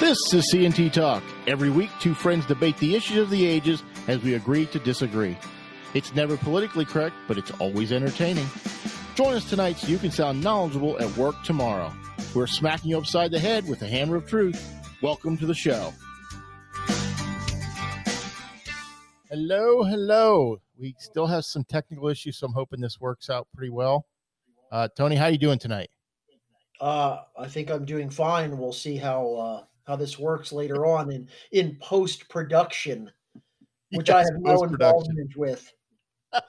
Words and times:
This 0.00 0.32
is 0.32 0.52
CNT 0.54 0.92
Talk. 0.92 1.24
Every 1.48 1.70
week, 1.70 1.90
two 1.98 2.14
friends 2.14 2.46
debate 2.46 2.76
the 2.78 2.94
issues 2.94 3.18
of 3.18 3.30
the 3.30 3.44
ages 3.44 3.82
as 4.06 4.22
we 4.22 4.34
agree 4.34 4.64
to 4.66 4.78
disagree. 4.78 5.36
It's 5.92 6.14
never 6.14 6.36
politically 6.36 6.84
correct, 6.84 7.16
but 7.26 7.36
it's 7.36 7.50
always 7.58 7.90
entertaining. 7.90 8.46
Join 9.16 9.34
us 9.34 9.50
tonight 9.50 9.76
so 9.76 9.88
you 9.88 9.98
can 9.98 10.12
sound 10.12 10.40
knowledgeable 10.40 10.96
at 11.00 11.14
work 11.16 11.42
tomorrow. 11.42 11.92
We're 12.32 12.46
smacking 12.46 12.90
you 12.90 12.98
upside 12.98 13.32
the 13.32 13.40
head 13.40 13.68
with 13.68 13.80
the 13.80 13.88
hammer 13.88 14.14
of 14.14 14.28
truth. 14.28 14.72
Welcome 15.02 15.36
to 15.38 15.46
the 15.46 15.54
show. 15.54 15.92
Hello, 19.28 19.82
hello. 19.82 20.58
We 20.78 20.94
still 21.00 21.26
have 21.26 21.44
some 21.44 21.64
technical 21.64 22.08
issues, 22.08 22.38
so 22.38 22.46
I'm 22.46 22.52
hoping 22.52 22.80
this 22.80 23.00
works 23.00 23.28
out 23.28 23.48
pretty 23.52 23.70
well. 23.70 24.06
Uh, 24.70 24.86
Tony, 24.96 25.16
how 25.16 25.24
are 25.24 25.30
you 25.30 25.38
doing 25.38 25.58
tonight? 25.58 25.90
Uh, 26.80 27.22
I 27.36 27.48
think 27.48 27.68
I'm 27.68 27.84
doing 27.84 28.08
fine. 28.08 28.56
We'll 28.56 28.72
see 28.72 28.96
how 28.96 29.34
uh, 29.34 29.64
how 29.88 29.96
this 29.96 30.18
works 30.18 30.52
later 30.52 30.86
on 30.86 31.10
in 31.10 31.26
in 31.50 31.76
post 31.80 32.28
production, 32.28 33.10
which 33.92 34.10
I 34.10 34.20
have 34.20 34.36
no 34.38 34.62
involvement 34.62 35.34
with. 35.36 35.72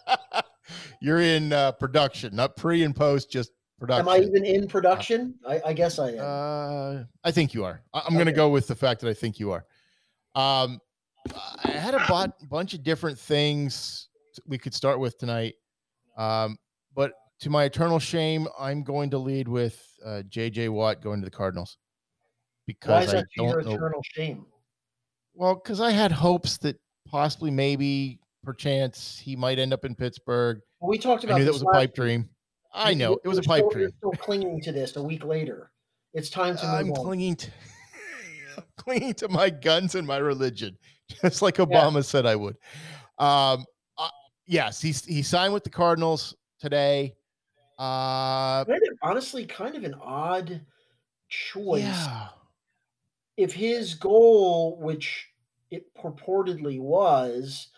You're 1.02 1.22
in 1.22 1.54
uh, 1.54 1.72
production, 1.72 2.36
not 2.36 2.56
pre 2.58 2.84
and 2.84 2.96
post, 2.96 3.32
just 3.32 3.52
production. 3.80 4.08
Am 4.08 4.14
I 4.14 4.18
even 4.24 4.46
in 4.46 4.68
production? 4.68 5.34
I, 5.48 5.62
I 5.68 5.74
guess 5.74 5.98
I 5.98 6.10
am. 6.10 6.20
Uh, 6.20 7.04
I 7.24 7.32
think 7.32 7.54
you 7.54 7.64
are. 7.64 7.82
I- 7.94 8.04
I'm 8.06 8.14
going 8.14 8.28
to 8.28 8.34
go 8.34 8.50
with 8.50 8.68
the 8.68 8.76
fact 8.76 9.02
that 9.02 9.10
I 9.10 9.14
think 9.14 9.40
you 9.40 9.52
are. 9.52 9.66
Um, 10.36 10.80
I 11.64 11.72
had 11.72 11.96
a 11.96 12.06
bot- 12.08 12.38
bunch 12.50 12.74
of 12.74 12.84
different 12.84 13.18
things 13.18 14.10
we 14.46 14.58
could 14.58 14.74
start 14.74 15.00
with 15.00 15.18
tonight. 15.18 15.56
Um, 16.18 16.58
but 16.94 17.14
to 17.40 17.50
my 17.50 17.64
eternal 17.64 18.00
shame, 18.00 18.48
I'm 18.60 18.84
going 18.84 19.10
to 19.12 19.18
lead 19.18 19.48
with 19.48 19.82
uh, 20.06 20.24
JJ 20.30 20.70
Watt 20.70 21.02
going 21.02 21.22
to 21.22 21.26
the 21.26 21.32
Cardinals 21.32 21.78
because 22.70 23.08
is 23.08 23.14
I 23.16 23.24
don't 23.36 23.66
know. 23.66 23.72
eternal 23.74 24.02
shame? 24.14 24.46
Well, 25.34 25.56
because 25.56 25.82
I 25.82 25.92
had 25.92 26.12
hopes 26.12 26.58
that 26.60 26.80
possibly, 27.08 27.50
maybe, 27.52 28.20
perchance, 28.44 29.18
he 29.24 29.36
might 29.36 29.58
end 29.60 29.74
up 29.74 29.86
in 29.86 29.96
Pittsburgh. 29.96 30.60
We 30.82 30.98
talked 30.98 31.24
about 31.24 31.36
I 31.36 31.40
knew 31.40 31.46
that 31.46 31.54
was 31.54 31.62
a 31.64 31.66
pipe 31.66 31.90
week. 31.92 31.96
dream. 31.96 32.30
I 32.74 32.94
know 32.94 33.18
it 33.24 33.28
was 33.28 33.38
a 33.40 33.42
pipe 33.42 33.60
still, 33.62 33.70
dream. 33.72 33.90
Still 33.98 34.12
clinging 34.12 34.62
to 34.62 34.72
this 34.72 34.96
a 34.96 35.02
week 35.04 35.24
later. 35.26 35.72
It's 36.14 36.30
time 36.30 36.56
to 36.58 36.66
I'm 36.66 36.88
move 36.88 36.98
on. 37.00 37.06
clinging 37.06 37.36
to 37.38 37.52
I'm 38.58 38.64
clinging 38.78 39.14
to 39.16 39.28
my 39.30 39.50
guns 39.50 39.96
and 39.96 40.06
my 40.06 40.18
religion, 40.18 40.78
just 41.22 41.42
like 41.42 41.56
Obama 41.56 42.04
said 42.04 42.26
I 42.28 42.36
would. 42.36 42.56
Um, 43.18 43.66
uh, 43.98 44.10
yes, 44.46 44.80
he's 44.82 45.04
he 45.06 45.22
signed 45.24 45.54
with 45.54 45.64
the 45.64 45.70
Cardinals 45.70 46.36
today. 46.60 47.16
Uh, 47.80 48.66
Kind 48.66 48.82
of- 48.92 48.98
honestly, 49.02 49.46
kind 49.46 49.76
of 49.76 49.84
an 49.84 49.96
odd 50.02 50.62
choice. 51.30 51.82
yeah, 51.84 52.28
if 53.40 53.54
his 53.54 53.94
goal, 53.94 54.78
which 54.82 55.30
it 55.72 55.96
purportedly 55.96 56.78
was, 56.82 57.70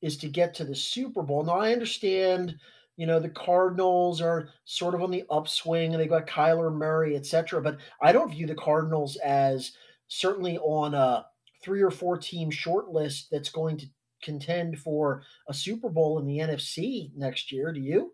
is 0.00 0.16
to 0.18 0.28
get 0.28 0.54
to 0.54 0.64
the 0.64 0.76
Super 0.76 1.22
Bowl. 1.22 1.42
Now 1.42 1.58
I 1.58 1.72
understand, 1.72 2.54
you 2.96 3.04
know, 3.04 3.18
the 3.18 3.28
Cardinals 3.28 4.22
are 4.22 4.50
sort 4.64 4.94
of 4.94 5.02
on 5.02 5.10
the 5.10 5.24
upswing 5.28 5.92
and 5.92 6.00
they 6.00 6.06
got 6.06 6.28
Kyler 6.28 6.72
Murray, 6.72 7.16
etc. 7.16 7.60
But 7.60 7.78
I 8.00 8.12
don't 8.12 8.30
view 8.30 8.46
the 8.46 8.54
Cardinals 8.54 9.16
as 9.16 9.72
certainly 10.06 10.56
on 10.58 10.94
a 10.94 11.26
three 11.64 11.82
or 11.82 11.90
four 11.90 12.16
team 12.16 12.48
short 12.48 12.90
list 12.90 13.26
that's 13.32 13.50
going 13.50 13.76
to 13.78 13.86
contend 14.22 14.78
for 14.78 15.24
a 15.48 15.54
Super 15.54 15.88
Bowl 15.88 16.20
in 16.20 16.26
the 16.26 16.38
NFC 16.38 17.10
next 17.16 17.50
year. 17.50 17.72
Do 17.72 17.80
you? 17.80 18.12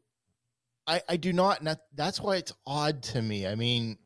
I 0.87 1.03
I 1.07 1.17
do 1.19 1.35
not, 1.35 1.59
and 1.59 1.67
that, 1.67 1.81
that's 1.95 2.19
why 2.19 2.37
it's 2.37 2.55
odd 2.67 3.03
to 3.03 3.21
me. 3.21 3.47
I 3.47 3.57
mean, 3.57 3.99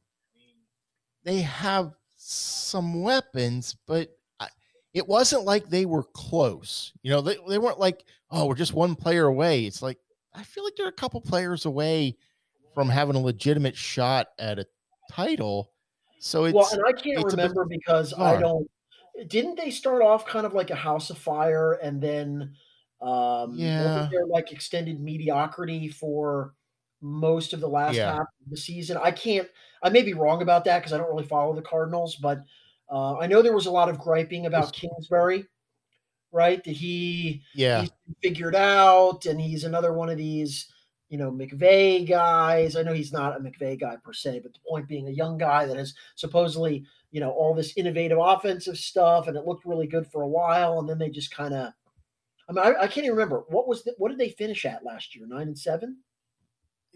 they 1.23 1.43
have 1.43 1.95
some 2.31 3.03
weapons, 3.03 3.77
but 3.87 4.11
I, 4.39 4.49
it 4.95 5.07
wasn't 5.07 5.45
like 5.45 5.69
they 5.69 5.87
were 5.87 6.05
close. 6.05 6.93
You 7.03 7.11
know, 7.11 7.21
they 7.21 7.37
they 7.49 7.59
weren't 7.59 7.81
like, 7.81 8.05
oh, 8.31 8.47
we're 8.47 8.55
just 8.55 8.75
one 8.75 8.95
player 8.95 9.27
away. 9.27 9.65
It's 9.65 9.83
like 9.83 9.99
I 10.35 10.43
feel 10.43 10.65
like 10.65 10.75
they're 10.77 10.89
a 10.89 10.93
couple 10.93 11.21
players 11.21 11.65
away 11.65 12.17
from 12.75 12.89
having 12.89 13.17
a 13.17 13.21
legitimate 13.21 13.77
shot 13.77 14.29
at 14.39 14.59
a 14.59 14.67
title. 15.11 15.73
So 16.21 16.45
it's 16.45 16.55
well, 16.55 16.69
and 16.73 16.83
I 16.87 16.93
can't 16.93 17.25
remember 17.25 17.65
because 17.65 18.13
I 18.13 18.37
don't. 18.39 18.69
Didn't 19.27 19.57
they 19.57 19.71
start 19.71 20.03
off 20.03 20.27
kind 20.27 20.47
of 20.47 20.55
like 20.55 20.71
a 20.71 20.77
house 20.77 21.11
of 21.11 21.19
fire, 21.19 21.73
and 21.83 22.01
then 22.01 22.55
um, 23.01 23.55
Yeah. 23.55 24.07
wasn't 24.07 24.31
like 24.31 24.53
extended 24.53 25.01
mediocrity 25.01 25.89
for 25.89 26.55
most 27.01 27.53
of 27.53 27.61
the 27.61 27.69
last 27.69 27.97
Yeah. 27.97 28.13
half 28.13 28.21
of 28.21 28.51
the 28.51 28.57
season? 28.57 28.99
I 29.03 29.11
can't. 29.11 29.49
I 29.83 29.91
may 29.91 30.03
be 30.03 30.15
wrong 30.15 30.43
about 30.43 30.65
that 30.65 30.79
because 30.81 30.93
I 30.93 30.99
don't 30.99 31.09
really 31.09 31.27
follow 31.27 31.55
the 31.55 31.63
Cardinals, 31.63 32.17
but 32.17 32.43
uh, 32.91 33.19
I 33.19 33.27
know 33.27 33.43
there 33.43 33.55
was 33.55 33.67
a 33.67 33.71
lot 33.71 33.89
of 33.89 33.99
griping 33.99 34.47
about 34.47 34.73
Kingsbury, 34.73 35.47
right? 36.33 36.63
That 36.65 36.73
he 36.73 37.43
yeah, 37.55 37.87
figured 38.23 38.55
out 38.57 39.27
and 39.27 39.41
he's 39.41 39.65
another 39.65 39.93
one 39.93 40.09
of 40.11 40.17
these 40.17 40.73
you 41.09 41.17
know 41.17 41.31
McVay 41.31 42.07
guys 42.07 42.77
i 42.77 42.83
know 42.83 42.93
he's 42.93 43.13
not 43.13 43.37
a 43.37 43.41
McVay 43.41 43.79
guy 43.81 43.97
per 44.05 44.13
se 44.13 44.41
but 44.41 44.53
the 44.53 44.59
point 44.69 44.89
being 44.89 45.09
a 45.09 45.13
young 45.13 45.39
guy 45.39 45.65
that 45.67 45.77
has 45.77 45.95
supposedly 46.17 46.85
you 47.11 47.21
know 47.21 47.31
all 47.31 47.55
this 47.55 47.73
innovative 47.77 48.19
offensive 48.21 48.77
stuff 48.77 49.27
and 49.27 49.37
it 49.37 49.47
looked 49.47 49.65
really 49.65 49.87
good 49.87 50.07
for 50.07 50.23
a 50.23 50.29
while 50.29 50.79
and 50.79 50.89
then 50.89 50.99
they 50.99 51.09
just 51.09 51.31
kind 51.35 51.55
of 51.55 51.73
i 52.49 52.53
mean 52.53 52.65
I, 52.65 52.83
I 52.83 52.87
can't 52.87 53.07
even 53.07 53.13
remember 53.13 53.45
what 53.49 53.67
was 53.67 53.85
the, 53.85 53.95
what 53.99 54.11
did 54.11 54.19
they 54.19 54.31
finish 54.31 54.65
at 54.67 54.85
last 54.85 55.17
year 55.17 55.27
nine 55.27 55.49
and 55.49 55.59
seven 55.59 55.99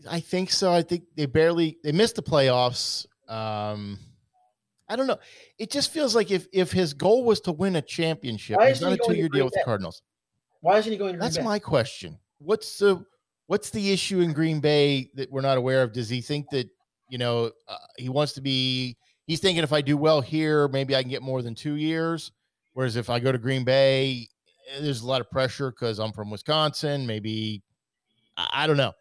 I 0.09 0.21
think 0.21 0.51
so. 0.51 0.73
I 0.73 0.83
think 0.83 1.05
they 1.17 1.27
barely 1.27 1.79
they 1.85 1.93
missed 1.93 2.17
the 2.17 2.23
playoffs. 2.23 3.07
Um, 3.29 3.99
I 4.89 4.97
don't 4.97 5.07
know. 5.07 5.19
It 5.59 5.71
just 5.71 5.93
feels 5.93 6.15
like 6.15 6.31
if 6.31 6.47
if 6.53 6.73
his 6.73 6.93
goal 6.93 7.25
was 7.25 7.41
to 7.43 7.53
win 7.53 7.77
a 7.77 7.83
championship, 7.83 8.61
he's 8.61 8.77
isn't 8.77 8.89
he 8.89 8.95
a 8.95 9.07
two 9.07 9.15
year 9.15 9.29
deal 9.29 9.45
with 9.45 9.55
the 9.55 9.63
Cardinals. 9.65 10.03
why 10.61 10.79
isn't 10.79 10.93
he 10.93 10.99
going 10.99 11.15
to 11.15 11.19
Green 11.19 11.33
That's 11.33 11.43
my 11.43 11.59
question. 11.59 12.19
What's 12.39 12.79
the 12.79 13.05
what's 13.47 13.71
the 13.71 13.91
issue 13.93 14.21
in 14.21 14.33
Green 14.33 14.61
Bay 14.61 15.11
that 15.15 15.31
we're 15.31 15.41
not 15.41 15.57
aware 15.57 15.83
of? 15.83 15.93
Does 15.93 16.09
he 16.09 16.21
think 16.21 16.47
that 16.51 16.69
you 17.09 17.19
know 17.19 17.53
uh, 17.69 17.77
he 17.97 18.09
wants 18.09 18.33
to 18.35 18.41
be? 18.41 18.97
He's 19.27 19.41
thinking 19.41 19.63
if 19.63 19.73
I 19.73 19.81
do 19.81 19.97
well 19.97 20.21
here, 20.21 20.69
maybe 20.69 20.97
I 20.97 21.03
can 21.03 21.11
get 21.11 21.23
more 21.23 21.43
than 21.43 21.55
two 21.55 21.77
years. 21.77 22.33
Whereas 22.75 22.97
if 22.97 23.09
I 23.09 23.21
go 23.21 23.31
to 23.31 23.39
Green 23.39 23.65
Bay, 23.65 24.29
eh, 24.71 24.81
there's 24.81 25.03
a 25.03 25.07
lot 25.07 25.21
of 25.21 25.31
pressure 25.31 25.71
because 25.71 26.01
I'm 26.01 26.13
from 26.13 26.31
Wisconsin. 26.31 27.07
Maybe 27.07 27.63
I 28.37 28.65
I 28.65 28.67
don't 28.67 28.77
know. 28.77 28.93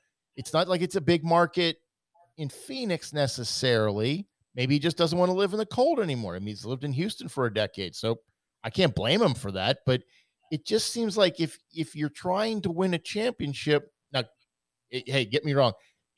It's 0.42 0.54
not 0.54 0.68
like 0.68 0.82
it's 0.82 0.96
a 0.96 1.02
big 1.02 1.24
market 1.24 1.78
in 2.40 2.50
Phoenix 2.50 3.14
necessarily. 3.14 4.28
Maybe 4.56 4.74
he 4.74 4.80
just 4.80 4.98
doesn't 4.98 5.20
want 5.20 5.30
to 5.30 5.38
live 5.38 5.54
in 5.54 5.60
the 5.60 5.68
cold 5.68 6.00
anymore. 6.00 6.36
I 6.36 6.40
mean, 6.40 6.48
he's 6.48 6.66
lived 6.66 6.84
in 6.84 6.92
Houston 6.94 7.28
for 7.28 7.46
a 7.46 7.54
decade, 7.54 7.96
so 7.96 8.18
I 8.64 8.72
can't 8.72 8.96
blame 8.96 9.22
him 9.22 9.36
for 9.36 9.52
that. 9.52 9.82
But 9.86 10.02
it 10.52 10.66
just 10.66 10.92
seems 10.92 11.16
like 11.16 11.40
if 11.40 11.60
if 11.76 11.96
you're 11.96 12.10
trying 12.10 12.60
to 12.64 12.72
win 12.72 12.96
a 12.96 12.98
championship, 12.98 13.92
now, 14.12 14.24
eh, 14.92 15.02
hey, 15.06 15.26
get 15.26 15.46
me 15.46 15.54
wrong, 15.54 15.74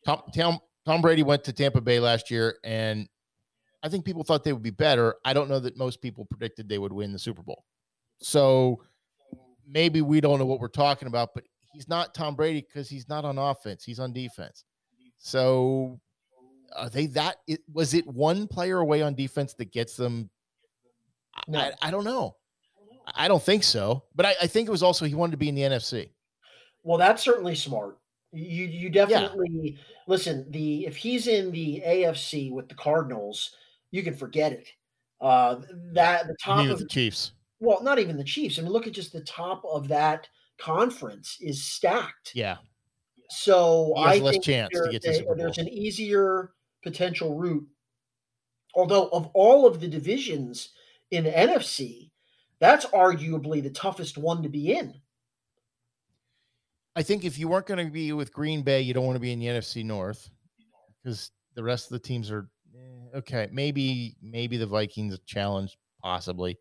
Tom 0.06 0.22
Tom 0.34 0.60
Tom 0.86 1.02
Brady 1.02 1.24
went 1.24 1.44
to 1.44 1.52
Tampa 1.52 1.82
Bay 1.82 2.00
last 2.00 2.32
year, 2.32 2.56
and 2.64 3.10
I 3.84 3.90
think 3.90 4.06
people 4.06 4.24
thought 4.24 4.46
they 4.46 4.54
would 4.54 4.64
be 4.64 4.70
better. 4.70 5.16
I 5.26 5.34
don't 5.34 5.50
know 5.50 5.60
that 5.60 5.76
most 5.78 6.02
people 6.02 6.24
predicted 6.24 6.70
they 6.70 6.80
would 6.80 6.94
win 6.94 7.12
the 7.12 7.20
Super 7.20 7.44
Bowl. 7.44 7.66
So 8.20 8.82
maybe 9.68 10.02
we 10.02 10.22
don't 10.22 10.40
know 10.40 10.46
what 10.46 10.62
we're 10.62 10.70
talking 10.70 11.10
about, 11.10 11.32
but 11.36 11.44
he's 11.74 11.88
not 11.90 12.14
Tom 12.14 12.36
Brady 12.36 12.62
because 12.62 12.90
he's 12.90 13.10
not 13.10 13.26
on 13.26 13.38
offense; 13.38 13.84
he's 13.84 14.00
on 14.00 14.14
defense. 14.14 14.64
So 15.18 16.00
are 16.76 16.90
they 16.90 17.08
that? 17.08 17.38
It, 17.48 17.62
was 17.72 17.94
it 17.94 18.06
one 18.08 18.48
player 18.48 18.80
away 18.80 19.02
on 19.02 19.16
defense 19.16 19.54
that 19.56 19.72
gets 19.72 19.96
them? 19.96 20.30
I- 21.36 21.44
No. 21.48 21.60
I, 21.60 21.72
I 21.82 21.92
don't 21.92 22.04
know. 22.04 22.36
I 23.16 23.28
don't 23.28 23.44
think 23.44 23.64
so, 23.64 24.04
but 24.16 24.26
I, 24.26 24.36
I 24.44 24.48
think 24.48 24.68
it 24.68 24.72
was 24.72 24.84
also 24.84 25.06
he 25.06 25.14
wanted 25.14 25.32
to 25.32 25.38
be 25.38 25.50
in 25.50 25.56
the 25.56 25.62
NFC. 25.64 26.10
Well, 26.84 26.98
that's 26.98 27.22
certainly 27.22 27.56
smart. 27.56 27.98
You 28.32 28.66
you 28.66 28.90
definitely 28.90 29.78
listen. 30.08 30.50
The 30.52 30.86
if 30.86 30.96
he's 30.96 31.28
in 31.28 31.52
the 31.52 31.84
AFC 31.86 32.52
with 32.52 32.70
the 32.70 32.76
Cardinals, 32.76 33.56
you 33.92 34.04
can 34.04 34.16
forget 34.16 34.54
it. 34.54 34.70
Uh, 35.22 35.62
that 35.94 36.28
the 36.28 36.36
top 36.44 36.68
of 36.68 36.80
the 36.80 36.88
Chiefs? 36.88 37.34
well, 37.60 37.84
not 37.84 38.00
even 38.00 38.18
the 38.18 38.24
Chiefs. 38.24 38.58
I 38.58 38.62
mean, 38.62 38.72
look 38.72 38.88
at 38.88 38.94
just 38.94 39.14
the 39.14 39.22
top 39.22 39.64
of 39.66 39.88
that 39.90 40.28
conference 40.60 41.38
is 41.42 41.64
stacked. 41.64 42.32
Yeah, 42.34 42.58
So 43.30 43.94
I 43.96 44.18
less 44.18 44.34
think 44.34 44.44
chance 44.44 44.70
to 44.74 44.90
get 44.92 45.02
to 45.04 45.14
Super 45.14 45.36
there's 45.36 45.58
an 45.58 45.70
easier 45.70 46.52
potential 46.84 47.36
route. 47.36 47.68
Although 48.76 49.08
of 49.10 49.28
all 49.34 49.68
of 49.68 49.80
the 49.80 49.88
divisions 49.88 50.70
in 51.12 51.26
the 51.26 51.32
NFC, 51.32 52.12
that's 52.60 52.86
arguably 52.88 53.62
the 53.62 53.70
toughest 53.70 54.18
one 54.18 54.42
to 54.44 54.50
be 54.50 54.74
in. 54.74 54.96
I 56.96 57.04
think 57.04 57.26
if 57.26 57.40
you 57.40 57.48
weren't 57.48 57.66
going 57.66 57.84
to 57.86 57.92
be 57.92 58.14
with 58.14 58.34
Green 58.34 58.62
Bay, 58.62 58.82
you 58.82 58.94
don't 58.94 59.06
want 59.06 59.16
to 59.16 59.22
be 59.22 59.32
in 59.32 59.40
the 59.40 59.48
NFC 59.48 59.84
North 59.84 60.30
because 61.04 61.32
the 61.56 61.64
rest 61.64 61.86
of 61.86 61.92
the 61.92 62.00
teams 62.00 62.30
are 62.32 62.48
eh, 62.76 63.18
okay. 63.18 63.50
Maybe 63.52 64.16
maybe 64.22 64.58
the 64.58 64.68
Vikings 64.68 65.18
challenge 65.26 65.78
possibly. 66.02 66.58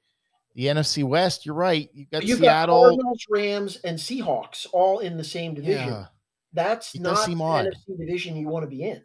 The 0.54 0.66
NFC 0.66 1.02
West, 1.04 1.46
you're 1.46 1.54
right. 1.54 1.88
You've 1.94 2.10
got 2.10 2.24
You've 2.24 2.40
got 2.40 2.44
Seattle. 2.44 2.82
Cardinals, 2.82 3.26
Rams, 3.30 3.76
and 3.84 3.98
Seahawks 3.98 4.66
all 4.72 4.98
in 4.98 5.16
the 5.16 5.24
same 5.24 5.54
division. 5.54 5.88
Yeah. 5.88 6.06
That's 6.52 6.94
It 6.94 7.00
not 7.00 7.26
the 7.26 7.34
odd. 7.42 7.66
NFC 7.66 7.98
division 7.98 8.36
you 8.36 8.48
want 8.48 8.64
to 8.64 8.68
be 8.68 8.84
in. 8.84 9.02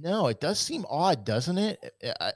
No, 0.00 0.26
it 0.26 0.40
does 0.40 0.58
seem 0.58 0.84
odd, 0.90 1.24
doesn't 1.24 1.56
it? 1.56 1.94
I, 2.20 2.32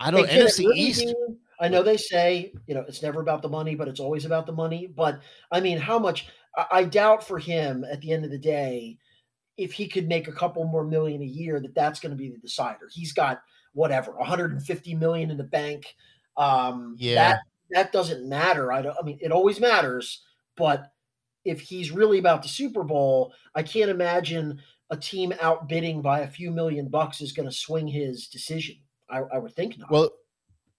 I 0.00 0.10
don't 0.10 0.28
NFC 0.28 0.72
East. 0.74 1.12
I 1.60 1.68
know 1.68 1.82
they 1.82 1.96
say, 1.96 2.52
you 2.66 2.74
know, 2.74 2.84
it's 2.86 3.02
never 3.02 3.20
about 3.20 3.42
the 3.42 3.48
money, 3.48 3.74
but 3.74 3.88
it's 3.88 4.00
always 4.00 4.24
about 4.24 4.46
the 4.46 4.52
money. 4.52 4.86
But 4.86 5.20
I 5.50 5.60
mean, 5.60 5.76
how 5.78 5.98
much 5.98 6.28
I, 6.56 6.66
I 6.70 6.84
doubt 6.84 7.26
for 7.26 7.38
him 7.38 7.84
at 7.84 8.00
the 8.00 8.12
end 8.12 8.24
of 8.24 8.30
the 8.30 8.38
day, 8.38 8.96
if 9.56 9.72
he 9.72 9.88
could 9.88 10.06
make 10.08 10.28
a 10.28 10.32
couple 10.32 10.64
more 10.64 10.84
million 10.84 11.20
a 11.20 11.26
year, 11.26 11.60
that 11.60 11.74
that's 11.74 11.98
going 12.00 12.12
to 12.12 12.16
be 12.16 12.30
the 12.30 12.38
decider. 12.38 12.88
He's 12.92 13.12
got 13.12 13.42
whatever 13.72 14.12
150 14.12 14.94
million 14.94 15.30
in 15.30 15.36
the 15.36 15.44
bank. 15.44 15.94
Um, 16.38 16.96
Yeah. 16.98 17.14
that 17.14 17.40
that 17.70 17.92
doesn't 17.92 18.26
matter. 18.26 18.72
I 18.72 18.80
don't. 18.80 18.96
I 18.98 19.02
mean, 19.04 19.18
it 19.20 19.30
always 19.30 19.60
matters, 19.60 20.24
but 20.56 20.90
if 21.44 21.60
he's 21.60 21.90
really 21.90 22.18
about 22.18 22.42
the 22.42 22.48
Super 22.48 22.82
Bowl, 22.82 23.34
I 23.54 23.62
can't 23.62 23.90
imagine 23.90 24.60
a 24.90 24.96
team 24.96 25.34
outbidding 25.40 26.00
by 26.00 26.20
a 26.20 26.28
few 26.28 26.50
million 26.50 26.88
bucks 26.88 27.20
is 27.20 27.32
going 27.32 27.48
to 27.48 27.54
swing 27.54 27.86
his 27.86 28.28
decision. 28.28 28.76
I, 29.10 29.18
I 29.18 29.38
would 29.38 29.54
think 29.54 29.78
not. 29.78 29.90
Well, 29.90 30.10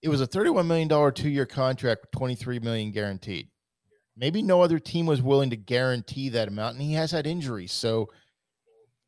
it 0.02 0.08
was 0.08 0.20
a 0.20 0.26
$31 0.26 0.66
million 0.66 1.14
two 1.14 1.28
year 1.28 1.46
contract 1.46 2.02
with 2.02 2.10
23 2.12 2.58
million 2.60 2.90
guaranteed. 2.90 3.48
Maybe 4.16 4.42
no 4.42 4.62
other 4.62 4.78
team 4.78 5.06
was 5.06 5.22
willing 5.22 5.50
to 5.50 5.56
guarantee 5.56 6.28
that 6.30 6.48
amount, 6.48 6.74
and 6.74 6.82
he 6.82 6.94
has 6.94 7.10
had 7.10 7.26
injuries. 7.26 7.72
So 7.72 8.08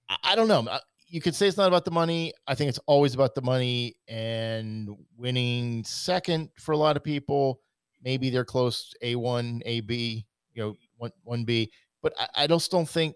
I, 0.09 0.17
I 0.25 0.35
don't 0.37 0.49
know. 0.49 0.67
You 1.12 1.20
could 1.20 1.35
say 1.35 1.47
it's 1.47 1.59
not 1.59 1.69
about 1.69 1.85
the 1.85 1.91
money. 1.91 2.32
I 2.47 2.55
think 2.55 2.70
it's 2.70 2.79
always 2.87 3.12
about 3.14 3.35
the 3.35 3.43
money 3.43 3.97
and 4.09 4.88
winning 5.19 5.85
second 5.85 6.49
for 6.59 6.73
a 6.73 6.76
lot 6.79 6.97
of 6.97 7.05
people. 7.05 7.61
Maybe 8.03 8.31
they're 8.31 8.47
close 8.47 8.94
A1, 9.05 9.61
AB, 9.67 10.25
you 10.55 10.62
know, 10.62 10.75
one 10.97 11.11
one 11.23 11.44
B. 11.44 11.70
But 12.03 12.14
I, 12.19 12.44
I 12.44 12.47
just 12.47 12.70
don't 12.70 12.88
think 12.88 13.14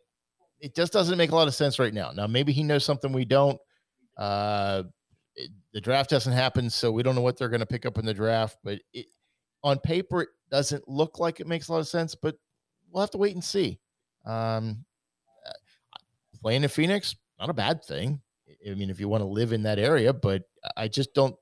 it 0.60 0.74
just 0.76 0.92
doesn't 0.92 1.16
make 1.16 1.30
a 1.30 1.34
lot 1.34 1.48
of 1.48 1.54
sense 1.54 1.78
right 1.78 1.94
now. 1.94 2.10
Now 2.12 2.26
maybe 2.26 2.52
he 2.52 2.62
knows 2.62 2.84
something 2.84 3.12
we 3.14 3.24
don't. 3.24 3.58
Uh, 4.18 4.82
it- 5.34 5.50
the 5.72 5.80
draft 5.80 6.10
hasn't 6.10 6.36
happened, 6.36 6.70
so 6.74 6.92
we 6.92 7.02
don't 7.02 7.14
know 7.14 7.22
what 7.22 7.38
they're 7.38 7.48
going 7.48 7.60
to 7.60 7.66
pick 7.66 7.86
up 7.86 7.96
in 7.96 8.04
the 8.04 8.14
draft. 8.14 8.58
But 8.62 8.80
it, 8.92 9.06
on 9.64 9.78
paper, 9.78 10.20
it 10.22 10.28
doesn't 10.50 10.86
look 10.86 11.18
like 11.18 11.40
it 11.40 11.46
makes 11.46 11.68
a 11.68 11.72
lot 11.72 11.78
of 11.78 11.88
sense. 11.88 12.14
But 12.14 12.36
we'll 12.90 13.00
have 13.02 13.10
to 13.12 13.18
wait 13.18 13.34
and 13.34 13.44
see. 13.44 13.78
Um, 14.26 14.84
uh, 15.46 15.52
playing 16.42 16.62
in 16.62 16.68
Phoenix, 16.68 17.16
not 17.38 17.50
a 17.50 17.54
bad 17.54 17.84
thing. 17.84 18.20
I 18.68 18.74
mean, 18.74 18.90
if 18.90 19.00
you 19.00 19.08
want 19.08 19.22
to 19.22 19.26
live 19.26 19.52
in 19.52 19.62
that 19.64 19.78
area, 19.78 20.12
but 20.12 20.42
I 20.76 20.88
just 20.88 21.14
don't. 21.14 21.34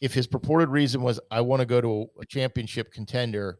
If 0.00 0.14
his 0.14 0.26
purported 0.26 0.68
reason 0.68 1.02
was 1.02 1.18
I 1.30 1.40
want 1.40 1.60
to 1.60 1.66
go 1.66 1.80
to 1.80 2.06
a 2.20 2.24
championship 2.26 2.92
contender, 2.92 3.58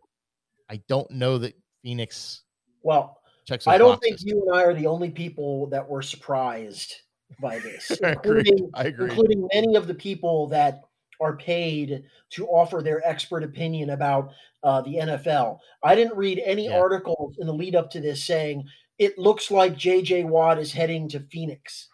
I 0.70 0.80
don't 0.88 1.10
know 1.10 1.38
that 1.38 1.54
Phoenix 1.82 2.42
well, 2.82 3.18
checks. 3.44 3.66
I 3.66 3.78
don't 3.78 4.00
think 4.00 4.18
you 4.20 4.42
and 4.46 4.56
I 4.56 4.62
are 4.62 4.74
the 4.74 4.86
only 4.86 5.10
people 5.10 5.66
that 5.68 5.88
were 5.88 6.02
surprised 6.02 6.94
by 7.40 7.58
this, 7.58 7.90
I 8.04 8.10
agree. 8.10 8.38
including, 8.40 8.70
I 8.74 8.84
agree. 8.84 9.10
including 9.10 9.48
many 9.52 9.74
of 9.74 9.86
the 9.86 9.94
people 9.94 10.46
that 10.48 10.82
are 11.20 11.36
paid 11.36 12.04
to 12.30 12.46
offer 12.46 12.80
their 12.82 13.06
expert 13.06 13.42
opinion 13.42 13.90
about 13.90 14.32
uh, 14.62 14.80
the 14.82 14.94
NFL. 14.94 15.58
I 15.82 15.94
didn't 15.94 16.16
read 16.16 16.40
any 16.44 16.66
Yeah. 16.66 16.78
articles 16.78 17.36
in 17.38 17.46
the 17.46 17.52
lead 17.52 17.74
up 17.74 17.90
to 17.90 18.00
this 18.00 18.24
saying 18.24 18.64
it 18.98 19.18
looks 19.18 19.50
like 19.50 19.76
J.J. 19.76 20.24
Watt 20.24 20.58
is 20.58 20.72
heading 20.72 21.08
to 21.10 21.20
Phoenix. 21.20 21.88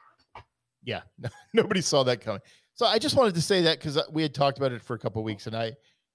Yeah, 0.82 1.02
nobody 1.54 1.80
saw 1.80 2.02
that 2.04 2.20
coming. 2.20 2.40
So 2.74 2.86
I 2.86 2.98
just 2.98 3.16
wanted 3.16 3.34
to 3.34 3.42
say 3.42 3.62
that 3.62 3.78
because 3.78 3.98
we 4.10 4.22
had 4.22 4.34
talked 4.34 4.58
about 4.58 4.72
it 4.72 4.82
for 4.82 4.94
a 4.94 4.98
couple 4.98 5.22
weeks, 5.22 5.46
and 5.46 5.56
I, 5.56 5.72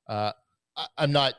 uh, 0.07 0.31
I, 0.75 0.87
I'm 0.97 1.11
not 1.11 1.35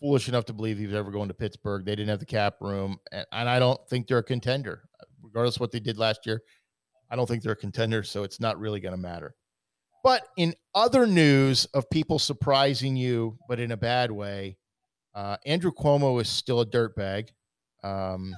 foolish 0.00 0.28
enough 0.28 0.44
to 0.46 0.52
believe 0.52 0.78
he 0.78 0.86
was 0.86 0.94
ever 0.94 1.10
going 1.10 1.28
to 1.28 1.34
Pittsburgh. 1.34 1.84
They 1.84 1.96
didn't 1.96 2.10
have 2.10 2.20
the 2.20 2.26
cap 2.26 2.56
room, 2.60 2.98
and, 3.10 3.26
and 3.32 3.48
I 3.48 3.58
don't 3.58 3.80
think 3.88 4.06
they're 4.06 4.18
a 4.18 4.22
contender, 4.22 4.84
regardless 5.22 5.56
of 5.56 5.60
what 5.60 5.72
they 5.72 5.80
did 5.80 5.98
last 5.98 6.26
year. 6.26 6.42
I 7.10 7.16
don't 7.16 7.26
think 7.26 7.42
they're 7.42 7.52
a 7.52 7.56
contender, 7.56 8.02
so 8.02 8.22
it's 8.22 8.38
not 8.38 8.60
really 8.60 8.80
going 8.80 8.94
to 8.94 9.00
matter. 9.00 9.34
But 10.04 10.28
in 10.36 10.54
other 10.74 11.06
news 11.06 11.64
of 11.74 11.90
people 11.90 12.18
surprising 12.18 12.96
you, 12.96 13.38
but 13.48 13.58
in 13.58 13.72
a 13.72 13.76
bad 13.76 14.12
way, 14.12 14.56
uh, 15.14 15.36
Andrew 15.44 15.72
Cuomo 15.72 16.20
is 16.20 16.28
still 16.28 16.60
a 16.60 16.66
dirtbag. 16.66 17.30
Um, 17.82 18.34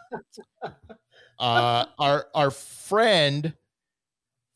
uh, 1.38 1.86
our 1.98 2.26
our 2.34 2.50
friend 2.50 3.54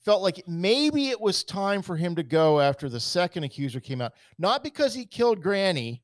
felt 0.04 0.22
like 0.22 0.46
maybe 0.46 1.08
it 1.08 1.20
was 1.20 1.44
time 1.44 1.80
for 1.80 1.96
him 1.96 2.14
to 2.14 2.22
go 2.22 2.60
after 2.60 2.88
the 2.88 3.00
second 3.00 3.44
accuser 3.44 3.80
came 3.80 4.00
out. 4.00 4.12
Not 4.38 4.62
because 4.62 4.94
he 4.94 5.06
killed 5.06 5.42
Granny, 5.42 6.02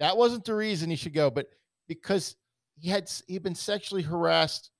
that 0.00 0.16
wasn't 0.16 0.44
the 0.44 0.54
reason 0.54 0.88
he 0.88 0.96
should 0.96 1.12
go, 1.14 1.30
but 1.30 1.48
because 1.86 2.36
he 2.78 2.88
had 2.88 3.10
he'd 3.26 3.42
been 3.42 3.54
sexually 3.54 4.02
harassed 4.02 4.70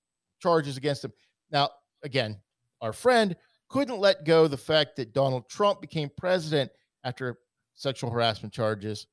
charges 0.41 0.77
against 0.77 1.05
him. 1.05 1.13
Now, 1.51 1.71
again, 2.03 2.39
our 2.81 2.93
friend 2.93 3.37
couldn't 3.69 3.99
let 3.99 4.25
go 4.25 4.49
the 4.49 4.57
fact 4.57 4.97
that 4.97 5.13
Donald 5.13 5.49
Trump 5.49 5.81
became 5.81 6.11
president 6.17 6.71
after 7.05 7.39
sexual 7.75 8.11
harassment 8.11 8.53
charges. 8.53 9.07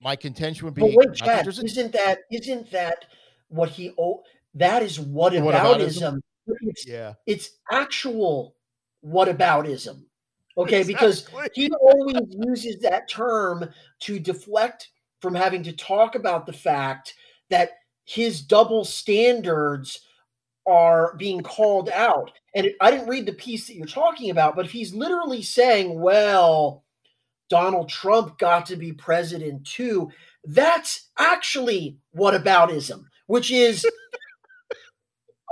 My 0.00 0.16
contention 0.16 0.64
would 0.66 0.74
be 0.74 0.82
But 0.82 0.94
wait, 0.94 1.14
Chad, 1.14 1.46
a- 1.46 1.50
isn't 1.50 1.92
that 1.92 2.20
isn't 2.30 2.70
that 2.70 3.06
what 3.48 3.70
he? 3.70 3.92
Oh, 3.98 4.22
that 4.54 4.82
is 4.82 4.98
what 4.98 5.32
Whataboutism? 5.32 6.20
aboutism. 6.46 6.58
It's 6.62 6.86
yeah. 6.86 7.14
it's 7.26 7.50
actual 7.70 8.54
whataboutism. 9.04 10.02
Okay, 10.58 10.84
because 10.84 11.28
he 11.54 11.70
always 11.80 12.16
uses 12.30 12.80
that 12.80 13.10
term 13.10 13.68
to 14.00 14.18
deflect 14.18 14.88
from 15.20 15.34
having 15.34 15.62
to 15.64 15.72
talk 15.72 16.14
about 16.14 16.46
the 16.46 16.52
fact 16.52 17.14
that 17.50 17.72
his 18.06 18.40
double 18.40 18.84
standards 18.84 20.00
are 20.66 21.14
being 21.16 21.42
called 21.42 21.90
out. 21.90 22.32
And 22.54 22.66
it, 22.66 22.76
I 22.80 22.90
didn't 22.90 23.08
read 23.08 23.26
the 23.26 23.32
piece 23.32 23.66
that 23.66 23.74
you're 23.74 23.86
talking 23.86 24.30
about, 24.30 24.56
but 24.56 24.64
if 24.64 24.72
he's 24.72 24.94
literally 24.94 25.42
saying, 25.42 26.00
well, 26.00 26.84
Donald 27.48 27.88
Trump 27.88 28.38
got 28.38 28.66
to 28.66 28.76
be 28.76 28.92
president 28.92 29.66
too, 29.66 30.10
that's 30.44 31.08
actually 31.18 31.98
what 32.12 32.34
whataboutism, 32.34 33.04
which 33.26 33.50
is 33.50 33.84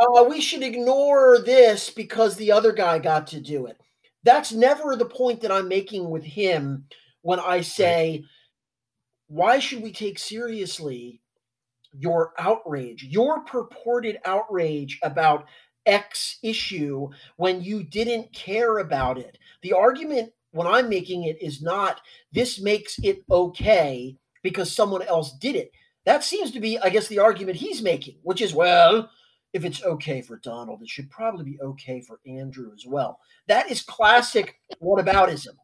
uh, 0.01 0.25
we 0.25 0.41
should 0.41 0.63
ignore 0.63 1.39
this 1.39 1.91
because 1.91 2.37
the 2.37 2.53
other 2.53 2.73
guy 2.73 2.99
got 2.99 3.27
to 3.29 3.41
do 3.41 3.67
it. 3.67 3.79
That's 4.23 4.53
never 4.53 4.97
the 4.97 5.05
point 5.05 5.41
that 5.43 5.53
I'm 5.53 5.69
making 5.69 6.09
with 6.09 6.25
him 6.25 6.87
when 7.23 7.39
I 7.39 7.61
say, 7.61 8.25
why 9.29 9.59
should 9.59 9.83
we 9.83 9.93
take 9.93 10.19
seriously 10.19 11.21
your 11.93 12.33
outrage, 12.39 13.05
your 13.05 13.41
purported 13.41 14.19
outrage 14.25 14.99
about 15.03 15.47
X 15.87 16.39
issue 16.43 17.09
when 17.37 17.63
you 17.63 17.83
didn't 17.83 18.33
care 18.33 18.79
about 18.79 19.19
it? 19.19 19.39
The 19.63 19.73
argument 19.73 20.33
when 20.53 20.67
I'm 20.67 20.89
making 20.89 21.25
it 21.25 21.43
is 21.43 21.63
not 21.63 22.01
this 22.33 22.61
makes 22.61 22.99
it 23.03 23.23
okay 23.31 24.17
because 24.43 24.71
someone 24.71 25.03
else 25.03 25.33
did 25.39 25.57
it. 25.57 25.73
That 26.05 26.23
seems 26.25 26.51
to 26.53 26.61
be, 26.61 26.79
I 26.79 26.91
guess, 26.91 27.09
the 27.09 27.19
argument 27.19 27.57
he's 27.57 27.83
making, 27.83 28.17
which 28.23 28.43
is, 28.43 28.55
well, 28.55 29.11
if 29.53 29.65
it's 29.65 29.83
okay 29.83 30.21
for 30.21 30.37
Donald, 30.37 30.83
it 30.83 30.89
should 30.89 31.11
probably 31.11 31.45
be 31.45 31.61
okay 31.61 32.01
for 32.01 32.21
Andrew 32.27 32.73
as 32.75 32.85
well. 32.87 33.21
That 33.47 33.71
is 33.71 33.83
classic 33.83 34.57
whataboutism. 34.83 35.55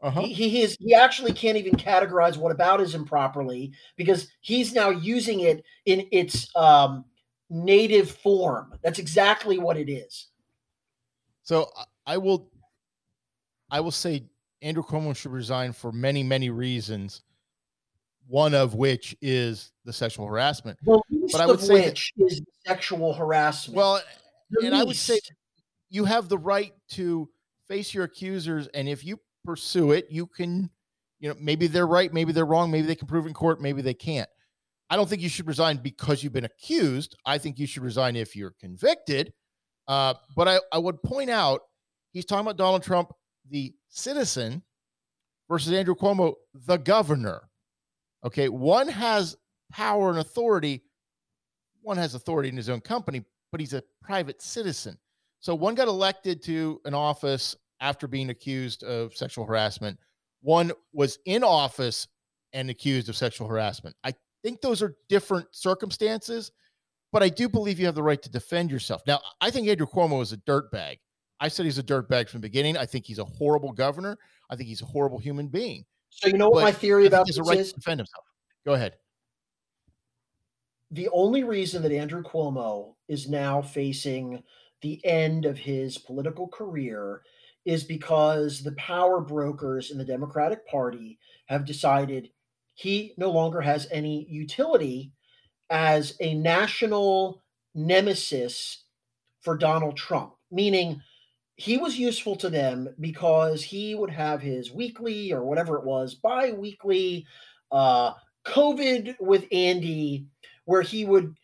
Uh-huh. 0.00 0.20
He, 0.20 0.32
he 0.32 0.62
is 0.62 0.76
he 0.78 0.94
actually 0.94 1.32
can't 1.32 1.56
even 1.56 1.74
categorize 1.74 2.38
whataboutism 2.38 3.04
properly 3.06 3.72
because 3.96 4.28
he's 4.42 4.72
now 4.72 4.90
using 4.90 5.40
it 5.40 5.64
in 5.86 6.06
its 6.12 6.54
um, 6.54 7.04
native 7.50 8.10
form. 8.10 8.74
That's 8.84 9.00
exactly 9.00 9.58
what 9.58 9.76
it 9.76 9.90
is. 9.90 10.28
So 11.42 11.68
I- 11.76 11.84
I 12.06 12.16
will, 12.16 12.48
I 13.70 13.80
will 13.80 13.90
say 13.90 14.24
Andrew 14.62 14.82
Cuomo 14.82 15.14
should 15.14 15.30
resign 15.30 15.74
for 15.74 15.92
many, 15.92 16.22
many 16.22 16.48
reasons. 16.48 17.20
One 18.28 18.54
of 18.54 18.74
which 18.74 19.16
is 19.22 19.72
the 19.84 19.92
sexual 19.92 20.26
harassment. 20.26 20.78
The 20.82 21.00
least 21.10 21.32
But 21.32 21.40
I 21.40 21.46
would 21.46 21.56
of 21.56 21.62
say 21.62 21.88
which 21.88 22.12
is 22.18 22.42
sexual 22.66 23.14
harassment. 23.14 23.76
Well, 23.76 24.02
The 24.50 24.66
and 24.66 24.74
I 24.74 24.84
would 24.84 24.96
say 24.96 25.18
you 25.88 26.04
have 26.04 26.28
the 26.28 26.38
right 26.38 26.72
to 26.90 27.28
face 27.66 27.94
your 27.94 28.04
accusers, 28.04 28.66
and 28.68 28.88
if 28.88 29.04
you 29.04 29.18
pursue 29.44 29.92
it, 29.92 30.08
you 30.10 30.26
can, 30.26 30.70
you 31.20 31.28
know, 31.30 31.36
maybe 31.40 31.66
they're 31.66 31.86
right, 31.86 32.12
maybe 32.12 32.32
they're 32.32 32.44
wrong, 32.44 32.70
maybe 32.70 32.86
they 32.86 32.94
can 32.94 33.08
prove 33.08 33.26
in 33.26 33.32
court, 33.32 33.60
maybe 33.62 33.80
they 33.80 33.94
can't. 33.94 34.28
I 34.90 34.96
don't 34.96 35.08
think 35.08 35.22
you 35.22 35.28
should 35.28 35.46
resign 35.46 35.78
because 35.78 36.22
you've 36.22 36.32
been 36.32 36.44
accused. 36.44 37.16
I 37.26 37.38
think 37.38 37.58
you 37.58 37.66
should 37.66 37.82
resign 37.82 38.16
if 38.16 38.34
you're 38.36 38.54
convicted. 38.60 39.32
Uh, 39.86 40.14
but 40.36 40.48
I, 40.48 40.60
I 40.72 40.78
would 40.78 41.02
point 41.02 41.30
out 41.30 41.62
he's 42.12 42.24
talking 42.24 42.46
about 42.46 42.56
Donald 42.56 42.82
Trump, 42.82 43.12
the 43.50 43.74
citizen, 43.88 44.62
versus 45.48 45.72
Andrew 45.72 45.94
Cuomo, 45.94 46.34
the 46.54 46.76
governor. 46.76 47.47
Okay, 48.24 48.48
one 48.48 48.88
has 48.88 49.36
power 49.70 50.10
and 50.10 50.18
authority. 50.18 50.82
One 51.82 51.96
has 51.96 52.14
authority 52.14 52.48
in 52.48 52.56
his 52.56 52.68
own 52.68 52.80
company, 52.80 53.24
but 53.52 53.60
he's 53.60 53.74
a 53.74 53.82
private 54.02 54.42
citizen. 54.42 54.98
So 55.40 55.54
one 55.54 55.74
got 55.74 55.88
elected 55.88 56.42
to 56.44 56.80
an 56.84 56.94
office 56.94 57.56
after 57.80 58.08
being 58.08 58.30
accused 58.30 58.82
of 58.82 59.14
sexual 59.14 59.44
harassment. 59.44 59.98
One 60.42 60.72
was 60.92 61.18
in 61.26 61.44
office 61.44 62.08
and 62.52 62.70
accused 62.70 63.08
of 63.08 63.16
sexual 63.16 63.46
harassment. 63.46 63.94
I 64.02 64.14
think 64.42 64.60
those 64.60 64.82
are 64.82 64.96
different 65.08 65.46
circumstances, 65.52 66.50
but 67.12 67.22
I 67.22 67.28
do 67.28 67.48
believe 67.48 67.78
you 67.78 67.86
have 67.86 67.94
the 67.94 68.02
right 68.02 68.20
to 68.22 68.30
defend 68.30 68.70
yourself. 68.70 69.02
Now, 69.06 69.20
I 69.40 69.50
think 69.50 69.68
Andrew 69.68 69.86
Cuomo 69.86 70.20
is 70.22 70.32
a 70.32 70.38
dirtbag. 70.38 70.98
I 71.40 71.48
said 71.48 71.66
he's 71.66 71.78
a 71.78 71.84
dirtbag 71.84 72.28
from 72.28 72.40
the 72.40 72.48
beginning. 72.48 72.76
I 72.76 72.86
think 72.86 73.06
he's 73.06 73.20
a 73.20 73.24
horrible 73.24 73.72
governor. 73.72 74.18
I 74.50 74.56
think 74.56 74.68
he's 74.68 74.82
a 74.82 74.86
horrible 74.86 75.18
human 75.18 75.46
being. 75.46 75.84
So 76.10 76.28
you 76.28 76.36
know 76.38 76.48
what 76.48 76.64
my 76.64 76.72
theory 76.72 77.06
about 77.06 77.26
this 77.26 77.38
right 77.38 77.58
is? 77.58 77.72
to 77.72 77.80
defend 77.80 78.00
himself. 78.00 78.24
Go 78.66 78.74
ahead. 78.74 78.94
the 80.90 81.08
only 81.10 81.44
reason 81.44 81.82
that 81.82 81.92
Andrew 81.92 82.22
Cuomo 82.22 82.94
is 83.08 83.28
now 83.28 83.60
facing 83.62 84.42
the 84.80 85.04
end 85.04 85.44
of 85.44 85.58
his 85.58 85.98
political 85.98 86.48
career 86.48 87.22
is 87.64 87.84
because 87.84 88.62
the 88.62 88.72
power 88.72 89.20
brokers 89.20 89.90
in 89.90 89.98
the 89.98 90.04
Democratic 90.04 90.66
Party 90.66 91.18
have 91.46 91.66
decided 91.66 92.30
he 92.74 93.12
no 93.18 93.30
longer 93.30 93.60
has 93.60 93.86
any 93.90 94.26
utility 94.30 95.12
as 95.68 96.16
a 96.20 96.34
national 96.34 97.42
nemesis 97.74 98.84
for 99.42 99.56
Donald 99.56 99.96
Trump, 99.96 100.34
meaning 100.50 101.02
he 101.58 101.76
was 101.76 101.98
useful 101.98 102.36
to 102.36 102.48
them 102.48 102.88
because 103.00 103.64
he 103.64 103.96
would 103.96 104.10
have 104.10 104.40
his 104.40 104.70
weekly 104.70 105.32
or 105.32 105.42
whatever 105.42 105.76
it 105.76 105.84
was 105.84 106.14
bi 106.14 106.52
weekly 106.52 107.26
uh, 107.72 108.12
COVID 108.46 109.16
with 109.20 109.44
Andy, 109.50 110.26
where 110.66 110.82
he 110.82 111.04
would 111.04 111.34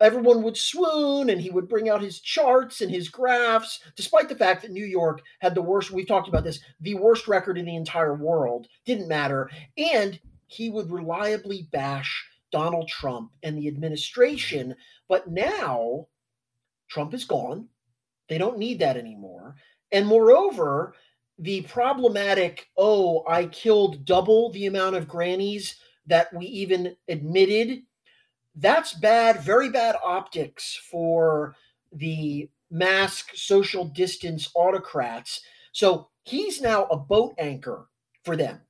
everyone 0.00 0.42
would 0.42 0.56
swoon 0.56 1.30
and 1.30 1.40
he 1.40 1.50
would 1.50 1.68
bring 1.68 1.88
out 1.88 2.02
his 2.02 2.20
charts 2.20 2.80
and 2.80 2.90
his 2.90 3.08
graphs, 3.08 3.80
despite 3.94 4.28
the 4.28 4.34
fact 4.34 4.62
that 4.62 4.72
New 4.72 4.84
York 4.84 5.22
had 5.38 5.54
the 5.54 5.62
worst, 5.62 5.90
we've 5.90 6.08
talked 6.08 6.28
about 6.28 6.42
this, 6.42 6.58
the 6.80 6.94
worst 6.94 7.28
record 7.28 7.56
in 7.56 7.66
the 7.66 7.76
entire 7.76 8.14
world, 8.14 8.66
didn't 8.86 9.08
matter. 9.08 9.50
And 9.76 10.18
he 10.46 10.70
would 10.70 10.90
reliably 10.90 11.68
bash 11.70 12.26
Donald 12.50 12.88
Trump 12.88 13.30
and 13.42 13.56
the 13.56 13.68
administration. 13.68 14.74
But 15.06 15.28
now 15.30 16.06
Trump 16.88 17.14
is 17.14 17.24
gone. 17.24 17.68
They 18.30 18.38
don't 18.38 18.58
need 18.58 18.78
that 18.78 18.96
anymore. 18.96 19.56
And 19.92 20.06
moreover, 20.06 20.94
the 21.38 21.62
problematic, 21.62 22.68
oh, 22.78 23.24
I 23.28 23.46
killed 23.46 24.06
double 24.06 24.50
the 24.52 24.66
amount 24.66 24.96
of 24.96 25.08
grannies 25.08 25.76
that 26.06 26.32
we 26.32 26.46
even 26.46 26.96
admitted 27.08 27.82
that's 28.56 28.94
bad, 28.94 29.40
very 29.42 29.68
bad 29.70 29.96
optics 30.04 30.78
for 30.90 31.56
the 31.92 32.48
mask 32.70 33.30
social 33.34 33.84
distance 33.84 34.50
autocrats. 34.54 35.40
So 35.72 36.08
he's 36.24 36.60
now 36.60 36.84
a 36.86 36.96
boat 36.96 37.34
anchor 37.38 37.88
for 38.24 38.36
them. 38.36 38.60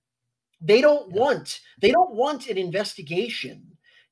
They 0.60 0.80
don't 0.80 1.10
want 1.12 1.60
they 1.80 1.90
don't 1.90 2.14
want 2.14 2.48
an 2.48 2.58
investigation 2.58 3.69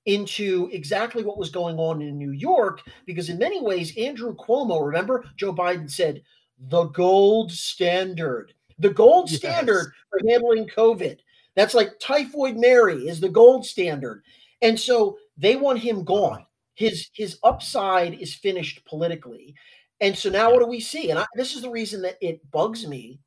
into 0.09 0.71
exactly 0.73 1.23
what 1.23 1.37
was 1.39 1.51
going 1.51 1.79
on 1.79 2.01
in 2.01 2.17
New 2.17 2.31
York 2.31 2.81
because 3.05 3.29
in 3.29 3.39
many 3.39 3.61
ways 3.61 3.97
Andrew 3.99 4.35
Cuomo, 4.35 4.85
remember 4.85 5.25
Joe 5.37 5.53
Biden 5.53 5.91
said 5.91 6.23
the 6.59 6.85
gold 6.85 7.53
standard. 7.53 8.55
The 8.79 8.91
gold 8.91 9.31
Yes. 9.31 9.39
standard 9.39 9.93
for 10.09 10.21
handling 10.27 10.67
COVID. 10.69 11.19
That's 11.57 11.75
like 11.75 11.99
typhoid 12.01 12.57
Mary 12.57 13.07
is 13.07 13.21
the 13.21 13.29
gold 13.29 13.67
standard. 13.67 14.23
And 14.63 14.81
so 14.81 15.19
they 15.37 15.57
want 15.57 15.81
him 15.81 16.05
gone. 16.05 16.47
His 16.75 17.09
his 17.13 17.39
upside 17.43 18.15
is 18.15 18.35
finished 18.35 18.83
politically. 18.87 19.55
And 20.01 20.17
so 20.17 20.31
now 20.31 20.51
what 20.51 20.61
do 20.61 20.67
we 20.67 20.81
see? 20.81 21.11
And 21.11 21.19
I, 21.19 21.27
this 21.35 21.55
is 21.55 21.61
the 21.63 21.71
reason 21.71 22.01
that 22.03 22.17
it 22.23 22.51
bugs 22.51 22.87
me. 22.87 23.21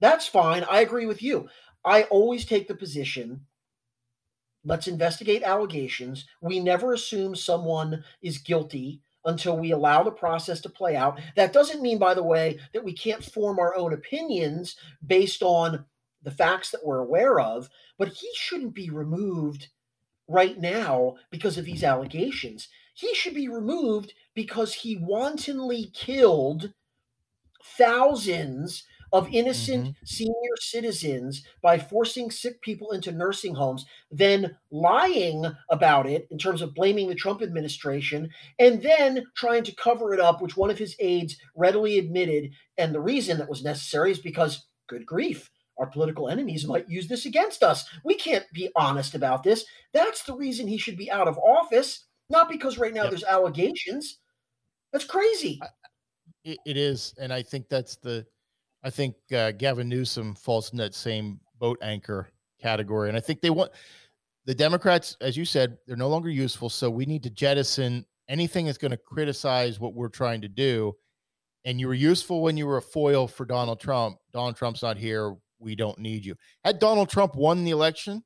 That's 0.00 0.26
fine. 0.26 0.64
I 0.70 0.80
agree 0.80 1.06
with 1.06 1.22
you. 1.22 1.48
I 1.84 2.04
always 2.04 2.46
take 2.46 2.66
the 2.66 2.74
position 2.74 3.44
let's 4.64 4.88
investigate 4.88 5.42
allegations. 5.42 6.26
We 6.40 6.60
never 6.60 6.92
assume 6.92 7.34
someone 7.34 8.04
is 8.22 8.38
guilty 8.38 9.00
until 9.24 9.58
we 9.58 9.72
allow 9.72 10.02
the 10.02 10.10
process 10.10 10.60
to 10.62 10.68
play 10.68 10.96
out. 10.96 11.20
That 11.36 11.52
doesn't 11.52 11.82
mean, 11.82 11.98
by 11.98 12.14
the 12.14 12.22
way, 12.22 12.58
that 12.72 12.84
we 12.84 12.92
can't 12.92 13.24
form 13.24 13.58
our 13.58 13.76
own 13.76 13.92
opinions 13.92 14.76
based 15.06 15.42
on 15.42 15.84
the 16.22 16.30
facts 16.30 16.70
that 16.70 16.84
we're 16.84 16.98
aware 16.98 17.38
of, 17.38 17.68
but 17.98 18.08
he 18.08 18.28
shouldn't 18.34 18.74
be 18.74 18.90
removed 18.90 19.68
right 20.28 20.58
now 20.58 21.16
because 21.30 21.58
of 21.58 21.64
these 21.64 21.84
allegations. 21.84 22.68
He 22.94 23.14
should 23.14 23.34
be 23.34 23.48
removed 23.48 24.14
because 24.34 24.74
he 24.74 24.96
wantonly 24.96 25.90
killed 25.94 26.72
thousands 27.62 28.84
of 29.12 29.28
innocent 29.32 29.84
mm-hmm. 29.84 30.04
senior 30.04 30.56
citizens 30.58 31.42
by 31.62 31.78
forcing 31.78 32.30
sick 32.30 32.60
people 32.62 32.92
into 32.92 33.12
nursing 33.12 33.54
homes, 33.54 33.86
then 34.10 34.56
lying 34.70 35.44
about 35.70 36.06
it 36.06 36.26
in 36.30 36.38
terms 36.38 36.62
of 36.62 36.74
blaming 36.74 37.08
the 37.08 37.14
Trump 37.14 37.42
administration, 37.42 38.30
and 38.58 38.82
then 38.82 39.24
trying 39.36 39.64
to 39.64 39.74
cover 39.74 40.14
it 40.14 40.20
up, 40.20 40.40
which 40.40 40.56
one 40.56 40.70
of 40.70 40.78
his 40.78 40.96
aides 40.98 41.36
readily 41.54 41.98
admitted. 41.98 42.50
And 42.76 42.94
the 42.94 43.00
reason 43.00 43.38
that 43.38 43.48
was 43.48 43.64
necessary 43.64 44.10
is 44.10 44.18
because, 44.18 44.66
good 44.88 45.06
grief, 45.06 45.50
our 45.78 45.86
political 45.86 46.28
enemies 46.28 46.66
might 46.66 46.88
use 46.88 47.08
this 47.08 47.24
against 47.24 47.62
us. 47.62 47.88
We 48.04 48.14
can't 48.14 48.44
be 48.52 48.70
honest 48.76 49.14
about 49.14 49.42
this. 49.42 49.64
That's 49.92 50.24
the 50.24 50.34
reason 50.34 50.66
he 50.66 50.78
should 50.78 50.96
be 50.96 51.10
out 51.10 51.28
of 51.28 51.38
office, 51.38 52.06
not 52.28 52.48
because 52.48 52.78
right 52.78 52.92
now 52.92 53.04
Yep. 53.04 53.10
there's 53.10 53.24
allegations. 53.24 54.18
That's 54.92 55.04
crazy. 55.04 55.60
It, 56.44 56.58
it 56.64 56.76
is, 56.76 57.14
and 57.20 57.32
I 57.32 57.42
think 57.42 57.68
that's 57.68 57.96
the. 57.96 58.26
I 58.82 58.90
think 58.90 59.16
uh, 59.34 59.52
Gavin 59.52 59.88
Newsom 59.88 60.34
falls 60.34 60.70
in 60.72 60.78
that 60.78 60.94
same 60.94 61.40
boat 61.58 61.78
anchor 61.82 62.28
category, 62.60 63.08
and 63.08 63.16
I 63.16 63.20
think 63.20 63.40
they 63.40 63.50
want 63.50 63.72
the 64.44 64.54
Democrats, 64.54 65.16
as 65.20 65.36
you 65.36 65.44
said, 65.44 65.76
they're 65.86 65.96
no 65.96 66.08
longer 66.08 66.30
useful. 66.30 66.70
So 66.70 66.88
we 66.88 67.04
need 67.04 67.22
to 67.24 67.30
jettison 67.30 68.06
anything 68.28 68.66
that's 68.66 68.78
going 68.78 68.92
to 68.92 68.96
criticize 68.96 69.78
what 69.78 69.92
we're 69.94 70.08
trying 70.08 70.40
to 70.40 70.48
do. 70.48 70.94
And 71.64 71.78
you 71.78 71.86
were 71.86 71.94
useful 71.94 72.40
when 72.40 72.56
you 72.56 72.66
were 72.66 72.78
a 72.78 72.82
foil 72.82 73.28
for 73.28 73.44
Donald 73.44 73.78
Trump. 73.78 74.16
Donald 74.32 74.56
Trump's 74.56 74.82
not 74.82 74.96
here. 74.96 75.34
We 75.58 75.74
don't 75.74 75.98
need 75.98 76.24
you. 76.24 76.34
Had 76.64 76.78
Donald 76.78 77.10
Trump 77.10 77.34
won 77.34 77.64
the 77.64 77.72
election, 77.72 78.22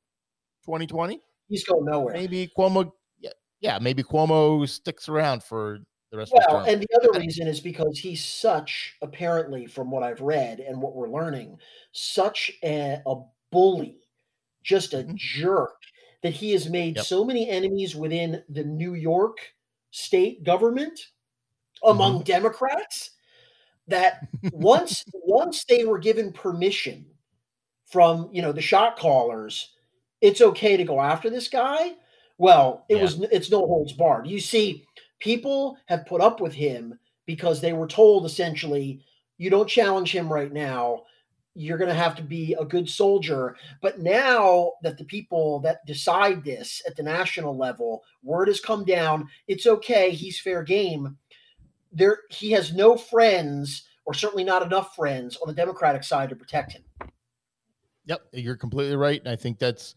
2020, 0.65 1.19
He's 1.49 1.65
going 1.65 1.83
nowhere. 1.83 2.13
maybe 2.13 2.49
Cuomo. 2.57 2.91
Yeah, 3.19 3.31
yeah, 3.59 3.79
maybe 3.81 4.01
Cuomo 4.01 4.67
sticks 4.69 5.09
around 5.09 5.43
for 5.43 5.79
the 6.13 6.17
rest 6.19 6.33
Well, 6.33 6.63
and 6.67 6.81
the 6.81 6.95
other 6.95 7.13
reason 7.19 7.47
is 7.47 7.59
because 7.59 7.99
he's 7.99 8.23
such, 8.23 8.95
apparently, 9.01 9.65
from 9.67 9.91
what 9.91 10.03
I've 10.03 10.21
read 10.21 10.59
and 10.59 10.81
what 10.81 10.95
we're 10.95 11.09
learning, 11.09 11.59
such 11.91 12.51
a, 12.63 13.01
a 13.05 13.15
bully, 13.51 13.99
just 14.63 14.93
a 14.93 15.03
Mhm. 15.03 15.15
jerk, 15.15 15.75
that 16.23 16.33
he 16.33 16.51
has 16.53 16.69
made 16.69 16.97
Yep. 16.97 17.05
so 17.05 17.23
many 17.25 17.49
enemies 17.49 17.95
within 17.95 18.43
the 18.49 18.63
New 18.63 18.93
York 18.95 19.37
state 19.91 20.43
government 20.43 20.99
among 21.83 22.19
Mm-hmm. 22.19 22.23
Democrats 22.23 23.11
that 23.87 24.25
once 24.51 25.03
once 25.13 25.65
they 25.65 25.85
were 25.85 25.99
given 25.99 26.33
permission 26.33 27.07
from 27.85 28.29
you 28.31 28.41
know 28.41 28.51
the 28.51 28.61
shot 28.61 28.97
callers, 28.97 29.75
it's 30.21 30.41
okay 30.41 30.77
to 30.77 30.83
go 30.83 31.01
after 31.01 31.29
this 31.29 31.47
guy. 31.47 31.93
Well, 32.37 32.85
it 32.89 32.95
Yeah. 32.95 33.01
was 33.01 33.21
it's 33.31 33.51
no 33.51 33.59
holds 33.59 33.93
barred. 33.93 34.27
You 34.27 34.39
see, 34.39 34.85
people 35.23 35.77
have 35.85 36.05
put 36.05 36.19
up 36.19 36.41
with 36.41 36.53
him 36.53 36.99
because 37.25 37.61
they 37.61 37.71
were 37.71 37.87
told 37.87 38.25
essentially, 38.25 38.99
you 39.37 39.49
don't 39.49 39.69
challenge 39.69 40.11
him 40.11 40.31
right 40.31 40.51
now. 40.51 41.03
You're 41.55 41.77
going 41.77 41.89
to 41.89 41.95
have 41.95 42.15
to 42.15 42.23
be 42.23 42.55
a 42.59 42.65
good 42.65 42.89
soldier. 42.89 43.55
But 43.81 43.99
now 43.99 44.73
that 44.81 44.97
the 44.97 45.05
people 45.05 45.61
that 45.61 45.85
decide 45.85 46.43
this 46.43 46.81
at 46.85 46.97
the 46.97 47.03
national 47.03 47.57
level, 47.57 48.03
word 48.21 48.49
has 48.49 48.59
come 48.59 48.83
down, 48.83 49.29
it's 49.47 49.65
okay. 49.65 50.11
He's 50.11 50.41
fair 50.41 50.61
game. 50.61 51.17
There, 51.93 52.19
he 52.29 52.51
has 52.51 52.73
no 52.73 52.97
friends, 52.97 53.83
or 54.05 54.13
certainly 54.13 54.43
not 54.43 54.63
enough 54.63 54.93
friends 54.93 55.37
on 55.37 55.47
the 55.47 55.53
Democratic 55.53 56.03
side 56.03 56.29
to 56.29 56.35
protect 56.35 56.73
him. 56.73 56.83
Yep, 58.05 58.21
you're 58.33 58.57
completely 58.57 58.97
right, 58.97 59.25
I 59.25 59.37
think 59.37 59.59
that's 59.59 59.95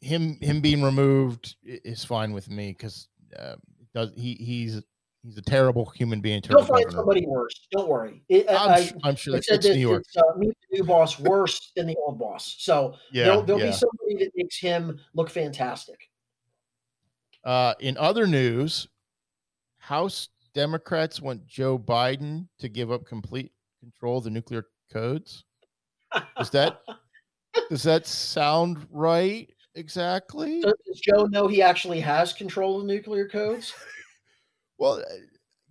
him. 0.00 0.36
Him 0.42 0.60
being 0.60 0.82
removed 0.82 1.56
is 1.64 2.04
fine 2.04 2.32
with 2.32 2.50
me 2.50 2.74
because 2.76 3.08
uh, 3.38 3.54
does 3.98 4.12
he? 4.16 4.34
He's 4.34 4.80
he's 5.24 5.36
a 5.36 5.42
terrible 5.42 5.86
human 5.86 6.20
being. 6.20 6.40
He'll 6.46 6.64
find 6.64 6.90
somebody 6.92 7.26
worse. 7.26 7.66
Don't 7.72 7.88
worry. 7.88 8.22
It, 8.28 8.46
I'm, 8.48 8.70
I, 8.70 8.92
I'm 9.02 9.16
sure 9.16 9.36
it's, 9.36 9.50
it's 9.50 9.66
New 9.66 9.74
York. 9.74 10.04
it's 10.06 10.16
uh, 10.16 10.36
meet 10.36 10.54
the 10.70 10.78
new 10.78 10.84
boss 10.84 11.18
worse 11.18 11.72
than 11.74 11.88
the 11.88 11.96
old 11.96 12.18
boss. 12.18 12.56
So 12.60 12.94
Yeah, 13.10 13.24
there'll, 13.24 13.42
there'll 13.42 13.60
yeah. 13.60 13.70
be 13.70 13.72
somebody 13.72 14.24
that 14.24 14.30
makes 14.36 14.56
him 14.56 15.00
look 15.14 15.30
fantastic. 15.30 15.98
Uh, 17.44 17.74
in 17.80 17.96
other 17.96 18.26
news, 18.26 18.86
House 19.78 20.28
Democrats 20.54 21.20
want 21.20 21.44
Joe 21.46 21.76
Biden 21.76 22.46
to 22.60 22.68
give 22.68 22.92
up 22.92 23.04
complete 23.04 23.50
control 23.80 24.18
of 24.18 24.24
the 24.24 24.30
nuclear 24.30 24.66
codes. 24.92 25.44
Does 26.36 26.50
that 26.50 26.82
does 27.68 27.82
that 27.82 28.06
sound 28.06 28.86
right? 28.92 29.50
Exactly. 29.78 30.60
Does 30.60 30.74
does 30.86 31.00
Joe 31.00 31.26
know 31.26 31.46
he 31.46 31.62
actually 31.62 32.00
has 32.00 32.32
control 32.32 32.80
of 32.80 32.86
nuclear 32.86 33.28
codes? 33.28 33.72
Well, 34.80 35.00
uh, 35.00 35.14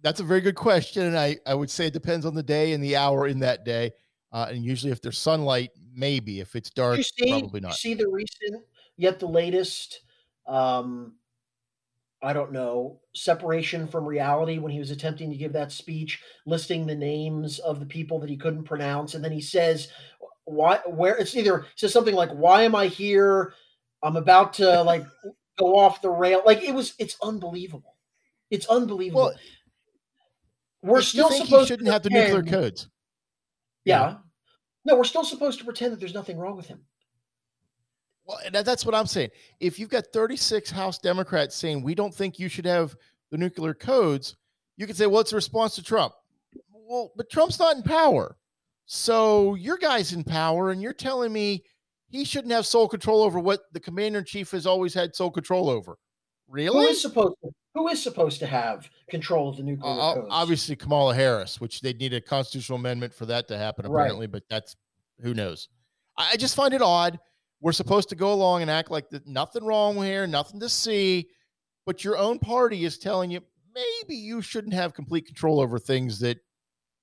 that's 0.01 0.19
a 0.19 0.23
very 0.25 0.41
good 0.41 0.55
question, 0.57 1.05
and 1.05 1.17
I 1.17 1.37
I 1.45 1.53
would 1.53 1.69
say 1.69 1.87
it 1.87 1.93
depends 1.93 2.25
on 2.25 2.35
the 2.35 2.43
day 2.43 2.73
and 2.73 2.83
the 2.83 2.97
hour 2.97 3.25
in 3.25 3.39
that 3.39 3.63
day. 3.63 3.91
Uh, 4.33 4.47
and 4.49 4.65
usually, 4.65 4.91
if 4.91 5.01
there's 5.01 5.17
sunlight, 5.17 5.71
maybe. 5.95 6.41
If 6.41 6.57
it's 6.57 6.69
dark, 6.69 6.97
you 6.97 7.03
see, 7.03 7.29
probably 7.29 7.61
you 7.61 7.67
not. 7.67 7.75
see 7.75 7.93
the 7.93 8.09
recent, 8.09 8.65
yet 8.97 9.21
the 9.21 9.27
latest, 9.27 10.01
um, 10.45 11.13
I 12.21 12.33
don't 12.33 12.51
know, 12.51 12.99
separation 13.15 13.87
from 13.87 14.05
reality 14.05 14.57
when 14.57 14.73
he 14.73 14.79
was 14.79 14.91
attempting 14.91 15.31
to 15.31 15.37
give 15.37 15.53
that 15.53 15.71
speech, 15.71 16.21
listing 16.45 16.85
the 16.85 16.93
names 16.93 17.59
of 17.59 17.79
the 17.79 17.85
people 17.85 18.19
that 18.19 18.29
he 18.29 18.35
couldn't 18.35 18.65
pronounce, 18.65 19.15
and 19.15 19.23
then 19.23 19.31
he 19.31 19.39
says, 19.39 19.87
why 20.43 20.79
where 20.85 21.15
it's 21.15 21.35
either 21.35 21.65
says 21.75 21.93
something 21.93 22.15
like 22.15 22.31
why 22.31 22.63
am 22.63 22.75
I 22.75 22.87
here? 22.87 23.53
I'm 24.03 24.15
about 24.15 24.53
to 24.55 24.83
like 24.83 25.05
go 25.57 25.75
off 25.77 26.01
the 26.01 26.09
rail. 26.09 26.41
Like 26.45 26.63
it 26.63 26.73
was 26.73 26.93
it's 26.99 27.17
unbelievable. 27.21 27.95
It's 28.49 28.67
unbelievable. 28.67 29.25
Well, 29.25 29.35
we're 30.83 31.01
still 31.01 31.29
supposed 31.31 31.67
shouldn't 31.67 31.87
to 31.87 31.91
have 31.91 32.03
the 32.03 32.09
nuclear 32.09 32.43
codes. 32.43 32.87
Yeah. 33.83 34.17
No, 34.85 34.95
we're 34.95 35.03
still 35.03 35.25
supposed 35.25 35.59
to 35.59 35.65
pretend 35.65 35.91
that 35.93 35.99
there's 35.99 36.13
nothing 36.13 36.37
wrong 36.37 36.55
with 36.55 36.67
him. 36.67 36.79
Well, 38.25 38.39
and 38.45 38.53
that's 38.53 38.85
what 38.85 38.95
I'm 38.95 39.07
saying. 39.07 39.29
If 39.59 39.79
you've 39.79 39.89
got 39.89 40.07
36 40.13 40.69
House 40.69 40.97
Democrats 40.99 41.55
saying 41.55 41.81
we 41.81 41.95
don't 41.95 42.13
think 42.13 42.39
you 42.39 42.49
should 42.49 42.65
have 42.65 42.95
the 43.31 43.37
nuclear 43.37 43.73
codes, 43.73 44.35
you 44.75 44.85
can 44.85 44.95
say, 44.95 45.07
well, 45.07 45.21
it's 45.21 45.31
a 45.31 45.35
response 45.35 45.75
to 45.75 45.83
Trump. 45.83 46.13
Well, 46.71 47.11
but 47.15 47.29
Trump's 47.29 47.59
not 47.59 47.75
in 47.75 47.83
power. 47.83 48.37
So 48.85 49.55
your 49.55 49.77
guy's 49.77 50.13
in 50.13 50.23
power, 50.23 50.71
and 50.71 50.81
you're 50.81 50.93
telling 50.93 51.33
me 51.33 51.63
he 52.09 52.23
shouldn't 52.25 52.53
have 52.53 52.65
sole 52.65 52.87
control 52.87 53.21
over 53.21 53.39
what 53.39 53.61
the 53.73 53.79
commander 53.79 54.19
in 54.19 54.25
chief 54.25 54.51
has 54.51 54.65
always 54.65 54.93
had 54.93 55.15
sole 55.15 55.31
control 55.31 55.69
over. 55.69 55.97
Really? 56.47 56.85
is 56.85 57.01
supposed 57.01 57.35
to, 57.43 57.49
who 57.73 57.87
is 57.89 58.01
supposed 58.01 58.39
to 58.39 58.45
have 58.47 58.89
control 59.09 59.49
of 59.49 59.57
the 59.57 59.63
nuclear 59.63 59.91
Uh, 59.91 60.13
codes? 60.15 60.27
obviously, 60.31 60.75
Kamala 60.77 61.13
Harris, 61.13 61.59
which 61.59 61.81
they 61.81 61.91
need 61.93 62.13
a 62.13 62.21
constitutional 62.21 62.79
amendment 62.79 63.13
for 63.13 63.25
that 63.25 63.47
to 63.49 63.57
happen, 63.57 63.85
Right. 63.85 64.03
apparently, 64.03 64.27
but 64.27 64.43
that's 64.49 64.75
who 65.21 65.33
knows. 65.33 65.67
I, 66.15 66.31
I 66.33 66.37
just 66.37 66.55
find 66.55 66.73
it 66.73 66.81
odd. 66.81 67.19
We're 67.59 67.73
supposed 67.73 68.07
to 68.09 68.15
go 68.15 68.31
along 68.31 68.61
and 68.61 68.71
act 68.71 68.91
like 68.91 69.09
that 69.09 69.27
nothing 69.27 69.65
wrong 69.65 69.95
here, 70.01 70.25
nothing 70.27 70.59
to 70.61 70.69
see, 70.69 71.27
but 71.85 72.03
your 72.03 72.17
own 72.17 72.39
party 72.39 72.85
is 72.85 72.97
telling 72.97 73.29
you 73.31 73.41
maybe 73.75 74.15
you 74.15 74.41
shouldn't 74.41 74.73
have 74.73 74.93
complete 74.93 75.25
control 75.25 75.59
over 75.59 75.77
things 75.79 76.19
that 76.19 76.37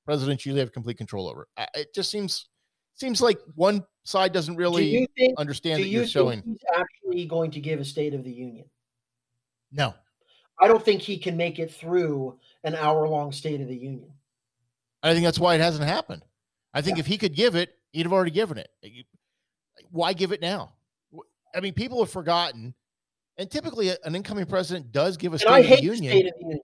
presidents 0.06 0.46
usually 0.46 0.60
have 0.60 0.72
complete 0.72 0.96
control 0.96 1.28
over. 1.28 1.48
I, 1.58 1.66
it 1.74 1.94
just 1.94 2.10
seems 2.10 2.48
seems 2.94 3.20
like 3.20 3.38
one 3.54 3.84
side 4.04 4.32
doesn't 4.32 4.56
really 4.56 4.84
you 4.86 5.06
think, 5.16 5.38
understand 5.38 5.78
do 5.78 5.82
that 5.84 5.88
you 5.88 5.94
you're 5.98 6.04
think 6.04 6.12
showing. 6.12 6.42
he's 6.44 6.58
actually 6.76 7.26
going 7.26 7.50
to 7.52 7.60
give 7.60 7.80
a 7.80 7.84
State 7.84 8.14
of 8.14 8.24
the 8.24 8.30
Union? 8.32 8.66
No, 9.72 9.94
I 10.60 10.68
don't 10.68 10.84
think 10.84 11.00
he 11.02 11.18
can 11.18 11.36
make 11.36 11.58
it 11.58 11.70
through 11.72 12.38
an 12.64 12.74
hour 12.74 13.08
long 13.08 13.32
State 13.32 13.60
of 13.60 13.68
the 13.68 13.76
Union. 13.76 14.10
I 15.02 15.12
think 15.12 15.24
that's 15.24 15.38
why 15.38 15.54
it 15.54 15.60
hasn't 15.60 15.84
happened. 15.88 16.22
I 16.72 16.80
think 16.82 16.96
Yeah. 16.96 17.00
if 17.00 17.06
he 17.06 17.18
could 17.18 17.34
give 17.34 17.54
it, 17.56 17.74
he'd 17.92 18.04
have 18.04 18.12
already 18.12 18.30
given 18.30 18.58
it. 18.58 18.70
Why 19.90 20.12
give 20.12 20.32
it 20.32 20.40
now? 20.40 20.72
I 21.54 21.60
mean, 21.60 21.72
people 21.74 22.00
have 22.02 22.10
forgotten, 22.10 22.74
and 23.38 23.50
typically 23.50 23.90
an 23.90 24.14
incoming 24.14 24.46
president 24.46 24.90
does 24.92 25.16
give 25.16 25.34
a 25.34 25.38
State 25.38 25.48
of 25.50 25.56
the 25.56 25.62
hate 25.68 25.76
the 25.80 25.84
Union. 25.84 26.10
State 26.12 26.26
of 26.26 26.32
the 26.38 26.40
Union. 26.40 26.60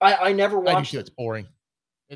I, 0.00 0.16
I 0.16 0.32
never 0.32 0.58
watched. 0.58 0.76
I 0.76 0.80
do 0.82 0.86
too. 0.90 0.98
It's 0.98 1.10
boring. 1.10 1.46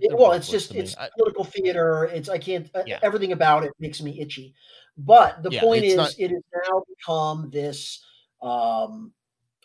It- 0.02 0.16
well, 0.16 0.32
it's 0.32 0.48
just 0.48 0.74
it's 0.74 0.96
I- 0.96 1.10
political 1.16 1.44
theater. 1.44 2.04
It's 2.04 2.28
I 2.28 2.38
can't 2.38 2.70
uh, 2.74 2.82
Yeah. 2.86 2.98
everything 3.02 3.32
about 3.32 3.64
it 3.64 3.72
makes 3.78 4.00
me 4.02 4.20
itchy. 4.20 4.54
But 4.98 5.42
the 5.42 5.50
Yeah, 5.50 5.60
point 5.60 5.84
is, 5.84 5.96
not- 5.96 6.18
it 6.18 6.30
has 6.30 6.42
now 6.68 6.82
become 6.88 7.50
this 7.50 8.04
um, 8.42 9.12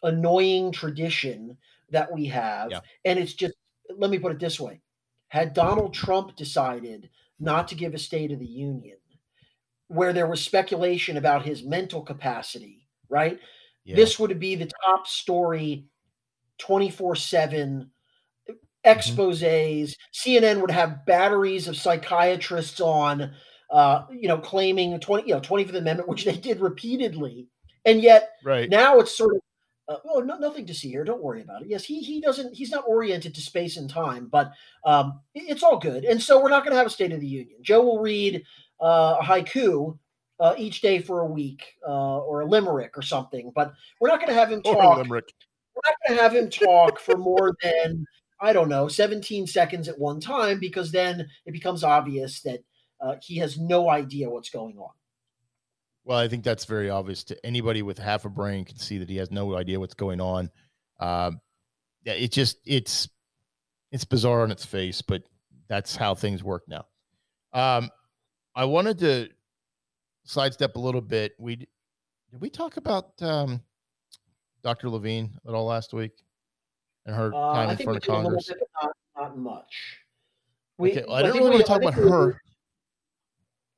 annoying 0.04 0.72
tradition 0.72 1.58
that 1.90 2.12
we 2.12 2.26
have, 2.28 2.72
Yeah. 2.72 2.80
and 3.06 3.20
it's 3.20 3.34
just 3.34 3.54
let 3.98 4.10
me 4.10 4.18
put 4.20 4.32
it 4.32 4.40
this 4.40 4.60
way: 4.60 4.82
had 5.28 5.54
Donald 5.54 5.94
Trump 5.94 6.36
decided 6.36 7.10
not 7.40 7.68
to 7.70 7.76
give 7.76 7.94
a 7.94 7.98
State 8.00 8.32
of 8.32 8.40
the 8.40 8.46
Union, 8.46 8.98
where 9.88 10.14
there 10.14 10.28
was 10.28 10.42
speculation 10.44 11.18
about 11.18 11.44
his 11.46 11.64
mental 11.64 12.02
capacity, 12.02 12.88
right? 13.10 13.40
This 13.86 14.18
would 14.20 14.40
be 14.40 14.56
the 14.56 14.72
top 14.86 15.08
story 15.08 15.86
24 16.58 17.16
7 17.16 17.70
Mm-hmm. 17.82 17.90
Exposes. 18.84 19.98
CNN 20.14 20.62
would 20.62 20.72
have 20.72 21.06
batteries 21.06 21.68
of 21.68 21.78
psychiatrists 21.78 22.80
on, 22.80 23.32
uh, 23.70 24.04
you 24.12 24.28
know, 24.28 24.38
claiming 24.38 24.92
the 24.92 25.00
20, 25.00 25.28
you 25.28 25.36
know, 25.36 25.42
25th 25.42 25.76
Amendment, 25.76 26.08
which 26.10 26.26
they 26.26 26.36
did 26.36 26.60
repeatedly. 26.60 27.48
And 27.86 28.02
yet 28.02 28.32
right. 28.44 28.70
now 28.70 29.00
it's 29.00 29.15
sort 29.17 29.36
of, 29.36 29.41
uh, 29.89 29.98
well, 30.06 30.24
no, 30.24 30.38
nothing 30.38 30.65
to 30.67 30.74
see 30.74 30.89
here. 30.89 31.04
Don't 31.04 31.24
worry 31.24 31.41
about 31.41 31.63
it. 31.63 31.67
Yes, 31.67 31.84
he 31.84 32.02
he 32.02 32.22
doesn't. 32.22 32.56
He's 32.56 32.72
not 32.72 32.86
oriented 32.88 33.34
to 33.36 33.41
space 33.41 33.78
and 33.78 33.89
time, 33.89 34.28
but 34.32 34.52
um, 34.86 35.20
it- 35.34 35.50
it's 35.50 35.63
all 35.63 35.80
good. 35.80 36.06
And 36.06 36.22
so 36.22 36.41
we're 36.41 36.50
not 36.50 36.63
going 36.63 36.72
to 36.72 36.78
have 36.78 36.88
a 36.88 36.91
State 36.91 37.12
of 37.12 37.20
the 37.20 37.28
Union. 37.28 37.58
Joe 37.62 37.82
will 37.82 38.00
read 38.00 38.44
uh, 38.80 39.17
a 39.20 39.24
haiku 39.24 39.98
uh, 40.39 40.54
each 40.58 40.82
day 40.82 41.00
for 41.00 41.22
a 41.22 41.26
week, 41.26 41.65
uh, 41.86 42.20
or 42.20 42.41
a 42.41 42.46
limerick 42.46 42.98
or 42.98 43.02
something. 43.02 43.52
But 43.54 43.74
we're 44.00 44.10
not 44.10 44.20
going 44.20 44.30
to 44.30 44.39
have 44.39 44.52
him 44.52 44.62
talk 44.62 44.98
we're 45.76 45.82
not 45.91 45.98
going 46.08 46.17
to 46.17 46.24
have 46.24 46.36
him 46.36 46.50
talk 46.50 47.00
for 47.00 47.17
more 47.17 47.56
than 47.62 48.06
I 48.41 48.54
don't 48.54 48.69
know, 48.69 48.88
17 48.88 49.45
seconds 49.45 49.88
at 49.88 49.99
one 49.99 50.19
time, 50.19 50.60
because 50.60 50.91
then 50.91 51.27
it 51.45 51.51
becomes 51.51 51.84
obvious 51.84 52.41
that 52.41 52.62
uh, 52.99 53.15
he 53.21 53.38
has 53.38 53.60
no 53.60 53.89
idea 53.89 54.30
what's 54.30 54.49
going 54.49 54.77
on. 54.77 54.89
Well, 56.04 56.17
I 56.17 56.27
think 56.27 56.43
that's 56.43 56.65
very 56.65 56.89
obvious 56.89 57.23
to 57.25 57.45
anybody 57.45 57.84
with 57.84 57.99
half 57.99 58.25
a 58.25 58.30
brain 58.30 58.65
can 58.65 58.77
see 58.77 58.97
that 58.97 59.10
he 59.10 59.17
has 59.17 59.30
no 59.30 59.56
idea 59.56 59.80
what's 59.80 59.93
going 59.93 60.19
on. 60.19 60.49
Um, 60.99 61.39
it 62.04 62.32
just 62.32 62.58
it's 62.65 63.08
it's 63.91 64.06
bizarre 64.06 64.41
on 64.41 64.49
its 64.49 64.65
face, 64.65 65.04
but 65.04 65.21
that's 65.69 65.95
how 65.95 66.15
things 66.15 66.43
work 66.43 66.63
now. 66.67 66.86
Um, 67.54 67.91
I 68.56 68.65
wanted 68.65 68.97
to 68.99 69.30
sidestep 70.23 70.75
a 70.75 70.80
little 70.80 71.01
bit. 71.01 71.34
We 71.38 71.58
did 71.58 71.67
we 72.39 72.49
talk 72.49 72.77
about 72.77 73.12
um, 73.21 73.62
Dr. 74.63 74.89
Levine 74.89 75.38
at 75.47 75.54
all 75.54 75.65
last 75.65 75.93
week 75.93 76.13
and 77.06 77.16
her 77.16 77.34
Uh, 77.34 77.54
time 77.54 77.70
I 77.70 77.72
in 77.72 77.78
think 77.78 77.88
front 77.88 77.96
we 77.96 77.98
of 77.98 78.02
did 78.04 78.10
a 78.10 78.14
little 78.16 78.30
Congress? 78.30 78.48
bit, 78.48 78.58
not, 78.82 78.92
not 79.18 79.38
much. 79.38 79.98
Okay, 80.80 81.04
well, 81.08 81.16
I 81.16 81.22
didn't 81.22 81.38
really 81.38 81.50
want 81.52 81.62
to 81.62 81.68
talk 81.68 81.82
about 81.82 81.96
we- 81.96 82.10
her. 82.10 82.42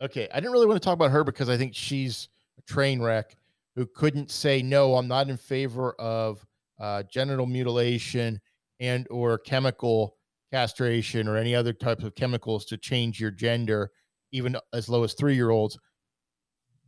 Okay, 0.02 0.28
I 0.34 0.40
didn't 0.40 0.52
really 0.52 0.66
want 0.68 0.82
to 0.82 0.86
talk 0.86 0.94
about 0.94 1.12
her 1.12 1.24
because 1.24 1.50
I 1.50 1.58
think 1.58 1.74
she's 1.76 2.30
a 2.58 2.62
train 2.64 3.02
wreck 3.02 3.36
who 3.76 3.86
couldn't 3.86 4.32
say 4.32 4.62
no. 4.62 4.96
I'm 4.96 5.08
not 5.08 5.30
in 5.30 5.38
favor 5.38 5.94
of 5.94 6.46
uh, 6.80 7.04
genital 7.04 7.46
mutilation 7.46 8.40
and 8.80 9.08
or 9.10 9.38
chemical 9.38 10.18
castration 10.52 11.28
or 11.28 11.38
any 11.38 11.56
other 11.56 11.74
types 11.74 12.04
of 12.04 12.16
chemicals 12.16 12.66
to 12.66 12.78
change 12.78 13.20
your 13.20 13.32
gender, 13.32 13.92
even 14.32 14.56
as 14.74 14.90
low 14.90 15.04
as 15.04 15.14
three 15.14 15.36
year 15.36 15.50
olds, 15.52 15.78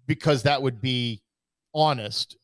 because 0.08 0.44
that 0.44 0.62
would 0.62 0.82
be 0.82 1.22
honest. 1.74 2.38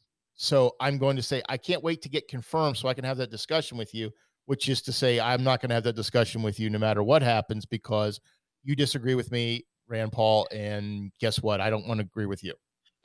So 0.43 0.75
I'm 0.79 0.97
going 0.97 1.15
to 1.17 1.21
say 1.21 1.43
I 1.49 1.57
can't 1.57 1.83
wait 1.83 2.01
to 2.01 2.09
get 2.09 2.27
confirmed 2.27 2.75
so 2.75 2.87
I 2.89 2.95
can 2.95 3.03
have 3.03 3.17
that 3.17 3.29
discussion 3.29 3.77
with 3.77 3.93
you, 3.93 4.09
which 4.45 4.69
is 4.69 4.81
to 4.81 4.91
say 4.91 5.19
I'm 5.19 5.43
not 5.43 5.61
going 5.61 5.69
to 5.69 5.75
have 5.75 5.83
that 5.83 5.95
discussion 5.95 6.41
with 6.41 6.59
you 6.59 6.67
no 6.71 6.79
matter 6.79 7.03
what 7.03 7.21
happens 7.21 7.63
because 7.63 8.19
you 8.63 8.75
disagree 8.75 9.13
with 9.13 9.31
me, 9.31 9.67
Rand 9.87 10.11
Paul, 10.13 10.47
and 10.51 11.11
guess 11.19 11.43
what? 11.43 11.61
I 11.61 11.69
don't 11.69 11.87
want 11.87 11.99
to 11.99 12.07
agree 12.07 12.25
with 12.25 12.43
you. 12.43 12.55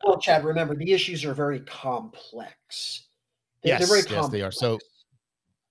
Well, 0.02 0.18
Chad, 0.18 0.46
remember 0.46 0.74
the 0.74 0.90
issues 0.92 1.26
are 1.26 1.34
very 1.34 1.60
complex. 1.60 3.08
They're, 3.62 3.74
Yes, 3.74 3.80
they're 3.80 3.88
very 3.88 4.00
yes, 4.00 4.06
complex. 4.08 4.32
they 4.32 4.40
are. 4.42 4.50
So- 4.50 4.78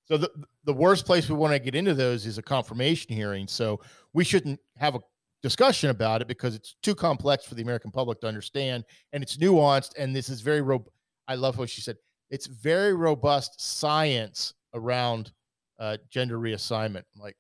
So 0.08 0.18
the 0.18 0.30
the 0.66 0.74
worst 0.74 1.08
place 1.08 1.28
we 1.28 1.34
want 1.36 1.54
to 1.54 1.58
get 1.60 1.74
into 1.74 1.96
those 1.96 2.28
is 2.28 2.38
a 2.38 2.44
confirmation 2.44 3.12
hearing. 3.16 3.48
So 3.48 3.82
we 4.14 4.24
shouldn't 4.24 4.60
have 4.78 4.94
a 4.94 5.00
discussion 5.42 5.90
about 5.90 6.22
it 6.22 6.28
because 6.28 6.54
it's 6.54 6.76
too 6.84 6.94
complex 6.94 7.44
for 7.44 7.56
the 7.56 7.64
American 7.64 7.90
public 7.90 8.22
to 8.22 8.28
understand, 8.28 8.84
and 9.14 9.24
it's 9.24 9.38
nuanced. 9.38 9.94
And 9.98 10.16
this 10.16 10.30
is 10.30 10.42
very 10.42 10.62
ro- 10.62 10.86
I 11.28 11.36
love 11.36 11.58
what 11.58 11.70
she 11.70 11.82
said. 11.82 11.98
It's 12.30 12.48
very 12.48 12.94
robust 12.94 13.62
science 13.62 14.54
around 14.74 15.32
uh, 15.80 15.98
gender 16.10 16.40
reassignment. 16.40 17.04
I'm 17.16 17.22
like, 17.22 17.38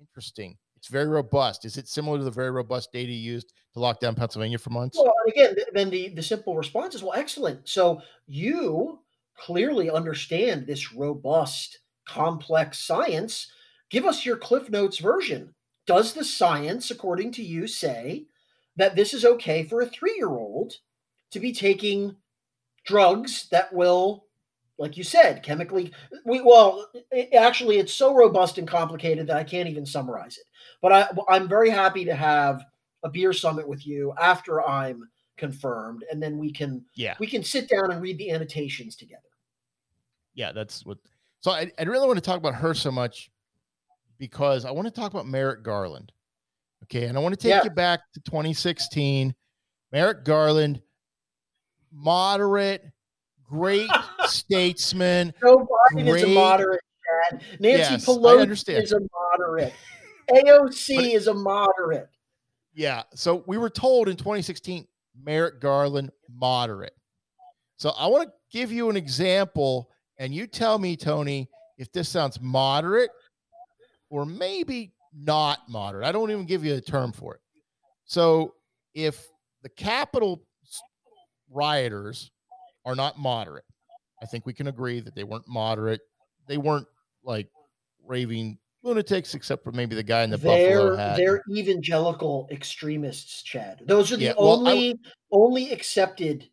interesting. 0.00 0.56
It's 0.76 0.88
very 0.88 1.08
robust. 1.08 1.64
Is 1.64 1.76
it 1.76 1.88
similar 1.88 2.18
to 2.18 2.24
the 2.24 2.30
very 2.30 2.50
robust 2.50 2.92
data 2.92 3.12
used 3.12 3.52
to 3.74 3.80
lock 3.80 3.98
down 3.98 4.14
Pennsylvania 4.14 4.58
for 4.58 4.70
months? 4.70 4.98
Well, 4.98 5.12
again, 5.26 5.56
then 5.72 5.90
the, 5.90 6.10
the 6.10 6.22
simple 6.22 6.56
response 6.56 6.94
is, 6.94 7.02
well, 7.02 7.14
excellent. 7.14 7.68
So 7.68 8.02
you 8.26 9.00
clearly 9.36 9.90
understand 9.90 10.66
this 10.66 10.92
robust, 10.92 11.80
complex 12.06 12.78
science. 12.78 13.50
Give 13.90 14.04
us 14.04 14.24
your 14.24 14.36
Cliff 14.36 14.70
Notes 14.70 14.98
version. 14.98 15.54
Does 15.86 16.12
the 16.12 16.24
science, 16.24 16.90
according 16.90 17.32
to 17.32 17.42
you, 17.42 17.66
say 17.66 18.26
that 18.76 18.96
this 18.96 19.14
is 19.14 19.24
okay 19.24 19.62
for 19.64 19.80
a 19.80 19.86
three 19.86 20.14
year 20.16 20.28
old 20.30 20.74
to 21.30 21.40
be 21.40 21.52
taking 21.52 22.16
drugs 22.86 23.48
that 23.50 23.72
will, 23.72 24.24
like 24.78 24.96
you 24.96 25.04
said, 25.04 25.42
chemically? 25.42 25.92
We, 26.24 26.40
well, 26.40 26.88
it, 27.10 27.34
actually, 27.34 27.78
it's 27.78 27.92
so 27.92 28.14
robust 28.14 28.58
and 28.58 28.66
complicated 28.66 29.26
that 29.26 29.36
I 29.36 29.44
can't 29.44 29.68
even 29.68 29.84
summarize 29.84 30.38
it. 30.38 30.44
But 30.80 30.92
I, 30.92 31.08
I'm 31.28 31.48
very 31.48 31.70
happy 31.70 32.04
to 32.04 32.14
have 32.14 32.64
a 33.02 33.08
beer 33.10 33.32
summit 33.32 33.68
with 33.68 33.86
you 33.86 34.12
after 34.20 34.66
I'm 34.66 35.08
confirmed, 35.36 36.04
and 36.10 36.22
then 36.22 36.38
we 36.38 36.50
can 36.50 36.84
Yeah. 36.94 37.14
we 37.20 37.26
can 37.26 37.42
sit 37.42 37.68
down 37.68 37.90
and 37.90 38.00
read 38.00 38.16
the 38.18 38.30
annotations 38.30 38.96
together. 38.96 39.20
yeah, 40.34 40.52
that's 40.52 40.84
what. 40.86 40.98
So 41.40 41.50
I, 41.50 41.70
I 41.78 41.82
really 41.84 42.06
want 42.06 42.16
to 42.18 42.24
talk 42.24 42.38
about 42.38 42.54
her 42.54 42.74
so 42.74 42.90
much 42.90 43.30
because 44.18 44.64
I 44.64 44.70
want 44.70 44.86
to 44.86 44.90
talk 44.90 45.12
about 45.12 45.26
Merrick 45.26 45.62
Garland. 45.62 46.10
Okay, 46.84 47.04
and 47.06 47.16
I 47.16 47.20
want 47.20 47.34
to 47.34 47.40
take 47.40 47.50
Yeah. 47.50 47.64
you 47.64 47.70
back 47.70 48.00
to 48.14 48.20
2016. 48.20 49.34
Merrick 49.92 50.24
Garland, 50.24 50.80
moderate, 51.92 52.84
great 53.44 53.90
statesman. 54.26 55.32
Joe 55.42 55.66
Biden 55.92 56.08
is 56.08 56.22
a 56.22 56.26
moderate, 56.26 56.80
Chad. 57.30 57.42
Nancy 57.60 57.78
Yes, 57.78 58.06
Pelosi 58.06 58.82
is 58.82 58.92
a 58.92 59.00
moderate. 59.00 59.74
AOC 60.30 61.14
is 61.14 61.28
a 61.28 61.34
moderate. 61.34 62.08
Yeah. 62.74 63.02
So 63.14 63.44
we 63.46 63.58
were 63.58 63.70
told 63.70 64.08
in 64.08 64.16
2016, 64.16 64.86
Merrick 65.22 65.60
Garland 65.60 66.10
moderate. 66.28 66.94
So 67.78 67.90
I 67.90 68.06
want 68.06 68.28
to 68.28 68.34
give 68.50 68.72
you 68.72 68.90
an 68.90 68.96
example, 68.96 69.90
and 70.18 70.34
you 70.34 70.46
tell 70.46 70.78
me, 70.78 70.96
Tony, 70.96 71.48
if 71.78 71.92
this 71.92 72.08
sounds 72.08 72.40
moderate 72.40 73.10
or 74.10 74.24
maybe 74.24 74.92
not 75.14 75.60
moderate. 75.68 76.04
I 76.04 76.12
don't 76.12 76.30
even 76.30 76.46
give 76.46 76.64
you 76.64 76.74
a 76.74 76.80
term 76.80 77.12
for 77.12 77.34
it. 77.34 77.40
So 78.04 78.54
if 78.94 79.26
the 79.62 79.68
Capitol 79.70 80.42
rioters 81.56 82.30
are 82.84 82.94
not 82.94 83.18
moderate, 83.18 83.64
I 84.22 84.26
think 84.26 84.46
we 84.46 84.52
can 84.52 84.68
agree 84.68 85.00
that 85.00 85.14
they 85.14 85.24
weren't 85.24 85.48
moderate. 85.48 86.02
They 86.46 86.58
weren't 86.58 86.86
like 87.24 87.48
raving 88.04 88.58
lunatics, 88.82 89.34
except 89.34 89.64
for 89.64 89.72
maybe 89.72 89.96
the 89.96 90.02
guy 90.02 90.22
in 90.22 90.30
the 90.30 90.36
they're, 90.36 90.78
buffalo 90.80 90.96
hat. 90.96 91.16
They're 91.16 91.42
evangelical 91.50 92.48
extremists, 92.52 93.42
Chad. 93.42 93.80
Those 93.86 94.12
are 94.12 94.16
the 94.16 94.26
Yeah, 94.26 94.34
well, 94.38 94.58
only 94.58 94.98
only 95.32 95.72
accepted 95.72 96.48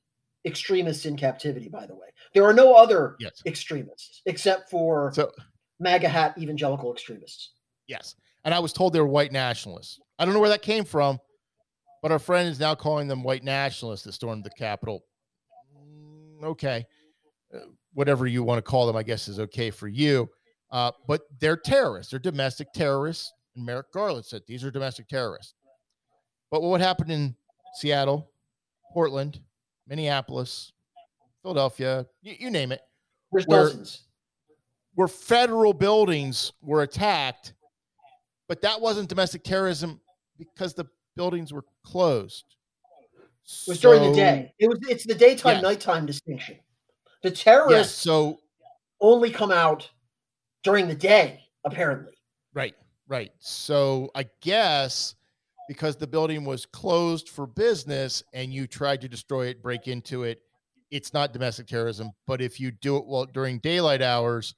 extremists 0.46 1.06
in 1.06 1.16
captivity. 1.16 1.70
By 1.70 1.86
the 1.86 1.94
way, 1.96 2.08
there 2.34 2.44
are 2.46 2.54
no 2.54 2.74
other 2.74 3.16
Yes. 3.20 3.42
extremists 3.46 4.22
except 4.26 4.70
for 4.70 5.12
So 5.14 5.32
MAGA 5.80 6.10
hat 6.10 6.36
evangelical 6.38 6.92
extremists. 6.92 7.52
yes, 7.88 8.16
and 8.46 8.54
I 8.54 8.60
was 8.60 8.74
told 8.74 8.94
they 8.94 9.00
were 9.00 9.08
white 9.08 9.32
nationalists. 9.32 10.00
I 10.18 10.26
don't 10.26 10.34
know 10.34 10.40
where 10.40 10.50
that 10.50 10.62
came 10.64 10.86
from, 10.86 11.20
but 12.04 12.12
our 12.12 12.20
friend 12.20 12.48
is 12.50 12.60
now 12.60 12.76
calling 12.76 13.08
them 13.08 13.24
white 13.24 13.44
nationalists 13.44 14.04
that 14.04 14.12
stormed 14.12 14.44
the 14.44 14.50
Capitol. 14.52 15.04
Mm, 15.76 16.44
Okay, 16.44 16.86
Uh, 17.54 17.60
whatever 17.94 18.28
you 18.28 18.44
want 18.44 18.58
to 18.58 18.62
call 18.62 18.86
them, 18.88 18.96
I 18.96 19.04
guess 19.04 19.28
is 19.28 19.40
okay 19.40 19.72
for 19.72 19.88
you. 19.88 20.30
Uh, 20.72 20.92
but 21.08 21.22
they're 21.40 21.56
terrorists. 21.58 22.10
They're 22.12 22.20
domestic 22.20 22.68
terrorists. 22.74 23.32
And 23.56 23.64
Merrick 23.66 23.92
Garland 23.94 24.26
said 24.26 24.42
these 24.48 24.64
are 24.64 24.72
domestic 24.72 25.08
terrorists. 25.08 25.54
But 26.52 26.62
what 26.64 26.82
happened 26.82 27.12
in 27.12 27.36
Seattle, 27.76 28.30
Portland, 28.92 29.40
Minneapolis, 29.88 30.72
Philadelphia, 31.44 32.08
you, 32.24 32.36
you 32.40 32.50
name 32.50 32.72
it, 32.72 32.82
There's 33.32 33.46
Where- 33.46 33.64
dozens. 33.66 34.08
where 34.96 35.08
federal 35.08 35.74
buildings 35.74 36.52
were 36.62 36.82
attacked, 36.82 37.54
but 38.48 38.62
that 38.62 38.82
wasn't 38.82 39.10
domestic 39.10 39.44
terrorism 39.44 40.02
because 40.40 40.74
the 40.74 40.86
buildings 41.16 41.54
were 41.54 41.66
closed. 41.84 42.46
It 43.46 43.70
was 43.70 43.80
during 43.80 44.02
the 44.02 44.12
day. 44.12 44.54
It 44.60 44.68
was. 44.68 44.80
It's 44.90 45.06
the 45.06 45.16
daytime 45.16 45.56
Yes. 45.56 45.64
nighttime 45.64 46.06
distinction. 46.06 46.60
The 47.24 47.32
Yes. 47.32 47.42
terrorists 47.44 48.02
So 48.02 48.40
only 49.02 49.30
come 49.32 49.52
out 49.52 49.90
during 50.64 50.88
the 50.88 50.96
day, 50.96 51.46
apparently. 51.66 52.14
right, 52.54 52.76
right. 53.08 53.32
So 53.40 54.12
I 54.16 54.26
guess 54.42 55.16
because 55.68 55.96
the 55.96 56.08
building 56.08 56.46
was 56.46 56.66
closed 56.66 57.30
for 57.30 57.48
business 57.48 58.24
and 58.34 58.54
you 58.54 58.68
tried 58.68 59.02
to 59.02 59.10
destroy 59.10 59.48
it, 59.48 59.62
break 59.64 59.88
into 59.88 60.24
it, 60.24 60.42
it's 60.92 61.14
not 61.14 61.34
domestic 61.34 61.68
terrorism. 61.68 62.12
But 62.28 62.42
if 62.42 62.60
you 62.60 62.72
do 62.72 62.98
it 62.98 63.06
well 63.08 63.26
during 63.26 63.60
daylight 63.60 64.02
hours, 64.02 64.56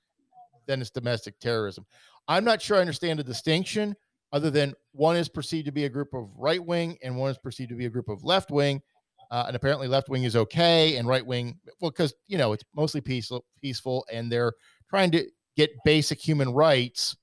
then 0.68 0.82
it's 0.82 0.92
domestic 0.92 1.40
terrorism. 1.40 1.86
I'm 2.28 2.44
not 2.44 2.62
sure 2.62 2.78
I 2.78 2.82
understand 2.82 3.20
the 3.20 3.24
distinction, 3.24 3.96
other 4.36 4.52
than 4.52 4.74
one 4.92 5.16
is 5.16 5.30
perceived 5.30 5.66
to 5.66 5.72
be 5.72 5.86
a 5.86 5.90
group 5.90 6.14
of 6.14 6.30
right 6.36 6.64
wing 6.64 6.98
and 7.02 7.16
one 7.16 7.32
is 7.32 7.38
perceived 7.38 7.70
to 7.70 7.76
be 7.76 7.86
a 7.86 7.90
group 7.90 8.10
of 8.10 8.22
left 8.26 8.52
wing. 8.52 8.82
Uh, 9.32 9.46
and 9.48 9.56
apparently, 9.56 9.88
left 9.88 10.10
wing 10.10 10.24
is 10.24 10.36
okay, 10.36 10.98
and 10.98 11.08
right 11.08 11.26
wing, 11.26 11.58
well, 11.80 11.90
because 11.90 12.14
you 12.28 12.38
know 12.38 12.54
it's 12.54 12.64
mostly 12.76 13.02
peaceful, 13.02 13.44
peaceful, 13.60 14.06
and 14.12 14.32
they're 14.32 14.54
trying 14.88 15.10
to 15.10 15.26
get 15.58 15.72
basic 15.84 16.20
human 16.20 16.54
rights 16.54 17.16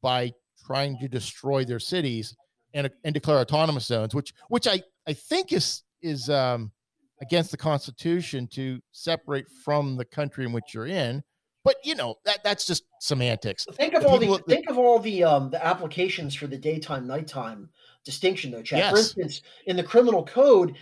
by 0.00 0.32
trying 0.64 0.96
to 0.98 1.08
destroy 1.08 1.64
their 1.64 1.78
cities 1.80 2.34
and 2.72 2.88
and 3.04 3.12
declare 3.12 3.38
autonomous 3.38 3.84
zones, 3.84 4.14
which 4.14 4.32
which 4.48 4.66
I 4.66 4.82
I 5.06 5.12
think 5.12 5.52
is 5.52 5.82
is 6.00 6.30
um, 6.30 6.72
against 7.20 7.50
the 7.50 7.58
Constitution 7.58 8.48
to 8.52 8.80
separate 8.92 9.44
from 9.64 9.96
the 9.96 10.04
country 10.06 10.46
in 10.46 10.52
which 10.52 10.72
you're 10.72 10.86
in. 10.86 11.22
But 11.64 11.76
you 11.82 11.94
know 11.94 12.16
that 12.26 12.44
that's 12.44 12.66
just 12.66 12.84
semantics. 13.00 13.66
Think 13.72 13.94
of 13.94 14.02
The 14.02 14.08
all 14.08 14.18
the 14.18 14.26
that- 14.28 14.46
think 14.46 14.68
of 14.68 14.76
all 14.78 14.98
the 14.98 15.24
um 15.24 15.50
the 15.50 15.64
applications 15.64 16.34
for 16.34 16.46
the 16.46 16.58
daytime 16.58 17.06
nighttime 17.06 17.70
distinction 18.04 18.50
though, 18.50 18.62
Chad. 18.62 18.90
For 18.90 18.98
instance, 18.98 19.40
in 19.66 19.76
the 19.76 19.82
criminal 19.82 20.24
code, 20.26 20.76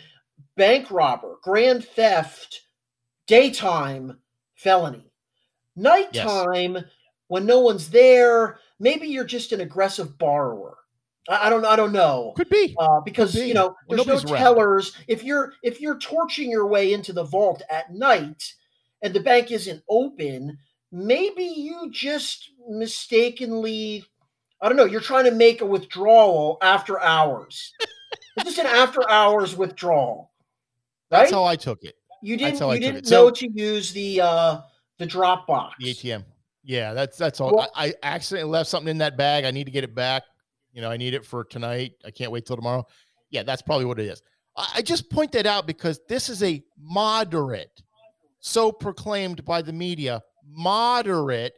bank 0.57 0.90
robber, 0.90 1.37
grand 1.42 1.85
theft, 1.85 2.62
daytime 3.29 4.18
felony. 4.57 5.07
Nighttime, 5.77 6.79
when 7.29 7.47
no 7.47 7.61
one's 7.61 7.88
there, 7.90 8.59
maybe 8.79 9.07
you're 9.09 9.25
just 9.25 9.53
an 9.53 9.61
aggressive 9.61 10.18
borrower. 10.18 10.77
I, 11.29 11.47
I 11.47 11.51
don't 11.51 11.64
I 11.64 11.77
don't 11.77 11.92
know. 11.92 12.33
Could 12.37 12.49
be. 12.51 12.75
Uh, 12.79 13.01
because 13.01 13.35
be. 13.35 13.47
you 13.47 13.55
know 13.55 13.75
Well, 13.88 13.97
there's 14.05 14.07
no 14.07 14.14
nobody's 14.14 14.31
around. 14.33 14.42
tellers. 14.42 14.97
If 15.09 15.23
you're 15.25 15.55
if 15.62 15.81
you're 15.81 15.99
torching 15.99 16.51
your 16.51 16.66
way 16.66 16.92
into 16.92 17.12
the 17.12 17.25
vault 17.25 17.62
at 17.71 17.92
night 17.92 18.53
and 19.03 19.14
the 19.14 19.21
bank 19.21 19.51
isn't 19.51 19.83
open, 19.88 20.59
maybe 20.92 21.44
you 21.44 21.90
just 21.90 22.50
mistakenly, 22.68 24.05
I 24.61 24.68
don't 24.68 24.76
know, 24.76 24.85
you're 24.85 25.00
trying 25.00 25.24
to 25.24 25.31
make 25.33 25.61
a 25.62 25.66
withdrawal 25.66 26.59
after 26.62 27.00
hours. 27.00 27.72
it's 28.37 28.44
just 28.44 28.59
an 28.59 28.66
after 28.66 29.09
hours 29.11 29.57
withdrawal, 29.57 30.31
right? 31.11 31.20
That's 31.20 31.33
how 31.33 31.44
I 31.44 31.57
took 31.57 31.83
it. 31.83 31.94
you 32.22 32.37
didn't 32.37 32.59
how 32.61 32.70
I 32.70 32.74
you 32.74 32.81
didn't 32.81 33.05
know 33.11 33.28
So- 33.28 33.31
to 33.31 33.50
use 33.50 33.92
the 33.92 34.20
uh 34.20 34.61
the 34.98 35.07
drop 35.07 35.46
box. 35.46 35.74
The 35.81 35.92
ATM. 35.94 36.24
Yeah, 36.62 36.94
that's 36.94 37.16
that's 37.18 37.40
all. 37.40 37.52
Well- 37.57 37.72
I, 37.74 37.88
I 37.88 37.94
accidentally 38.02 38.52
left 38.52 38.70
something 38.70 38.90
in 38.90 38.98
that 38.98 39.16
bag. 39.16 39.44
I 39.44 39.50
need 39.50 39.64
to 39.64 39.72
get 39.72 39.83
it 39.85 39.94
back. 39.94 40.22
You 40.72 40.81
know, 40.81 40.90
I 40.90 40.96
need 40.96 41.12
it 41.14 41.24
for 41.24 41.44
tonight. 41.44 41.92
I 42.05 42.11
can't 42.11 42.31
wait 42.31 42.46
till 42.46 42.57
tomorrow. 42.57 42.87
Yeah, 43.31 43.42
that's 43.42 43.62
probably 43.62 43.85
what 43.87 43.98
it 43.98 44.07
is. 44.07 44.22
I, 44.57 44.68
I 44.76 44.83
just 44.83 45.11
point 45.11 45.33
that 45.33 45.46
out 45.46 45.66
because 45.66 46.00
this 46.09 46.28
is 46.28 46.42
a 46.42 46.62
moderate, 46.78 47.83
so 48.40 48.70
proclaimed 48.70 49.44
by 49.44 49.61
the 49.62 49.72
media, 49.72 50.22
moderate, 50.53 51.55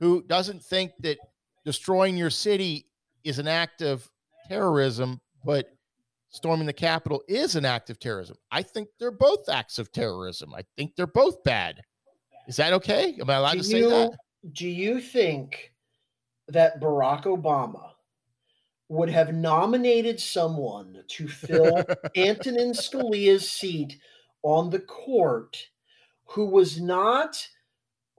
who 0.00 0.22
doesn't 0.22 0.62
think 0.62 0.92
that 1.00 1.18
destroying 1.64 2.16
your 2.16 2.30
city 2.30 2.86
is 3.24 3.38
an 3.38 3.48
act 3.48 3.82
of 3.82 4.08
terrorism, 4.48 5.20
but 5.44 5.66
storming 6.30 6.66
the 6.66 6.72
Capitol 6.72 7.22
is 7.28 7.56
an 7.56 7.64
act 7.64 7.90
of 7.90 7.98
terrorism. 7.98 8.36
I 8.50 8.62
think 8.62 8.88
they're 8.98 9.10
both 9.10 9.48
acts 9.48 9.78
of 9.78 9.92
terrorism. 9.92 10.54
I 10.54 10.62
think 10.76 10.96
they're 10.96 11.06
both 11.06 11.42
bad. 11.44 11.82
Is 12.48 12.56
that 12.56 12.72
okay? 12.74 13.16
Am 13.20 13.28
I 13.28 13.34
allowed 13.34 13.52
do 13.52 13.58
to 13.58 13.64
say 13.64 13.78
you, 13.80 13.90
that? 13.90 14.12
Do 14.52 14.68
you 14.68 15.00
think 15.00 15.72
that 16.48 16.80
Barack 16.80 17.24
Obama 17.24 17.90
would 18.88 19.08
have 19.08 19.32
nominated 19.32 20.18
someone 20.18 21.04
to 21.06 21.28
fill 21.28 21.84
Antonin 22.16 22.72
Scalia's 22.72 23.48
seat 23.48 23.98
on 24.42 24.70
the 24.70 24.80
court 24.80 25.68
who 26.24 26.46
was 26.46 26.80
not 26.80 27.46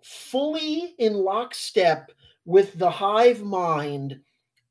fully 0.03 0.95
in 0.97 1.13
lockstep 1.13 2.11
with 2.45 2.77
the 2.77 2.89
hive 2.89 3.41
mind 3.41 4.19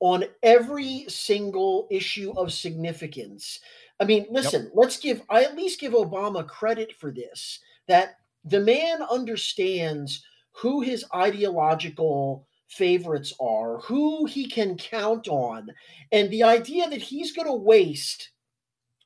on 0.00 0.24
every 0.42 1.04
single 1.08 1.86
issue 1.90 2.32
of 2.36 2.52
significance. 2.52 3.60
I 4.00 4.04
mean, 4.04 4.26
listen, 4.30 4.70
let's 4.74 4.96
give 4.96 5.22
I 5.28 5.44
at 5.44 5.56
least 5.56 5.80
give 5.80 5.92
Obama 5.92 6.46
credit 6.46 6.94
for 6.98 7.10
this 7.12 7.60
that 7.86 8.16
the 8.44 8.60
man 8.60 9.02
understands 9.02 10.24
who 10.52 10.80
his 10.80 11.04
ideological 11.14 12.46
favorites 12.68 13.34
are, 13.40 13.78
who 13.80 14.24
he 14.26 14.48
can 14.48 14.76
count 14.76 15.28
on, 15.28 15.68
and 16.12 16.30
the 16.30 16.42
idea 16.42 16.88
that 16.88 17.02
he's 17.02 17.32
going 17.32 17.48
to 17.48 17.54
waste 17.54 18.30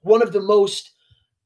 one 0.02 0.22
of 0.22 0.32
the 0.32 0.42
most 0.42 0.92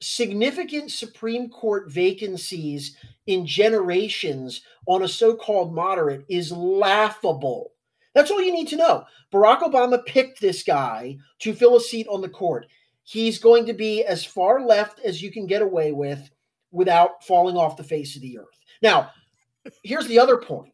significant 0.01 0.91
Supreme 0.91 1.49
Court 1.51 1.91
vacancies 1.91 2.97
in 3.27 3.47
generations 3.47 4.63
on 4.87 5.03
a 5.03 5.09
so 5.09 5.35
called 5.35 5.75
moderate 5.75 6.25
is 6.29 6.53
laughable. 6.53 7.73
That's 8.15 8.31
all 8.31 8.41
you 8.41 8.53
need 8.53 8.69
to 8.69 8.77
know. 8.77 9.05
Barack 9.33 9.61
Obama 9.61 10.05
picked 10.05 10.41
this 10.41 10.63
guy 10.63 11.17
to 11.41 11.55
fill 11.55 11.77
a 11.77 11.81
seat 11.81 12.07
on 12.09 12.21
the 12.21 12.29
court. 12.29 12.67
He's 13.05 13.39
going 13.39 13.67
to 13.67 13.73
be 13.73 14.05
as 14.05 14.25
far 14.25 14.61
left 14.61 15.01
as 15.01 15.23
you 15.23 15.31
can 15.31 15.47
get 15.47 15.63
away 15.63 15.93
with 15.93 16.31
without 16.71 17.25
falling 17.25 17.57
off 17.57 17.77
the 17.77 17.85
face 17.85 18.17
of 18.17 18.23
the 18.23 18.39
earth. 18.39 18.47
Now, 18.83 19.11
here's 19.83 20.07
the 20.07 20.19
other 20.19 20.37
point. 20.37 20.73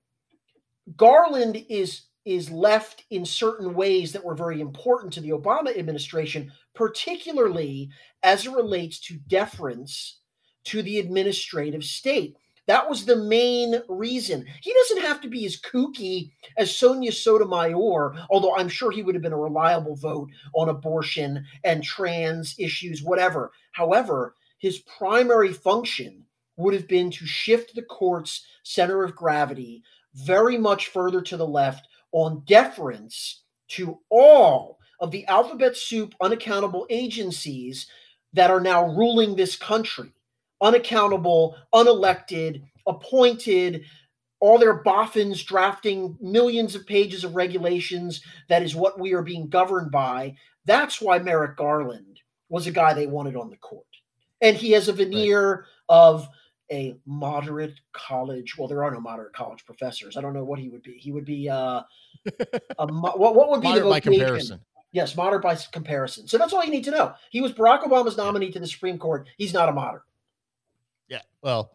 Garland 0.97 1.65
is 1.69 2.03
is 2.25 2.51
left 2.51 3.05
in 3.11 3.25
certain 3.25 3.75
ways 3.75 4.13
that 4.13 4.25
were 4.25 4.35
very 4.35 4.61
important 4.61 5.13
to 5.13 5.21
the 5.21 5.31
Obama 5.31 5.77
administration, 5.77 6.51
particularly 6.75 7.91
as 8.23 8.47
it 8.47 8.53
relates 8.53 8.99
to 9.01 9.19
deference 9.29 10.21
to 10.65 10.83
the 10.83 10.99
administrative 10.99 11.85
state. 11.85 12.37
That 12.67 12.89
was 12.89 13.05
the 13.05 13.17
main 13.17 13.83
reason. 13.89 14.47
He 14.63 14.73
doesn't 14.73 15.03
have 15.03 15.21
to 15.21 15.29
be 15.29 15.45
as 15.45 15.61
kooky 15.61 16.31
as 16.57 16.75
Sonia 16.75 17.13
Sotomayor, 17.13 18.15
although 18.31 18.57
I'm 18.57 18.71
sure 18.71 18.91
he 18.91 19.03
would 19.03 19.15
have 19.15 19.23
been 19.23 19.35
a 19.35 19.39
reliable 19.39 19.97
vote 19.97 20.31
on 20.55 20.71
abortion 20.71 21.45
and 21.63 21.85
trans 21.85 22.55
issues, 22.59 23.03
whatever. 23.03 23.53
However, 23.73 24.35
his 24.59 24.79
primary 24.79 25.53
function 25.53 26.25
would 26.57 26.73
have 26.73 26.89
been 26.89 27.11
to 27.11 27.27
shift 27.27 27.75
the 27.75 27.83
court's 27.83 28.47
center 28.63 29.05
of 29.05 29.15
gravity 29.15 29.83
very 30.15 30.57
much 30.57 30.89
further 30.89 31.21
to 31.21 31.37
the 31.37 31.47
left 31.47 31.87
on 32.15 32.43
deference 32.47 33.43
to 33.69 33.99
all 34.09 34.79
of 35.01 35.11
the 35.11 35.27
alphabet 35.27 35.77
soup 35.77 36.15
unaccountable 36.23 36.87
agencies 36.89 37.89
that 38.33 38.51
are 38.51 38.61
now 38.61 38.87
ruling 38.87 39.35
this 39.35 39.57
country. 39.57 40.13
Unaccountable, 40.63 41.57
unelected, 41.75 42.63
appointed, 42.87 43.85
all 44.41 44.59
their 44.59 44.75
boffins 44.75 45.43
drafting 45.43 46.17
millions 46.21 46.75
of 46.75 46.87
pages 46.87 47.25
of 47.25 47.35
regulations. 47.35 48.23
That 48.49 48.63
is 48.63 48.77
what 48.77 48.99
we 48.99 49.13
are 49.13 49.23
being 49.23 49.49
governed 49.49 49.91
by. 49.91 50.37
That's 50.65 51.01
why 51.01 51.19
Merrick 51.19 51.57
Garland 51.57 52.21
was 52.49 52.67
a 52.67 52.71
guy 52.71 52.95
they 52.95 53.07
wanted 53.07 53.37
on 53.37 53.51
the 53.51 53.57
court. 53.57 53.87
And 54.41 54.57
he 54.57 54.71
has 54.73 54.89
a 54.89 54.93
veneer 54.93 55.51
right. 55.51 55.65
of 55.89 56.29
a 56.71 56.97
moderate 57.07 57.75
college. 57.93 58.57
Well, 58.57 58.69
there 58.69 58.85
are 58.85 58.91
no 58.91 59.01
moderate 59.01 59.33
college 59.33 59.65
professors. 59.65 60.17
I 60.17 60.21
don't 60.21 60.33
know 60.33 60.45
what 60.45 60.59
he 60.59 60.69
would 60.69 60.83
be. 60.83 60.93
He 60.93 61.13
would 61.13 61.25
be 61.25 61.49
uh, 61.49 61.83
a, 62.79 62.87
what, 62.87 63.19
what 63.19 63.51
would 63.51 63.61
be 63.61 63.69
moderate 63.69 63.85
the 63.85 63.91
by 63.91 64.01
comparison? 64.01 64.61
Yes, 64.93 65.17
moderate 65.17 65.43
by 65.43 65.57
comparison. 65.73 66.29
So 66.29 66.39
that's 66.39 66.53
all 66.53 66.65
you 66.65 66.71
need 66.71 66.85
to 66.85 66.93
know. 66.93 67.15
He 67.31 67.41
was 67.41 67.53
Barack 67.53 67.83
Obama's 67.83 68.17
nominee 68.17 68.53
to 68.53 68.61
the 68.61 68.67
Supreme 68.67 68.99
Court. 68.99 69.29
He's 69.37 69.53
not 69.53 69.69
a 69.69 69.73
moderate. 69.73 70.05
Yeah. 71.09 71.23
Well, 71.43 71.73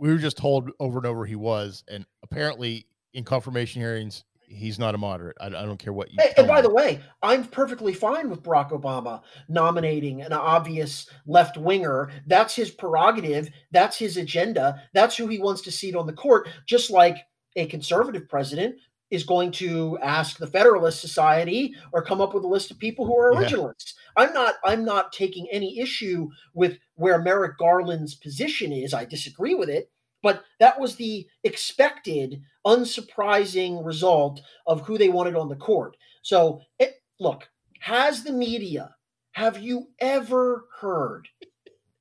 we 0.00 0.08
were 0.08 0.18
just 0.18 0.36
told 0.36 0.70
over 0.80 0.98
and 0.98 1.06
over 1.06 1.24
he 1.24 1.36
was, 1.36 1.84
and 1.88 2.04
apparently 2.22 2.86
in 3.14 3.24
confirmation 3.24 3.80
hearings, 3.80 4.24
he's 4.50 4.78
not 4.78 4.94
a 4.94 4.98
moderate. 4.98 5.36
I, 5.40 5.46
I 5.46 5.50
don't 5.50 5.78
care 5.78 5.92
what 5.92 6.10
you. 6.12 6.18
Hey, 6.20 6.32
and 6.36 6.46
by 6.46 6.56
me. 6.56 6.62
the 6.62 6.74
way, 6.74 7.00
I'm 7.22 7.44
perfectly 7.44 7.92
fine 7.92 8.28
with 8.28 8.42
Barack 8.42 8.70
Obama 8.70 9.22
nominating 9.48 10.22
an 10.22 10.32
obvious 10.32 11.08
left 11.26 11.56
winger. 11.56 12.10
That's 12.26 12.54
his 12.54 12.70
prerogative. 12.70 13.50
That's 13.70 13.96
his 13.96 14.16
agenda. 14.16 14.82
That's 14.92 15.16
who 15.16 15.28
he 15.28 15.38
wants 15.38 15.62
to 15.62 15.72
seat 15.72 15.94
on 15.94 16.06
the 16.06 16.12
court. 16.12 16.48
Just 16.66 16.90
like 16.90 17.18
a 17.56 17.66
conservative 17.66 18.28
president 18.28 18.76
is 19.10 19.24
going 19.24 19.50
to 19.50 19.98
ask 20.02 20.38
the 20.38 20.46
Federalist 20.46 21.00
Society 21.00 21.74
or 21.92 22.02
come 22.02 22.20
up 22.20 22.32
with 22.32 22.44
a 22.44 22.48
list 22.48 22.70
of 22.70 22.78
people 22.78 23.06
who 23.06 23.18
are 23.18 23.32
originalists. 23.32 23.94
Yeah. 24.16 24.24
I'm 24.24 24.32
not 24.34 24.54
I'm 24.64 24.84
not 24.84 25.12
taking 25.12 25.48
any 25.50 25.78
issue 25.78 26.28
with 26.54 26.78
where 26.94 27.20
Merrick 27.20 27.56
Garland's 27.58 28.14
position 28.14 28.72
is. 28.72 28.94
I 28.94 29.04
disagree 29.04 29.54
with 29.54 29.68
it, 29.68 29.90
but 30.22 30.44
that 30.58 30.78
was 30.78 30.96
the 30.96 31.26
expected, 31.44 32.42
unsurprising 32.66 33.84
result 33.84 34.40
of 34.66 34.82
who 34.82 34.98
they 34.98 35.08
wanted 35.08 35.36
on 35.36 35.48
the 35.48 35.56
court. 35.56 35.96
So, 36.22 36.60
it, 36.78 37.02
look, 37.18 37.48
has 37.80 38.22
the 38.22 38.32
media 38.32 38.94
have 39.32 39.58
you 39.58 39.88
ever 40.00 40.66
heard 40.80 41.28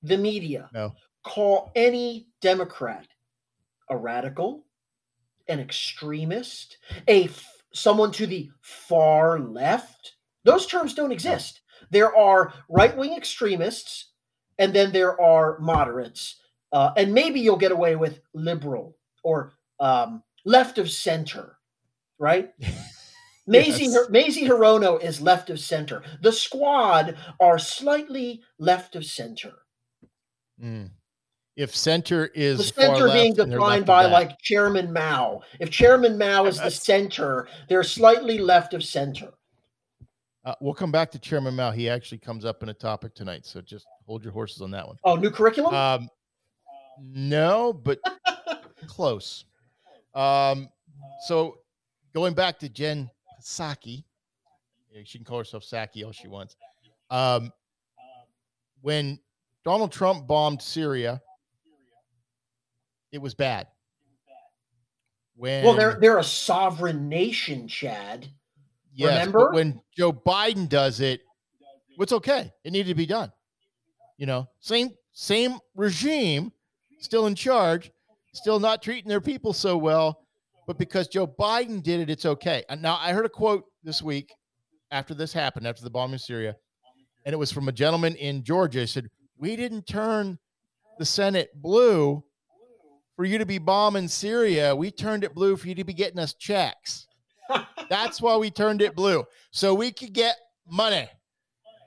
the 0.01 0.17
media 0.17 0.69
no. 0.73 0.93
call 1.23 1.71
any 1.75 2.27
Democrat 2.41 3.07
a 3.89 3.97
radical, 3.97 4.65
an 5.47 5.59
extremist, 5.59 6.77
a 7.07 7.29
someone 7.73 8.11
to 8.11 8.27
the 8.27 8.49
far 8.61 9.39
left. 9.39 10.13
Those 10.43 10.67
terms 10.67 10.93
don't 10.93 11.11
exist. 11.11 11.61
There 11.91 12.15
are 12.15 12.53
right-wing 12.69 13.15
extremists 13.15 14.11
and 14.57 14.73
then 14.73 14.91
there 14.91 15.19
are 15.19 15.57
moderates. 15.59 16.35
Uh, 16.71 16.91
and 16.97 17.13
maybe 17.13 17.39
you'll 17.39 17.57
get 17.57 17.71
away 17.71 17.95
with 17.95 18.21
liberal 18.33 18.95
or 19.23 19.53
um, 19.79 20.23
left 20.45 20.77
of 20.77 20.89
center, 20.89 21.57
right? 22.19 22.51
Mazie 23.47 23.85
yes. 23.85 24.09
Mazie 24.09 24.47
Hirono 24.47 25.01
is 25.01 25.21
left 25.21 25.49
of 25.49 25.59
center. 25.59 26.03
The 26.21 26.31
squad 26.31 27.17
are 27.39 27.57
slightly 27.57 28.41
left 28.59 28.95
of 28.95 29.05
center. 29.05 29.53
Mm 30.63 30.91
if 31.59 31.75
center 31.75 32.27
is 32.27 32.57
the 32.57 32.63
center 32.63 33.09
being 33.09 33.33
defined 33.33 33.85
by 33.85 34.05
like 34.05 34.39
Chairman 34.39 34.93
Mao. 34.93 35.41
If 35.59 35.69
Chairman 35.69 36.17
Mao 36.17 36.45
is 36.45 36.57
the 36.57 36.71
center, 36.89 37.49
they're 37.67 37.83
slightly 37.83 38.37
left 38.37 38.73
of 38.73 38.81
center. 38.81 39.33
Uh, 40.45 40.55
we'll 40.61 40.73
come 40.73 40.89
back 40.89 41.11
to 41.11 41.19
Chairman 41.19 41.57
Mao. 41.57 41.71
He 41.71 41.89
actually 41.89 42.19
comes 42.19 42.45
up 42.45 42.63
in 42.63 42.69
a 42.69 42.73
topic 42.73 43.13
tonight, 43.13 43.45
so 43.45 43.59
just 43.59 43.85
hold 44.05 44.23
your 44.23 44.31
horses 44.31 44.61
on 44.61 44.71
that 44.71 44.87
one. 44.87 44.95
Oh, 45.03 45.17
new 45.17 45.29
curriculum? 45.29 45.73
Um, 45.75 46.07
no, 47.01 47.73
but 47.73 47.99
close. 48.87 49.45
Um, 50.13 50.69
so 51.27 51.57
going 52.13 52.33
back 52.33 52.59
to 52.59 52.69
Jen 52.69 53.09
Psaki, 53.41 54.03
she 55.03 55.17
can 55.17 55.25
call 55.25 55.37
herself 55.37 55.63
Psaki 55.63 56.05
all 56.05 56.11
she 56.11 56.27
wants. 56.27 56.55
Um, 57.09 57.51
when 58.81 59.19
Donald 59.63 59.91
Trump 59.91 60.27
bombed 60.27 60.61
Syria 60.61 61.21
it 63.11 63.21
was 63.21 63.33
bad. 63.33 63.67
When 65.35 65.63
well, 65.63 65.73
they're 65.73 65.97
they're 65.99 66.17
a 66.17 66.23
sovereign 66.23 67.07
nation, 67.07 67.67
Chad. 67.67 68.27
Yes, 68.93 69.25
Remember 69.25 69.51
when 69.51 69.81
Joe 69.95 70.11
Biden 70.11 70.67
does 70.67 70.99
it, 70.99 71.21
what's 71.95 72.11
okay? 72.11 72.51
It 72.63 72.71
needed 72.71 72.89
to 72.89 72.95
be 72.95 73.05
done. 73.05 73.31
You 74.17 74.25
know, 74.25 74.49
same 74.59 74.91
same 75.13 75.57
regime, 75.75 76.51
still 76.99 77.27
in 77.27 77.35
charge, 77.35 77.91
still 78.33 78.59
not 78.59 78.81
treating 78.81 79.09
their 79.09 79.21
people 79.21 79.53
so 79.53 79.77
well, 79.77 80.21
but 80.67 80.77
because 80.77 81.07
Joe 81.07 81.27
Biden 81.27 81.81
did 81.81 81.99
it, 81.99 82.09
it's 82.09 82.25
okay. 82.25 82.63
And 82.69 82.81
now 82.81 82.97
I 83.01 83.11
heard 83.11 83.25
a 83.25 83.29
quote 83.29 83.65
this 83.83 84.01
week 84.01 84.33
after 84.91 85.13
this 85.13 85.33
happened, 85.33 85.67
after 85.67 85.83
the 85.83 85.89
bombing 85.89 86.13
in 86.13 86.19
Syria, 86.19 86.55
and 87.25 87.33
it 87.33 87.37
was 87.37 87.51
from 87.51 87.67
a 87.67 87.71
gentleman 87.71 88.15
in 88.15 88.43
Georgia. 88.43 88.81
He 88.81 88.87
said, 88.87 89.09
"We 89.37 89.55
didn't 89.55 89.87
turn 89.87 90.37
the 90.97 91.05
Senate 91.05 91.49
blue 91.55 92.23
for 93.15 93.25
you 93.25 93.37
to 93.37 93.45
be 93.45 93.57
bombing 93.57 94.07
Syria. 94.07 94.75
We 94.75 94.91
turned 94.91 95.23
it 95.23 95.33
blue 95.33 95.57
for 95.57 95.67
you 95.67 95.75
to 95.75 95.83
be 95.83 95.93
getting 95.93 96.19
us 96.19 96.33
checks. 96.33 97.05
That's 97.89 98.21
why 98.21 98.37
we 98.37 98.49
turned 98.49 98.81
it 98.81 98.95
blue. 98.95 99.25
So 99.51 99.73
we 99.73 99.91
could 99.91 100.13
get 100.13 100.37
money. 100.65 101.09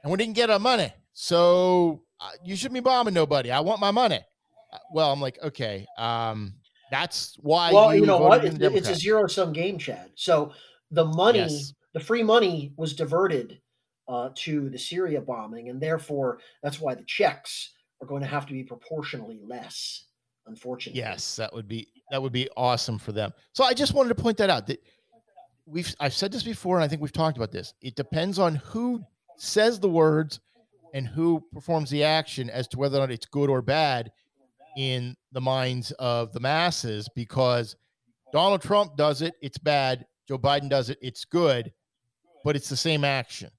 And 0.02 0.10
we 0.10 0.18
didn't 0.18 0.34
get 0.34 0.50
our 0.50 0.58
money. 0.58 0.92
So 1.12 2.02
uh, 2.20 2.30
you 2.44 2.56
shouldn't 2.56 2.74
be 2.74 2.80
bombing 2.80 3.14
nobody. 3.14 3.50
I 3.50 3.60
want 3.60 3.80
my 3.80 3.90
money. 3.90 4.20
Uh, 4.72 4.78
well, 4.92 5.12
I'm 5.12 5.20
like, 5.20 5.38
okay. 5.42 5.86
Um, 5.98 6.54
that's 6.90 7.36
why. 7.40 7.72
Well, 7.72 7.94
you, 7.94 8.02
you 8.02 8.06
know 8.06 8.18
what? 8.18 8.44
It's, 8.44 8.56
it's 8.60 8.88
a 8.88 8.94
zero 8.94 9.26
sum 9.26 9.52
game, 9.52 9.78
Chad. 9.78 10.10
So 10.14 10.52
the 10.90 11.04
money, 11.04 11.40
yes. 11.40 11.72
the 11.94 12.00
free 12.00 12.22
money 12.22 12.72
was 12.76 12.94
diverted 12.94 13.60
uh, 14.08 14.30
to 14.36 14.68
the 14.68 14.78
Syria 14.78 15.20
bombing. 15.20 15.68
And 15.68 15.80
therefore, 15.80 16.38
that's 16.62 16.80
why 16.80 16.94
the 16.94 17.04
checks 17.04 17.72
are 18.00 18.06
going 18.06 18.22
to 18.22 18.28
have 18.28 18.46
to 18.46 18.52
be 18.52 18.62
proportionally 18.62 19.40
less 19.42 20.04
unfortunately. 20.46 21.00
Yes, 21.00 21.36
that 21.36 21.52
would 21.52 21.68
be 21.68 21.88
that 22.10 22.20
would 22.20 22.32
be 22.32 22.48
awesome 22.56 22.98
for 22.98 23.12
them. 23.12 23.32
So 23.52 23.64
I 23.64 23.74
just 23.74 23.94
wanted 23.94 24.10
to 24.10 24.14
point 24.14 24.36
that 24.38 24.50
out 24.50 24.66
that 24.66 24.82
we've 25.66 25.94
I've 26.00 26.14
said 26.14 26.32
this 26.32 26.42
before 26.42 26.76
and 26.76 26.84
I 26.84 26.88
think 26.88 27.00
we've 27.00 27.12
talked 27.12 27.36
about 27.36 27.52
this. 27.52 27.74
It 27.80 27.94
depends 27.94 28.38
on 28.38 28.56
who 28.56 29.02
says 29.36 29.80
the 29.80 29.88
words 29.88 30.40
and 30.94 31.06
who 31.06 31.42
performs 31.52 31.90
the 31.90 32.04
action 32.04 32.50
as 32.50 32.68
to 32.68 32.78
whether 32.78 32.98
or 32.98 33.00
not 33.00 33.10
it's 33.10 33.26
good 33.26 33.48
or 33.48 33.62
bad 33.62 34.12
in 34.76 35.16
the 35.32 35.40
minds 35.40 35.90
of 35.92 36.32
the 36.32 36.40
masses 36.40 37.08
because 37.14 37.76
Donald 38.32 38.62
Trump 38.62 38.96
does 38.96 39.22
it, 39.22 39.34
it's 39.42 39.58
bad. 39.58 40.06
Joe 40.28 40.38
Biden 40.38 40.68
does 40.68 40.90
it, 40.90 40.98
it's 41.02 41.24
good, 41.24 41.72
but 42.44 42.56
it's 42.56 42.68
the 42.68 42.76
same 42.76 43.04
action. 43.04 43.50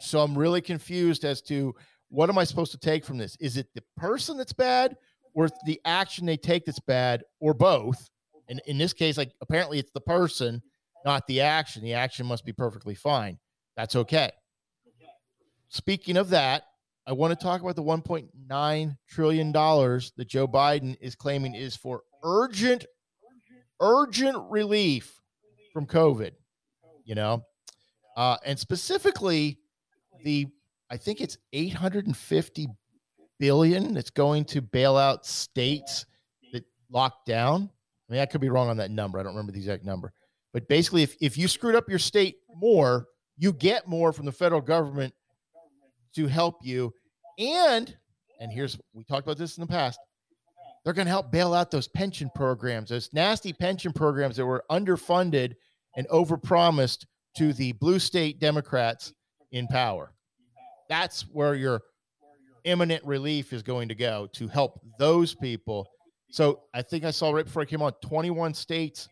So 0.00 0.20
I'm 0.20 0.36
really 0.36 0.60
confused 0.60 1.24
as 1.24 1.42
to 1.42 1.74
what 2.08 2.28
am 2.28 2.38
I 2.38 2.44
supposed 2.44 2.72
to 2.72 2.78
take 2.78 3.04
from 3.04 3.18
this? 3.18 3.36
Is 3.40 3.56
it 3.56 3.68
the 3.74 3.82
person 3.96 4.36
that's 4.36 4.52
bad 4.52 4.96
or 5.34 5.48
the 5.64 5.80
action 5.84 6.26
they 6.26 6.36
take 6.36 6.64
that's 6.64 6.80
bad, 6.80 7.22
or 7.40 7.54
both. 7.54 8.08
And 8.48 8.60
in 8.66 8.78
this 8.78 8.92
case, 8.92 9.16
like 9.16 9.32
apparently 9.40 9.78
it's 9.78 9.92
the 9.92 10.00
person, 10.00 10.62
not 11.04 11.26
the 11.26 11.40
action. 11.40 11.82
The 11.82 11.94
action 11.94 12.26
must 12.26 12.44
be 12.44 12.52
perfectly 12.52 12.94
fine. 12.94 13.38
That's 13.76 13.96
okay. 13.96 14.30
Speaking 15.68 16.16
of 16.16 16.30
that, 16.30 16.64
I 17.10 17.12
want 17.12 17.36
to 17.36 17.44
talk 17.44 17.60
about 17.60 17.74
the 17.74 17.82
1.9 17.82 18.96
trillion 19.08 19.50
dollars 19.50 20.12
that 20.16 20.28
Joe 20.28 20.46
Biden 20.46 20.96
is 21.00 21.16
claiming 21.16 21.56
is 21.56 21.74
for 21.74 22.02
urgent, 22.22 22.86
urgent 23.80 24.38
relief 24.48 25.20
from 25.72 25.86
COVID. 25.86 26.30
You 27.04 27.16
know, 27.16 27.42
uh, 28.16 28.36
and 28.46 28.56
specifically 28.56 29.58
the 30.22 30.46
I 30.88 30.98
think 30.98 31.20
it's 31.20 31.36
850 31.52 32.68
billion 33.40 33.92
that's 33.92 34.10
going 34.10 34.44
to 34.44 34.62
bail 34.62 34.96
out 34.96 35.26
states 35.26 36.06
that 36.52 36.64
locked 36.92 37.26
down. 37.26 37.70
I 38.08 38.12
mean, 38.12 38.22
I 38.22 38.26
could 38.26 38.40
be 38.40 38.50
wrong 38.50 38.68
on 38.68 38.76
that 38.76 38.92
number. 38.92 39.18
I 39.18 39.24
don't 39.24 39.32
remember 39.32 39.50
the 39.50 39.58
exact 39.58 39.84
number. 39.84 40.12
But 40.52 40.68
basically, 40.68 41.02
if, 41.02 41.16
if 41.20 41.36
you 41.36 41.48
screwed 41.48 41.74
up 41.74 41.88
your 41.88 41.98
state 41.98 42.36
more, 42.54 43.08
you 43.36 43.52
get 43.52 43.88
more 43.88 44.12
from 44.12 44.26
the 44.26 44.32
federal 44.32 44.60
government 44.60 45.12
to 46.14 46.28
help 46.28 46.58
you. 46.62 46.92
And, 47.40 47.96
and 48.38 48.52
here's, 48.52 48.78
we 48.92 49.02
talked 49.04 49.26
about 49.26 49.38
this 49.38 49.56
in 49.56 49.62
the 49.62 49.66
past, 49.66 49.98
they're 50.84 50.92
going 50.92 51.06
to 51.06 51.10
help 51.10 51.32
bail 51.32 51.54
out 51.54 51.70
those 51.70 51.88
pension 51.88 52.30
programs, 52.34 52.90
those 52.90 53.10
nasty 53.12 53.52
pension 53.52 53.92
programs 53.92 54.36
that 54.36 54.46
were 54.46 54.64
underfunded 54.70 55.54
and 55.96 56.06
overpromised 56.08 57.06
to 57.36 57.52
the 57.52 57.72
blue 57.72 57.98
state 57.98 58.40
Democrats 58.40 59.12
in 59.52 59.66
power. 59.68 60.12
That's 60.88 61.22
where 61.32 61.54
your 61.54 61.80
imminent 62.64 63.04
relief 63.04 63.52
is 63.52 63.62
going 63.62 63.88
to 63.88 63.94
go 63.94 64.28
to 64.34 64.46
help 64.48 64.80
those 64.98 65.34
people. 65.34 65.86
So 66.30 66.60
I 66.74 66.82
think 66.82 67.04
I 67.04 67.10
saw 67.10 67.30
right 67.30 67.44
before 67.44 67.62
I 67.62 67.66
came 67.66 67.82
on 67.82 67.92
21 68.02 68.54
states 68.54 69.08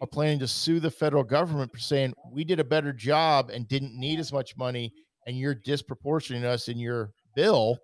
are 0.00 0.06
planning 0.06 0.38
to 0.40 0.48
sue 0.48 0.80
the 0.80 0.90
federal 0.90 1.24
government 1.24 1.72
for 1.72 1.78
saying 1.78 2.14
we 2.32 2.44
did 2.44 2.60
a 2.60 2.64
better 2.64 2.92
job 2.92 3.50
and 3.50 3.68
didn't 3.68 3.98
need 3.98 4.18
as 4.18 4.32
much 4.32 4.56
money, 4.56 4.92
and 5.26 5.36
you're 5.36 5.54
disproportioning 5.54 6.44
us 6.44 6.68
in 6.68 6.78
your 6.78 7.12
bill 7.38 7.78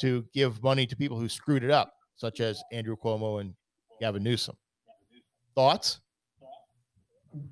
to 0.00 0.24
give 0.32 0.62
money 0.62 0.86
to 0.86 0.96
people 0.96 1.18
who 1.18 1.28
screwed 1.28 1.62
it 1.62 1.70
up, 1.70 1.92
such 2.16 2.40
as 2.40 2.62
Andrew 2.72 2.96
Cuomo 2.96 3.42
and 3.42 3.52
Gavin 4.00 4.22
Newsom. 4.22 4.56
Thoughts? 5.54 6.00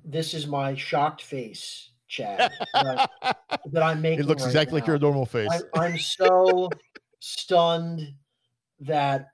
This 0.03 0.33
is 0.33 0.47
my 0.47 0.73
shocked 0.73 1.21
face, 1.21 1.91
Chad, 2.07 2.51
that, 2.73 3.11
that 3.71 3.83
I'm 3.83 4.01
making. 4.01 4.21
It 4.21 4.25
looks 4.25 4.41
right 4.41 4.47
exactly 4.47 4.79
now. 4.79 4.81
like 4.81 4.87
your 4.87 4.97
normal 4.97 5.27
face. 5.27 5.49
I, 5.75 5.79
I'm 5.79 5.99
so 5.99 6.69
stunned 7.19 8.01
that 8.79 9.27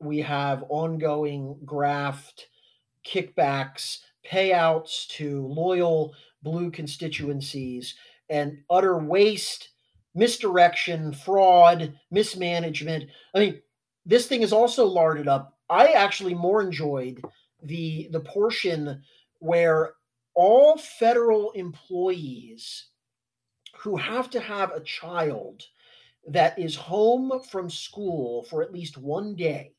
we 0.00 0.20
have 0.20 0.64
ongoing 0.70 1.58
graft 1.66 2.48
kickbacks, 3.06 3.98
payouts 4.26 5.06
to 5.08 5.46
loyal 5.46 6.14
blue 6.42 6.70
constituencies, 6.70 7.94
and 8.30 8.56
utter 8.70 8.96
waste, 8.98 9.68
misdirection, 10.16 11.12
fraud, 11.12 11.94
mismanagement. 12.10 13.10
I 13.34 13.38
mean, 13.38 13.60
this 14.04 14.26
thing 14.26 14.42
is 14.42 14.52
also 14.52 14.86
larded 14.86 15.28
up. 15.28 15.56
I 15.68 15.88
actually 15.88 16.34
more 16.34 16.62
enjoyed 16.62 17.22
the 17.62 18.08
the 18.10 18.20
portion 18.20 19.02
where 19.38 19.92
all 20.34 20.76
federal 20.76 21.50
employees 21.52 22.86
who 23.78 23.96
have 23.96 24.30
to 24.30 24.40
have 24.40 24.72
a 24.72 24.80
child 24.80 25.62
that 26.28 26.58
is 26.58 26.74
home 26.74 27.40
from 27.50 27.70
school 27.70 28.44
for 28.44 28.62
at 28.62 28.72
least 28.72 28.96
one 28.98 29.34
day 29.34 29.72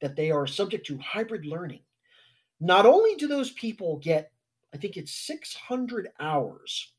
that 0.00 0.16
they 0.16 0.30
are 0.30 0.46
subject 0.46 0.86
to 0.86 0.98
hybrid 0.98 1.46
learning 1.46 1.80
not 2.60 2.86
only 2.86 3.14
do 3.14 3.28
those 3.28 3.50
people 3.52 3.98
get 3.98 4.32
i 4.74 4.76
think 4.76 4.96
it's 4.96 5.14
600 5.26 6.08
hours 6.20 6.92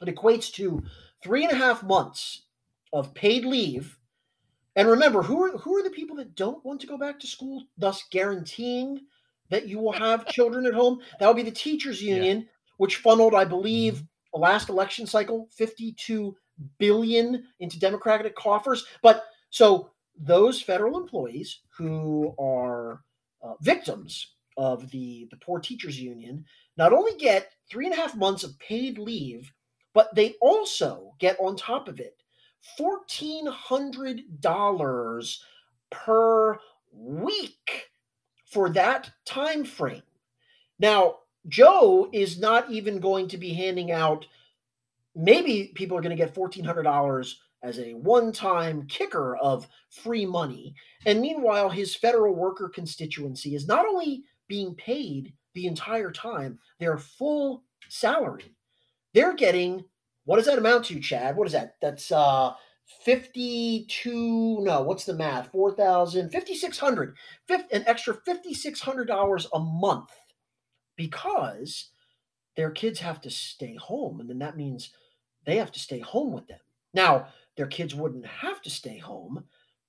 it 0.00 0.14
equates 0.14 0.52
to 0.52 0.82
three 1.26 1.42
and 1.42 1.52
a 1.52 1.56
half 1.56 1.82
months 1.82 2.42
of 2.92 3.12
paid 3.12 3.44
leave 3.44 3.98
and 4.76 4.86
remember 4.86 5.22
who 5.22 5.42
are 5.42 5.58
who 5.58 5.76
are 5.76 5.82
the 5.82 5.90
people 5.90 6.14
that 6.14 6.36
don't 6.36 6.64
want 6.64 6.80
to 6.80 6.86
go 6.86 6.96
back 6.96 7.18
to 7.18 7.26
school 7.26 7.64
thus 7.76 8.04
guaranteeing 8.12 9.00
that 9.50 9.66
you 9.66 9.80
will 9.80 9.90
have 9.90 10.26
children 10.28 10.66
at 10.66 10.72
home 10.72 11.00
that 11.18 11.26
would 11.26 11.36
be 11.36 11.42
the 11.42 11.50
teachers 11.50 12.00
union 12.00 12.38
yeah. 12.38 12.46
which 12.76 12.98
funneled 12.98 13.34
i 13.34 13.44
believe 13.44 13.94
mm-hmm. 13.94 14.40
last 14.40 14.68
election 14.68 15.04
cycle 15.04 15.48
52 15.50 16.36
billion 16.78 17.42
into 17.58 17.80
democratic 17.80 18.36
coffers 18.36 18.86
but 19.02 19.24
so 19.50 19.90
those 20.16 20.62
federal 20.62 20.96
employees 20.96 21.62
who 21.76 22.32
are 22.38 23.02
uh, 23.42 23.54
victims 23.60 24.34
of 24.56 24.88
the, 24.92 25.26
the 25.32 25.36
poor 25.38 25.58
teachers 25.58 26.00
union 26.00 26.44
not 26.76 26.92
only 26.92 27.16
get 27.16 27.50
three 27.68 27.86
and 27.86 27.94
a 27.94 27.98
half 27.98 28.14
months 28.14 28.44
of 28.44 28.56
paid 28.60 28.96
leave 28.96 29.52
but 29.96 30.14
they 30.14 30.36
also 30.42 31.14
get 31.18 31.40
on 31.40 31.56
top 31.56 31.88
of 31.88 31.98
it 32.00 32.22
$1400 32.78 35.38
per 35.90 36.58
week 36.92 37.90
for 38.44 38.68
that 38.68 39.10
time 39.24 39.64
frame 39.64 40.02
now 40.78 41.20
joe 41.48 42.10
is 42.12 42.38
not 42.38 42.70
even 42.70 43.00
going 43.00 43.26
to 43.26 43.38
be 43.38 43.54
handing 43.54 43.90
out 43.90 44.26
maybe 45.14 45.72
people 45.74 45.96
are 45.96 46.02
going 46.02 46.14
to 46.14 46.22
get 46.22 46.34
$1400 46.34 47.32
as 47.62 47.78
a 47.78 47.94
one 47.94 48.32
time 48.32 48.86
kicker 48.86 49.34
of 49.36 49.66
free 49.88 50.26
money. 50.26 50.74
And 51.06 51.22
meanwhile, 51.22 51.70
his 51.70 51.96
federal 51.96 52.34
worker 52.34 52.68
constituency 52.68 53.54
is 53.54 53.66
not 53.66 53.86
only 53.86 54.24
being 54.46 54.74
paid 54.74 55.32
the 55.54 55.66
entire 55.66 56.12
time, 56.12 56.58
their 56.78 56.98
full 56.98 57.64
salary. 57.88 58.55
They're 59.16 59.34
getting 59.34 59.84
what 60.26 60.36
does 60.36 60.46
that 60.46 60.58
amount 60.58 60.84
to, 60.86 61.00
Chad? 61.00 61.36
What 61.36 61.46
is 61.46 61.52
that? 61.54 61.76
That's 61.80 62.12
uh 62.12 62.52
52 63.04 64.58
no 64.60 64.82
what's 64.82 65.06
the 65.06 65.14
math 65.14 65.50
4000 65.50 66.30
5600 66.30 67.16
an 67.50 67.84
extra 67.84 68.14
$5600 68.14 69.46
a 69.52 69.58
month 69.58 70.10
because 70.94 71.90
their 72.54 72.70
kids 72.70 73.00
have 73.00 73.20
to 73.22 73.30
stay 73.30 73.74
home 73.74 74.20
and 74.20 74.30
then 74.30 74.38
that 74.38 74.56
means 74.56 74.90
they 75.46 75.56
have 75.56 75.72
to 75.72 75.80
stay 75.80 75.98
home 75.98 76.32
with 76.32 76.46
them 76.46 76.60
now 76.94 77.26
their 77.56 77.66
kids 77.66 77.92
wouldn't 77.92 78.26
have 78.26 78.62
to 78.62 78.70
stay 78.70 78.98
home 78.98 79.42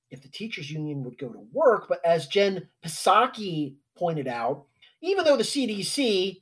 if 0.10 0.22
the 0.22 0.30
teachers 0.30 0.72
union 0.72 1.04
would 1.04 1.18
go 1.18 1.30
to 1.30 1.48
work. 1.52 1.88
But 1.88 2.04
as 2.06 2.28
Jen 2.28 2.68
Psaki 2.86 3.76
pointed 3.98 4.28
out, 4.28 4.66
even 5.02 5.26
though 5.26 5.38
the 5.38 5.44
CDC 5.44 6.42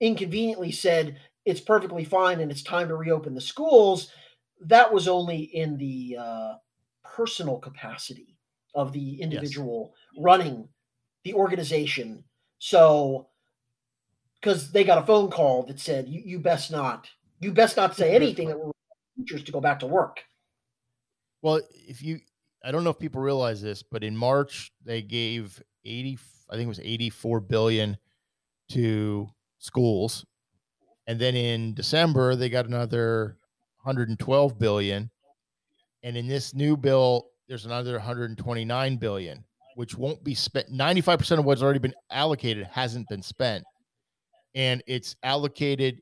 inconveniently 0.00 0.72
said 0.72 1.18
it's 1.44 1.60
perfectly 1.60 2.04
fine 2.04 2.40
and 2.40 2.50
it's 2.50 2.62
time 2.62 2.88
to 2.88 2.96
reopen 2.96 3.34
the 3.34 3.40
schools, 3.40 4.10
that 4.60 4.92
was 4.92 5.08
only 5.08 5.38
in 5.38 5.76
the 5.76 6.16
uh, 6.18 6.54
personal 7.04 7.58
capacity 7.58 8.36
of 8.74 8.92
the 8.92 9.20
individual 9.20 9.94
yes. 10.14 10.24
running 10.24 10.68
the 11.24 11.34
organization. 11.34 12.24
So, 12.58 13.28
because 14.40 14.72
they 14.72 14.84
got 14.84 14.98
a 14.98 15.06
phone 15.06 15.30
call 15.30 15.64
that 15.64 15.80
said, 15.80 16.08
you, 16.08 16.22
you 16.24 16.38
best 16.38 16.70
not, 16.70 17.08
you 17.40 17.52
best 17.52 17.76
not 17.76 17.94
say 17.96 18.14
anything 18.14 18.48
that 18.48 18.58
will 18.58 18.74
teachers 19.16 19.44
to 19.44 19.52
go 19.52 19.60
back 19.60 19.80
to 19.80 19.86
work. 19.86 20.24
Well, 21.42 21.60
if 21.72 22.02
you, 22.02 22.20
I 22.64 22.72
don't 22.72 22.84
know 22.84 22.90
if 22.90 22.98
people 22.98 23.20
realize 23.20 23.60
this, 23.60 23.82
but 23.82 24.02
in 24.02 24.16
March 24.16 24.72
they 24.84 25.02
gave 25.02 25.62
80, 25.84 26.18
I 26.50 26.54
think 26.54 26.64
it 26.64 26.68
was 26.68 26.80
84 26.80 27.40
billion 27.40 27.98
to 28.70 29.28
schools. 29.58 30.24
And 31.06 31.20
then 31.20 31.34
in 31.34 31.74
December 31.74 32.36
they 32.36 32.48
got 32.48 32.66
another 32.66 33.38
112 33.82 34.58
billion. 34.58 35.10
And 36.02 36.16
in 36.16 36.26
this 36.26 36.54
new 36.54 36.76
bill, 36.76 37.26
there's 37.48 37.66
another 37.66 37.92
129 37.92 38.96
billion, 38.96 39.44
which 39.76 39.96
won't 39.96 40.22
be 40.24 40.34
spent. 40.34 40.70
95% 40.70 41.38
of 41.38 41.44
what's 41.44 41.62
already 41.62 41.78
been 41.78 41.94
allocated 42.10 42.66
hasn't 42.70 43.08
been 43.08 43.22
spent. 43.22 43.64
And 44.54 44.82
it's 44.86 45.16
allocated 45.22 46.00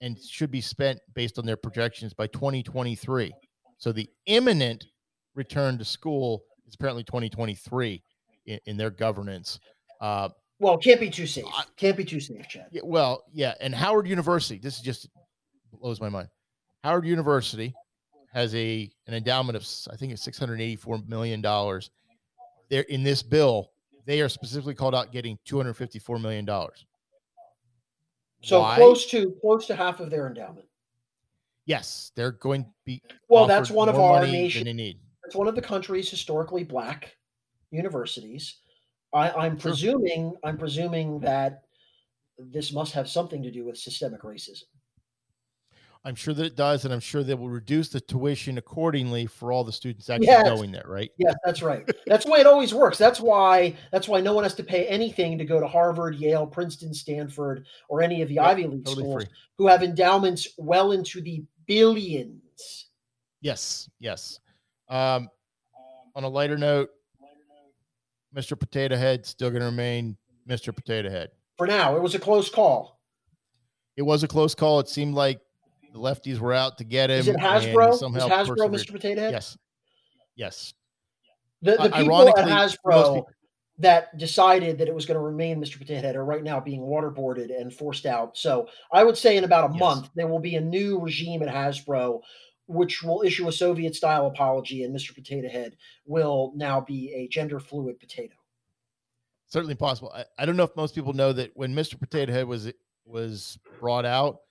and 0.00 0.18
should 0.18 0.50
be 0.50 0.60
spent 0.60 0.98
based 1.14 1.38
on 1.38 1.46
their 1.46 1.56
projections 1.56 2.14
by 2.14 2.26
2023. 2.28 3.32
So 3.78 3.92
the 3.92 4.08
imminent 4.26 4.86
return 5.34 5.78
to 5.78 5.84
school 5.84 6.42
is 6.66 6.74
apparently 6.74 7.04
2023 7.04 8.02
in, 8.46 8.58
in 8.66 8.76
their 8.76 8.90
governance. 8.90 9.60
Uh, 10.00 10.30
well, 10.60 10.76
can't 10.76 11.00
be 11.00 11.10
too 11.10 11.26
safe. 11.26 11.44
Can't 11.76 11.96
be 11.96 12.04
too 12.04 12.20
safe, 12.20 12.46
Chad. 12.46 12.66
Yeah, 12.70 12.82
well, 12.84 13.24
yeah, 13.32 13.54
and 13.60 13.74
Howard 13.74 14.06
University. 14.06 14.58
This 14.58 14.76
is 14.76 14.82
just 14.82 15.08
blows 15.80 16.00
my 16.00 16.10
mind. 16.10 16.28
Howard 16.84 17.06
University 17.06 17.74
has 18.32 18.54
a 18.54 18.90
an 19.06 19.14
endowment 19.14 19.56
of 19.56 19.66
I 19.92 19.96
think 19.96 20.12
it's 20.12 20.22
684 20.22 21.00
million 21.08 21.40
dollars. 21.40 21.90
There 22.68 22.82
in 22.82 23.02
this 23.02 23.22
bill, 23.22 23.70
they 24.04 24.20
are 24.20 24.28
specifically 24.28 24.74
called 24.74 24.94
out 24.94 25.12
getting 25.12 25.38
254 25.46 26.18
million 26.18 26.44
dollars. 26.44 26.84
So 28.42 28.60
Why? 28.60 28.76
close 28.76 29.06
to 29.06 29.34
close 29.40 29.66
to 29.66 29.74
half 29.74 30.00
of 30.00 30.10
their 30.10 30.26
endowment. 30.26 30.66
Yes, 31.64 32.12
they're 32.16 32.32
going 32.32 32.64
to 32.64 32.70
be. 32.84 33.02
Well, 33.28 33.46
that's 33.46 33.70
one 33.70 33.88
of 33.88 33.98
our 33.98 34.26
nation. 34.26 34.66
It's 35.24 35.36
one 35.36 35.48
of 35.48 35.54
the 35.54 35.62
country's 35.62 36.10
historically 36.10 36.64
black 36.64 37.16
universities. 37.70 38.59
I, 39.12 39.46
am 39.46 39.56
presuming. 39.56 40.34
I'm 40.44 40.56
presuming 40.58 41.20
that 41.20 41.62
this 42.38 42.72
must 42.72 42.92
have 42.92 43.08
something 43.08 43.42
to 43.42 43.50
do 43.50 43.64
with 43.64 43.76
systemic 43.76 44.22
racism. 44.22 44.64
I'm 46.02 46.14
sure 46.14 46.32
that 46.32 46.46
it 46.46 46.56
does, 46.56 46.86
and 46.86 46.94
I'm 46.94 47.00
sure 47.00 47.22
they 47.22 47.34
will 47.34 47.50
reduce 47.50 47.90
the 47.90 48.00
tuition 48.00 48.56
accordingly 48.56 49.26
for 49.26 49.52
all 49.52 49.64
the 49.64 49.72
students 49.72 50.08
actually 50.08 50.28
yes. 50.28 50.48
going 50.48 50.72
there, 50.72 50.86
right? 50.86 51.10
Yes, 51.18 51.34
that's 51.44 51.60
right. 51.60 51.86
that's 52.06 52.24
the 52.24 52.30
way 52.30 52.40
it 52.40 52.46
always 52.46 52.72
works. 52.72 52.96
That's 52.96 53.20
why 53.20 53.76
that's 53.92 54.08
why 54.08 54.20
no 54.22 54.32
one 54.32 54.44
has 54.44 54.54
to 54.54 54.64
pay 54.64 54.86
anything 54.86 55.36
to 55.36 55.44
go 55.44 55.60
to 55.60 55.68
Harvard, 55.68 56.14
Yale, 56.14 56.46
Princeton, 56.46 56.94
Stanford, 56.94 57.66
or 57.90 58.00
any 58.00 58.22
of 58.22 58.28
the 58.28 58.38
Ivy 58.38 58.66
League 58.66 58.86
totally 58.86 59.02
schools 59.02 59.24
free. 59.24 59.32
who 59.58 59.66
have 59.66 59.82
endowments 59.82 60.48
well 60.56 60.92
into 60.92 61.20
the 61.20 61.44
billions. 61.66 62.86
Yes, 63.42 63.90
yes. 63.98 64.40
Um, 64.88 65.28
on 66.14 66.24
a 66.24 66.28
lighter 66.28 66.56
note, 66.56 66.90
Mr. 68.34 68.58
Potato 68.58 68.96
Head 68.96 69.26
still 69.26 69.50
going 69.50 69.60
to 69.60 69.66
remain 69.66 70.16
Mr. 70.48 70.74
Potato 70.74 71.10
Head. 71.10 71.30
For 71.58 71.66
now, 71.66 71.96
it 71.96 72.02
was 72.02 72.14
a 72.14 72.18
close 72.18 72.48
call. 72.48 73.00
It 73.96 74.02
was 74.02 74.22
a 74.22 74.28
close 74.28 74.54
call. 74.54 74.80
It 74.80 74.88
seemed 74.88 75.14
like 75.14 75.40
the 75.92 75.98
lefties 75.98 76.38
were 76.38 76.52
out 76.52 76.78
to 76.78 76.84
get 76.84 77.10
him. 77.10 77.18
Is 77.18 77.28
it 77.28 77.36
Hasbro? 77.36 77.94
Is 77.94 78.00
Hasbro 78.00 78.70
Mr. 78.70 78.92
Potato 78.92 79.20
Head? 79.20 79.32
Yes. 79.32 79.58
Yes. 80.36 80.74
The, 81.62 81.76
the 81.76 81.90
people 81.90 82.38
at 82.38 82.46
Hasbro 82.46 83.24
that 83.78 84.16
decided 84.18 84.78
that 84.78 84.88
it 84.88 84.94
was 84.94 85.06
going 85.06 85.16
to 85.16 85.22
remain 85.22 85.60
Mr. 85.60 85.78
Potato 85.78 86.00
Head 86.00 86.16
are 86.16 86.24
right 86.24 86.42
now 86.42 86.60
being 86.60 86.82
waterboarded 86.82 87.58
and 87.58 87.72
forced 87.72 88.06
out. 88.06 88.36
So 88.36 88.68
I 88.92 89.04
would 89.04 89.16
say 89.16 89.36
in 89.36 89.44
about 89.44 89.70
a 89.70 89.72
yes. 89.72 89.80
month 89.80 90.10
there 90.14 90.28
will 90.28 90.38
be 90.38 90.56
a 90.56 90.60
new 90.60 91.00
regime 91.00 91.42
at 91.42 91.48
Hasbro 91.48 92.20
which 92.70 93.02
will 93.02 93.22
issue 93.22 93.48
a 93.48 93.52
Soviet 93.52 93.96
style 93.96 94.26
apology, 94.26 94.84
and 94.84 94.94
Mr. 94.94 95.12
Potato 95.12 95.48
Head 95.48 95.76
will 96.06 96.52
now 96.54 96.80
be 96.80 97.12
a 97.12 97.26
gender 97.28 97.58
fluid 97.58 97.98
potato. 97.98 98.36
certainly 99.48 99.74
possible. 99.74 100.12
I, 100.14 100.24
I, 100.38 100.46
don't 100.46 100.56
know 100.56 100.62
if 100.62 100.76
most 100.76 100.94
people 100.94 101.12
know 101.12 101.32
that 101.32 101.50
when 101.54 101.74
Mr. 101.74 101.98
Potato 101.98 102.32
Head 102.32 102.46
was 102.46 102.72
was 103.04 103.58
brought 103.80 104.04
out, 104.04 104.42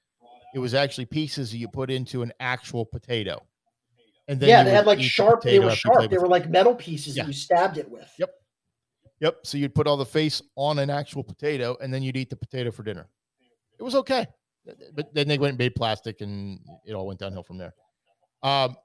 it 0.53 0.59
was 0.59 0.73
actually 0.73 1.05
pieces 1.05 1.55
you 1.55 1.69
put 1.69 1.89
into 1.89 2.21
an 2.21 2.33
actual 2.41 2.85
potato. 2.85 3.41
And 4.27 4.39
then 4.39 4.49
yeah, 4.49 4.63
they 4.63 4.71
had 4.71 4.85
like 4.85 5.01
sharp. 5.01 5.41
The 5.41 5.51
they 5.51 5.59
were 5.59 5.71
sharp. 5.71 6.11
They 6.11 6.17
were 6.17 6.27
like 6.27 6.49
metal 6.49 6.75
pieces 6.75 7.15
yeah. 7.15 7.23
that 7.23 7.29
you 7.29 7.33
stabbed 7.33 7.77
it 7.77 7.89
with. 7.89 8.13
Yep. 8.19 8.29
Yep. 9.21 9.37
So 9.43 9.57
you'd 9.57 9.73
put 9.73 9.87
all 9.87 9.97
the 9.97 10.05
face 10.05 10.41
on 10.57 10.77
an 10.79 10.89
actual 10.89 11.23
potato, 11.23 11.77
and 11.81 11.93
then 11.93 12.03
you'd 12.03 12.17
eat 12.17 12.29
the 12.29 12.35
potato 12.35 12.69
for 12.69 12.83
dinner. 12.83 13.07
It 13.79 13.83
was 13.83 13.95
okay, 13.95 14.27
but 14.93 15.13
then 15.13 15.29
they 15.29 15.37
went 15.37 15.51
and 15.51 15.57
made 15.57 15.73
plastic, 15.73 16.19
and 16.19 16.59
it 16.85 16.93
all 16.93 17.07
went 17.07 17.19
downhill 17.19 17.43
from 17.43 17.57
there. 17.57 17.73
Um, 18.41 18.75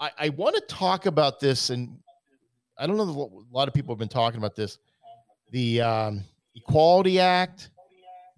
I, 0.00 0.10
I 0.18 0.28
want 0.30 0.54
to 0.54 0.62
talk 0.62 1.06
about 1.06 1.40
this, 1.40 1.70
and 1.70 1.98
I 2.78 2.86
don't 2.86 2.96
know. 2.96 3.04
A 3.04 3.54
lot 3.54 3.68
of 3.68 3.74
people 3.74 3.94
have 3.94 3.98
been 3.98 4.08
talking 4.08 4.38
about 4.38 4.56
this: 4.56 4.78
the 5.50 5.80
um, 5.80 6.24
Equality 6.54 7.20
Act 7.20 7.70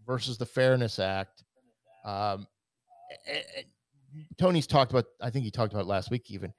versus 0.06 0.38
the 0.38 0.46
Fairness 0.46 0.98
Act. 0.98 1.44
Um, 2.04 2.46
Tony's 4.38 4.66
talked 4.66 4.90
about. 4.90 5.06
I 5.20 5.30
think 5.30 5.44
he 5.44 5.50
talked 5.50 5.72
about 5.72 5.86
last 5.86 6.10
week 6.10 6.30
even. 6.30 6.52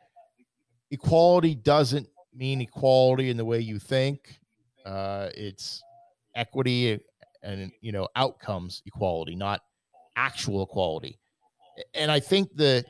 Equality 0.91 1.55
doesn't 1.55 2.07
mean 2.33 2.61
equality 2.61 3.29
in 3.29 3.37
the 3.37 3.45
way 3.45 3.59
you 3.59 3.79
think. 3.79 4.39
Uh, 4.85 5.29
it's 5.35 5.81
equity 6.35 6.99
and 7.43 7.71
you 7.81 7.91
know 7.91 8.07
outcomes 8.15 8.81
equality, 8.85 9.35
not 9.35 9.61
actual 10.15 10.63
equality. 10.63 11.19
And 11.93 12.11
I 12.11 12.19
think 12.19 12.55
that 12.57 12.85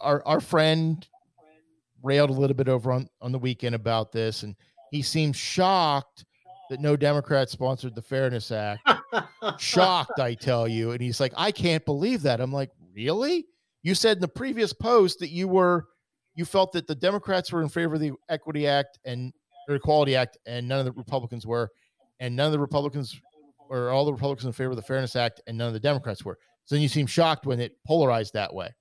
our 0.00 0.22
our 0.26 0.40
friend 0.40 1.06
railed 2.02 2.30
a 2.30 2.32
little 2.32 2.56
bit 2.56 2.68
over 2.68 2.92
on 2.92 3.08
on 3.20 3.32
the 3.32 3.38
weekend 3.38 3.74
about 3.74 4.12
this, 4.12 4.42
and 4.42 4.54
he 4.90 5.02
seemed 5.02 5.36
shocked 5.36 6.24
that 6.70 6.80
no 6.80 6.96
Democrat 6.96 7.48
sponsored 7.48 7.94
the 7.94 8.02
Fairness 8.02 8.50
Act. 8.50 8.88
shocked, 9.58 10.18
I 10.18 10.34
tell 10.34 10.66
you. 10.66 10.90
And 10.92 11.00
he's 11.00 11.20
like, 11.20 11.32
I 11.36 11.52
can't 11.52 11.84
believe 11.84 12.22
that. 12.22 12.40
I'm 12.40 12.52
like, 12.52 12.70
really? 12.94 13.46
You 13.82 13.94
said 13.94 14.16
in 14.16 14.20
the 14.20 14.28
previous 14.28 14.72
post 14.72 15.20
that 15.20 15.30
you 15.30 15.46
were 15.46 15.86
you 16.34 16.44
felt 16.44 16.72
that 16.72 16.86
the 16.86 16.94
Democrats 16.94 17.50
were 17.52 17.62
in 17.62 17.68
favor 17.68 17.94
of 17.94 18.00
the 18.00 18.12
Equity 18.28 18.66
Act 18.66 18.98
and 19.04 19.32
or 19.68 19.74
Equality 19.76 20.14
Act, 20.16 20.38
and 20.46 20.68
none 20.68 20.78
of 20.78 20.84
the 20.84 20.92
Republicans 20.92 21.46
were, 21.46 21.70
and 22.20 22.36
none 22.36 22.46
of 22.46 22.52
the 22.52 22.58
Republicans 22.58 23.20
or 23.68 23.90
all 23.90 24.04
the 24.04 24.12
Republicans 24.12 24.46
in 24.46 24.52
favor 24.52 24.70
of 24.70 24.76
the 24.76 24.82
Fairness 24.82 25.16
Act, 25.16 25.40
and 25.46 25.58
none 25.58 25.66
of 25.66 25.72
the 25.72 25.80
Democrats 25.80 26.24
were. 26.24 26.38
So 26.66 26.74
then 26.74 26.82
you 26.82 26.88
seem 26.88 27.06
shocked 27.06 27.46
when 27.46 27.60
it 27.60 27.76
polarized 27.86 28.34
that 28.34 28.52
way. 28.54 28.72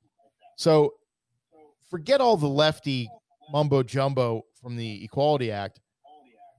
So 0.55 0.93
forget 1.89 2.21
all 2.21 2.37
the 2.37 2.47
lefty 2.47 3.09
mumbo 3.51 3.83
jumbo 3.83 4.43
from 4.61 4.75
the 4.75 5.03
Equality 5.03 5.51
Act. 5.51 5.79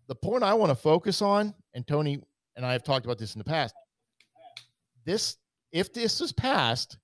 The 0.09 0.15
point 0.15 0.45
I 0.45 0.55
want 0.55 0.71
to 0.71 0.77
focus 0.77 1.21
on, 1.21 1.55
and 1.75 1.87
Tony 1.87 2.21
and 2.57 2.65
I 2.65 2.73
have 2.73 2.85
talked 2.85 3.05
about 3.05 3.19
this 3.19 3.35
in 3.35 3.39
the 3.39 3.45
past. 3.45 3.75
This, 5.05 5.37
if 5.73 5.93
this 5.93 6.21
is 6.21 6.33
passed, 6.33 6.99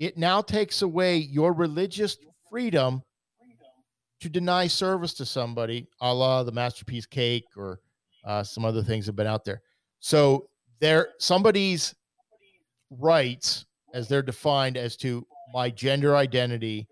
it 0.00 0.18
now 0.18 0.40
takes 0.42 0.82
away 0.82 1.16
your 1.16 1.52
religious 1.52 2.16
freedom 2.50 3.02
to 4.20 4.28
deny 4.28 4.66
service 4.66 5.14
to 5.14 5.26
somebody, 5.26 5.86
a 6.00 6.12
la 6.12 6.42
the 6.42 6.52
masterpiece 6.52 7.06
cake 7.06 7.44
or 7.56 7.80
uh, 8.24 8.42
some 8.42 8.64
other 8.64 8.82
things 8.82 9.06
have 9.06 9.16
been 9.16 9.26
out 9.26 9.44
there. 9.44 9.62
So 10.00 10.48
there, 10.80 11.08
somebody's 11.18 11.94
rights, 12.90 13.66
as 13.94 14.08
they're 14.08 14.22
defined 14.22 14.76
as 14.76 14.96
to 14.98 15.26
my 15.52 15.70
gender 15.70 16.16
identity, 16.16 16.86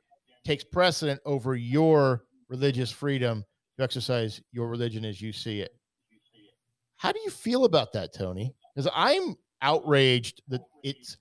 takes 0.44 0.64
precedent 0.64 1.20
over 1.24 1.56
your 1.56 2.24
religious 2.48 2.90
freedom 2.90 3.44
to 3.76 3.84
exercise 3.84 4.40
your 4.52 4.68
religion 4.68 5.04
as 5.04 5.20
you 5.20 5.32
see 5.32 5.60
it. 5.60 5.72
How 6.96 7.12
do 7.12 7.20
you 7.24 7.30
feel 7.30 7.64
about 7.64 7.92
that, 7.94 8.12
Tony? 8.12 8.54
Because 8.74 8.90
I'm 8.94 9.36
outraged 9.62 10.42
that 10.48 10.62
it's 10.82 11.16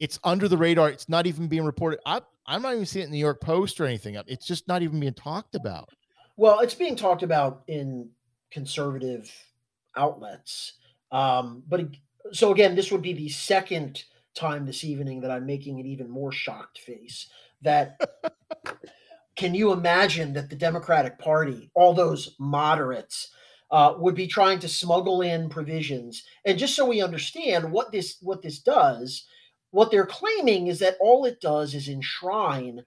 it's 0.00 0.18
under 0.24 0.48
the 0.48 0.56
radar. 0.56 0.90
It's 0.90 1.08
not 1.08 1.26
even 1.26 1.46
being 1.46 1.64
reported. 1.64 2.00
I, 2.04 2.20
I'm 2.46 2.62
not 2.62 2.74
even 2.74 2.86
seeing 2.86 3.04
it 3.04 3.06
in 3.06 3.10
the 3.12 3.18
New 3.18 3.20
York 3.20 3.40
Post 3.40 3.80
or 3.80 3.84
anything. 3.84 4.20
It's 4.26 4.46
just 4.46 4.66
not 4.66 4.82
even 4.82 4.98
being 4.98 5.14
talked 5.14 5.54
about. 5.54 5.90
Well, 6.36 6.58
it's 6.60 6.74
being 6.74 6.96
talked 6.96 7.22
about 7.22 7.62
in 7.68 8.08
conservative 8.50 9.32
outlets. 9.96 10.72
Um, 11.12 11.62
but 11.68 11.82
so 12.32 12.52
again, 12.52 12.74
this 12.74 12.90
would 12.90 13.02
be 13.02 13.12
the 13.12 13.28
second 13.28 14.04
time 14.34 14.66
this 14.66 14.84
evening 14.84 15.20
that 15.20 15.30
I'm 15.30 15.46
making 15.46 15.80
an 15.80 15.86
even 15.86 16.10
more 16.10 16.32
shocked 16.32 16.78
face. 16.78 17.28
That 17.62 18.00
can 19.36 19.54
you 19.54 19.72
imagine 19.72 20.32
that 20.34 20.50
the 20.50 20.56
Democratic 20.56 21.18
Party, 21.18 21.70
all 21.74 21.94
those 21.94 22.34
moderates, 22.38 23.30
uh, 23.70 23.94
would 23.96 24.14
be 24.14 24.26
trying 24.26 24.58
to 24.60 24.68
smuggle 24.68 25.22
in 25.22 25.48
provisions? 25.48 26.24
And 26.44 26.58
just 26.58 26.74
so 26.74 26.86
we 26.86 27.02
understand 27.02 27.70
what 27.70 27.92
this 27.92 28.18
what 28.20 28.42
this 28.42 28.58
does 28.58 29.26
what 29.72 29.90
they're 29.90 30.06
claiming 30.06 30.68
is 30.68 30.78
that 30.78 30.96
all 31.00 31.24
it 31.24 31.40
does 31.40 31.74
is 31.74 31.88
enshrine 31.88 32.84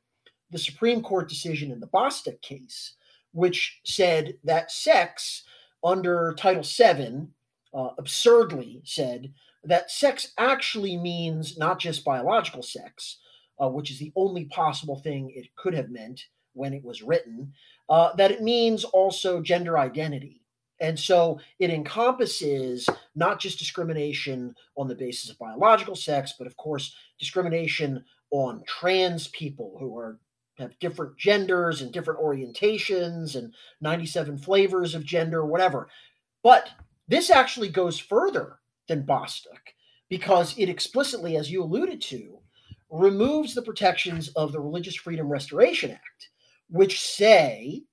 the 0.51 0.59
Supreme 0.59 1.01
Court 1.01 1.27
decision 1.27 1.71
in 1.71 1.79
the 1.79 1.87
Bostock 1.87 2.41
case, 2.41 2.93
which 3.33 3.81
said 3.83 4.35
that 4.43 4.71
sex 4.71 5.43
under 5.83 6.33
Title 6.37 6.63
VII 6.63 7.27
uh, 7.73 7.89
absurdly 7.97 8.81
said 8.85 9.33
that 9.65 9.91
sex 9.91 10.31
actually 10.37 10.97
means 10.97 11.57
not 11.57 11.79
just 11.79 12.05
biological 12.05 12.63
sex, 12.63 13.17
uh, 13.61 13.69
which 13.69 13.91
is 13.91 13.99
the 13.99 14.11
only 14.15 14.45
possible 14.45 14.97
thing 14.97 15.31
it 15.35 15.55
could 15.55 15.73
have 15.73 15.89
meant 15.89 16.25
when 16.53 16.73
it 16.73 16.83
was 16.83 17.01
written, 17.01 17.53
uh, 17.89 18.13
that 18.15 18.31
it 18.31 18.41
means 18.41 18.83
also 18.83 19.41
gender 19.41 19.77
identity. 19.77 20.41
And 20.79 20.99
so 20.99 21.39
it 21.59 21.69
encompasses 21.69 22.87
not 23.15 23.39
just 23.39 23.59
discrimination 23.59 24.55
on 24.75 24.87
the 24.87 24.95
basis 24.95 25.29
of 25.29 25.37
biological 25.37 25.95
sex, 25.95 26.33
but 26.37 26.47
of 26.47 26.57
course, 26.57 26.95
discrimination 27.17 28.03
on 28.31 28.63
trans 28.67 29.27
people 29.29 29.77
who 29.79 29.97
are 29.97 30.19
have 30.57 30.79
different 30.79 31.17
genders 31.17 31.81
and 31.81 31.91
different 31.91 32.19
orientations 32.21 33.35
and 33.35 33.53
97 33.81 34.37
flavors 34.37 34.95
of 34.95 35.03
gender, 35.03 35.45
whatever. 35.45 35.89
But 36.43 36.69
this 37.09 37.29
actually 37.29 37.67
goes 37.67 37.99
further 37.99 38.59
than 38.87 39.03
Bostock 39.03 39.73
because 40.09 40.57
it 40.57 40.69
explicitly, 40.69 41.35
as 41.37 41.51
you 41.51 41.63
alluded 41.63 42.01
to, 42.01 42.39
removes 42.89 43.55
the 43.55 43.61
protections 43.61 44.29
of 44.29 44.51
the 44.51 44.59
Religious 44.59 44.95
Freedom 44.95 45.27
Restoration 45.27 45.91
Act, 45.91 46.29
which 46.69 47.01
say 47.01 47.83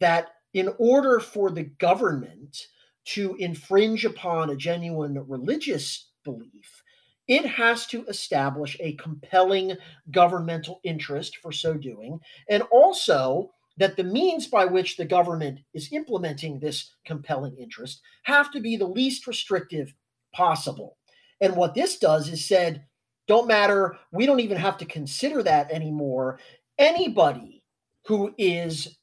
that 0.00 0.28
in 0.52 0.72
order 0.78 1.20
for 1.20 1.50
the 1.50 1.64
government 1.64 2.66
to 3.06 3.36
infringe 3.38 4.04
upon 4.04 4.50
a 4.50 4.56
genuine 4.56 5.24
religious 5.28 6.10
belief, 6.24 6.82
it 7.28 7.44
has 7.44 7.86
to 7.86 8.04
establish 8.06 8.76
a 8.80 8.94
compelling 8.94 9.76
governmental 10.10 10.80
interest 10.84 11.38
for 11.38 11.50
so 11.50 11.74
doing, 11.74 12.20
and 12.48 12.62
also 12.70 13.50
that 13.78 13.96
the 13.96 14.04
means 14.04 14.46
by 14.46 14.64
which 14.64 14.96
the 14.96 15.04
government 15.04 15.60
is 15.74 15.92
implementing 15.92 16.58
this 16.58 16.94
compelling 17.04 17.56
interest 17.58 18.00
have 18.22 18.50
to 18.50 18.60
be 18.60 18.76
the 18.76 18.86
least 18.86 19.26
restrictive 19.26 19.92
possible. 20.36 20.96
And 21.40 21.56
what 21.56 21.74
this 21.74 21.98
does 21.98 22.28
is 22.28 22.44
said, 22.44 22.84
don't 23.26 23.48
matter, 23.48 23.96
we 24.12 24.26
don't 24.26 24.40
even 24.40 24.58
have 24.58 24.76
to 24.78 24.84
consider 24.84 25.42
that 25.42 25.70
anymore. 25.70 26.38
Anybody 26.78 27.62
who 28.06 28.34
is 28.38 28.98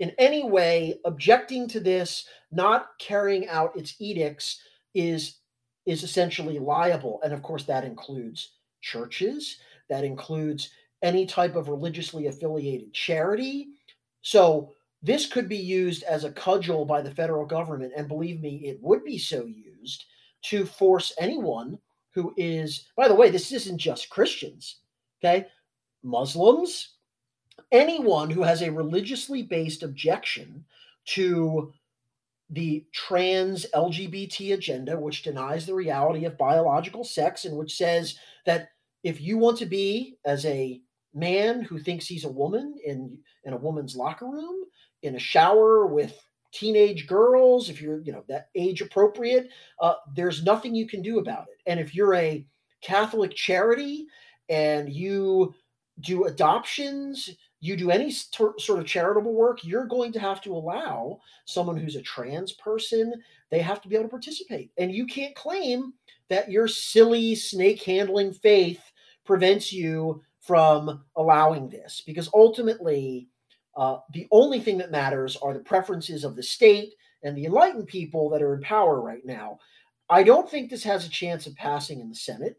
in 0.00 0.12
any 0.18 0.44
way 0.44 0.98
objecting 1.04 1.68
to 1.68 1.80
this, 1.80 2.26
not 2.50 2.88
carrying 2.98 3.48
out 3.48 3.76
its 3.76 3.94
edicts, 4.00 4.60
is 4.94 5.38
is 5.86 6.02
essentially 6.02 6.58
liable. 6.58 7.20
And 7.22 7.32
of 7.32 7.42
course, 7.42 7.64
that 7.64 7.84
includes 7.84 8.52
churches, 8.80 9.58
that 9.90 10.02
includes 10.02 10.70
any 11.02 11.26
type 11.26 11.56
of 11.56 11.68
religiously 11.68 12.26
affiliated 12.26 12.94
charity. 12.94 13.68
So 14.22 14.72
this 15.02 15.26
could 15.26 15.46
be 15.46 15.58
used 15.58 16.02
as 16.04 16.24
a 16.24 16.32
cudgel 16.32 16.86
by 16.86 17.02
the 17.02 17.14
federal 17.14 17.44
government, 17.44 17.92
and 17.94 18.08
believe 18.08 18.40
me, 18.40 18.62
it 18.64 18.78
would 18.80 19.04
be 19.04 19.18
so 19.18 19.44
used 19.44 20.04
to 20.44 20.64
force 20.64 21.12
anyone 21.18 21.78
who 22.10 22.32
is, 22.36 22.86
by 22.96 23.08
the 23.08 23.14
way, 23.14 23.30
this 23.30 23.50
isn't 23.52 23.78
just 23.78 24.10
Christians, 24.10 24.76
okay? 25.22 25.46
Muslims, 26.02 26.94
anyone 27.72 28.30
who 28.30 28.42
has 28.42 28.62
a 28.62 28.70
religiously 28.70 29.42
based 29.42 29.82
objection 29.82 30.64
to 31.06 31.72
the 32.50 32.84
trans 32.92 33.66
LGBT 33.74 34.54
agenda, 34.54 34.98
which 34.98 35.22
denies 35.22 35.66
the 35.66 35.74
reality 35.74 36.24
of 36.24 36.38
biological 36.38 37.04
sex 37.04 37.46
and 37.46 37.56
which 37.56 37.76
says 37.76 38.18
that 38.46 38.68
if 39.02 39.20
you 39.20 39.38
want 39.38 39.58
to 39.58 39.66
be 39.66 40.18
as 40.24 40.44
a 40.46 40.80
man 41.14 41.62
who 41.62 41.78
thinks 41.78 42.06
he's 42.06 42.24
a 42.24 42.28
woman 42.28 42.76
in 42.84 43.18
in 43.44 43.52
a 43.52 43.58
woman's 43.58 43.96
locker 43.96 44.26
room, 44.26 44.64
in 45.02 45.16
a 45.16 45.18
shower 45.18 45.86
with 45.86 46.18
teenage 46.54 47.06
girls, 47.06 47.68
if 47.68 47.82
you're 47.82 48.00
you 48.02 48.12
know 48.12 48.24
that 48.28 48.48
age 48.54 48.80
appropriate, 48.80 49.50
uh, 49.80 49.94
there's 50.14 50.44
nothing 50.44 50.74
you 50.74 50.86
can 50.86 51.02
do 51.02 51.18
about 51.18 51.46
it. 51.48 51.58
And 51.66 51.80
if 51.80 51.94
you're 51.94 52.14
a 52.14 52.46
Catholic 52.80 53.34
charity 53.34 54.06
and 54.48 54.92
you 54.92 55.54
do 56.00 56.24
adoptions 56.24 57.36
you 57.64 57.76
do 57.78 57.90
any 57.90 58.10
sort 58.10 58.60
of 58.68 58.84
charitable 58.84 59.32
work, 59.32 59.64
you're 59.64 59.86
going 59.86 60.12
to 60.12 60.20
have 60.20 60.42
to 60.42 60.54
allow 60.54 61.18
someone 61.46 61.78
who's 61.78 61.96
a 61.96 62.02
trans 62.02 62.52
person, 62.52 63.14
they 63.50 63.60
have 63.60 63.80
to 63.80 63.88
be 63.88 63.94
able 63.94 64.04
to 64.04 64.10
participate. 64.10 64.70
And 64.76 64.92
you 64.92 65.06
can't 65.06 65.34
claim 65.34 65.94
that 66.28 66.50
your 66.50 66.68
silly 66.68 67.34
snake 67.34 67.82
handling 67.82 68.34
faith 68.34 68.82
prevents 69.24 69.72
you 69.72 70.22
from 70.40 71.04
allowing 71.16 71.70
this 71.70 72.02
because 72.04 72.28
ultimately, 72.34 73.30
uh, 73.76 73.98
the 74.12 74.26
only 74.30 74.60
thing 74.60 74.78
that 74.78 74.90
matters 74.90 75.36
are 75.36 75.52
the 75.52 75.60
preferences 75.60 76.24
of 76.24 76.36
the 76.36 76.42
state 76.42 76.94
and 77.22 77.36
the 77.36 77.46
enlightened 77.46 77.86
people 77.86 78.30
that 78.30 78.42
are 78.42 78.54
in 78.54 78.60
power 78.60 79.00
right 79.00 79.24
now. 79.24 79.58
I 80.08 80.22
don't 80.22 80.48
think 80.48 80.70
this 80.70 80.84
has 80.84 81.06
a 81.06 81.10
chance 81.10 81.46
of 81.46 81.56
passing 81.56 82.00
in 82.00 82.08
the 82.08 82.14
Senate 82.14 82.56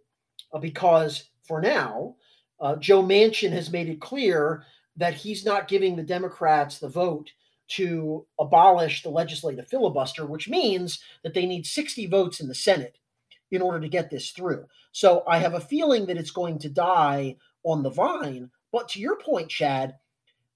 uh, 0.53 0.59
because 0.59 1.29
for 1.47 1.61
now, 1.61 2.15
uh, 2.59 2.75
Joe 2.77 3.03
Manchin 3.03 3.51
has 3.51 3.71
made 3.71 3.89
it 3.89 4.01
clear 4.01 4.63
that 4.97 5.13
he's 5.13 5.45
not 5.45 5.67
giving 5.67 5.95
the 5.95 6.03
Democrats 6.03 6.79
the 6.79 6.89
vote 6.89 7.29
to 7.67 8.25
abolish 8.39 9.03
the 9.03 9.09
legislative 9.09 9.67
filibuster, 9.67 10.25
which 10.25 10.49
means 10.49 10.99
that 11.23 11.33
they 11.33 11.45
need 11.45 11.65
60 11.65 12.07
votes 12.07 12.39
in 12.39 12.47
the 12.47 12.55
Senate 12.55 12.97
in 13.51 13.61
order 13.61 13.79
to 13.79 13.89
get 13.89 14.09
this 14.09 14.31
through. 14.31 14.65
So 14.91 15.23
I 15.27 15.39
have 15.39 15.53
a 15.53 15.59
feeling 15.59 16.05
that 16.07 16.17
it's 16.17 16.31
going 16.31 16.59
to 16.59 16.69
die 16.69 17.37
on 17.63 17.83
the 17.83 17.89
vine. 17.89 18.51
But 18.71 18.89
to 18.89 18.99
your 18.99 19.17
point, 19.17 19.49
Chad, 19.49 19.95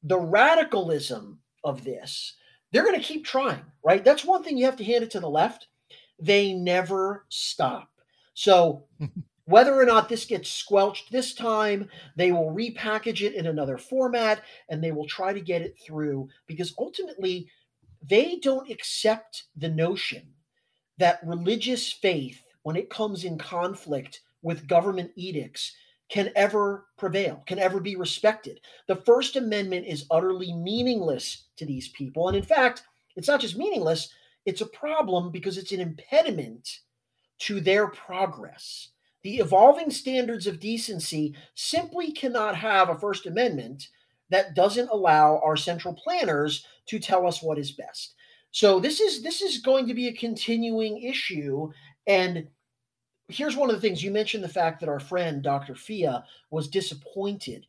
the 0.04 0.20
radicalism 0.20 1.40
of 1.64 1.84
this, 1.84 2.36
they're 2.72 2.86
going 2.86 3.00
to 3.00 3.06
keep 3.06 3.26
trying, 3.26 3.64
right? 3.84 4.04
That's 4.04 4.26
one 4.26 4.44
thing 4.44 4.58
you 4.58 4.66
have 4.66 4.78
to 4.78 4.84
hand 4.84 5.04
it 5.04 5.12
to 5.12 5.20
the 5.20 5.30
left. 5.30 5.68
They 6.20 6.54
never 6.54 7.26
stop. 7.30 7.90
So 8.34 8.86
Whether 9.50 9.74
or 9.74 9.86
not 9.86 10.10
this 10.10 10.26
gets 10.26 10.52
squelched 10.52 11.12
this 11.12 11.34
time, 11.34 11.90
they 12.16 12.32
will 12.32 12.54
repackage 12.54 13.26
it 13.26 13.34
in 13.34 13.48
another 13.48 13.80
format 13.80 14.44
and 14.70 14.84
they 14.84 14.92
will 14.92 15.08
try 15.08 15.34
to 15.34 15.42
get 15.42 15.64
it 15.64 15.76
through 15.84 16.30
because 16.46 16.76
ultimately 16.78 17.50
they 18.08 18.38
don't 18.44 18.70
accept 18.70 19.46
the 19.58 19.70
notion 19.70 20.36
that 21.00 21.20
religious 21.26 21.92
faith, 21.92 22.44
when 22.62 22.76
it 22.76 22.92
comes 22.92 23.24
in 23.24 23.40
conflict 23.40 24.22
with 24.44 24.68
government 24.68 25.10
edicts, 25.16 25.76
can 26.10 26.32
ever 26.36 26.88
prevail, 26.98 27.44
can 27.46 27.60
ever 27.60 27.80
be 27.80 27.96
respected. 27.96 28.60
The 28.88 28.96
First 28.96 29.36
Amendment 29.36 29.86
is 29.86 30.08
utterly 30.10 30.54
meaningless 30.54 31.46
to 31.58 31.66
these 31.66 31.90
people. 31.90 32.28
And 32.28 32.36
in 32.36 32.44
fact, 32.44 32.84
it's 33.16 33.28
not 33.28 33.42
just 33.42 33.58
meaningless, 33.58 34.10
it's 34.46 34.62
a 34.62 34.68
problem 34.68 35.32
because 35.32 35.58
it's 35.58 35.72
an 35.72 35.80
impediment 35.80 36.80
to 37.40 37.62
their 37.62 37.88
progress. 37.88 38.90
The 39.22 39.38
evolving 39.38 39.92
standards 39.92 40.48
of 40.48 40.60
decency 40.60 41.36
simply 41.54 42.12
cannot 42.12 42.56
have 42.56 42.90
a 42.90 42.98
First 42.98 43.26
Amendment 43.26 43.90
that 44.30 44.56
doesn't 44.56 44.90
allow 44.90 45.40
our 45.44 45.58
central 45.58 45.94
planners 45.94 46.66
to 46.88 47.00
tell 47.00 47.28
us 47.28 47.44
what 47.44 47.60
is 47.60 47.72
best. 47.72 48.16
So 48.52 48.80
this 48.80 49.00
is 49.00 49.22
this 49.22 49.42
is 49.42 49.60
going 49.60 49.88
to 49.88 49.94
be 49.94 50.08
a 50.08 50.14
continuing 50.14 51.04
issue 51.04 51.72
and 52.08 52.48
here's 53.30 53.56
one 53.56 53.70
of 53.70 53.76
the 53.76 53.82
things 53.82 54.04
you 54.04 54.12
mentioned 54.12 54.44
the 54.44 54.50
fact 54.50 54.80
that 54.80 54.90
our 54.90 55.00
friend 55.00 55.42
Dr. 55.42 55.76
Fea 55.76 56.18
was 56.50 56.68
disappointed. 56.68 57.68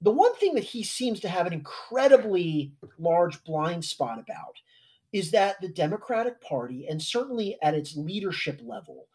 The 0.00 0.10
one 0.10 0.34
thing 0.36 0.54
that 0.54 0.64
he 0.64 0.82
seems 0.82 1.20
to 1.20 1.28
have 1.28 1.46
an 1.46 1.52
incredibly 1.52 2.72
large 2.98 3.42
blind 3.44 3.84
spot 3.84 4.18
about 4.18 4.60
is 5.12 5.30
that 5.30 5.60
the 5.60 5.68
Democratic 5.68 6.40
Party 6.40 6.86
and 6.88 7.00
certainly 7.00 7.56
at 7.62 7.74
its 7.74 7.96
leadership 7.96 8.60
level 8.64 9.06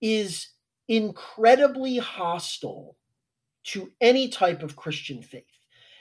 is 0.00 0.48
incredibly 0.88 1.98
hostile 1.98 2.96
to 3.64 3.92
any 4.00 4.28
type 4.28 4.62
of 4.62 4.76
Christian 4.76 5.22
faith. 5.22 5.44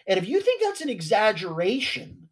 And 0.08 0.18
if 0.18 0.28
you 0.28 0.40
think 0.40 0.62
that's 0.62 0.82
an 0.82 0.90
exaggeration, 0.90 2.29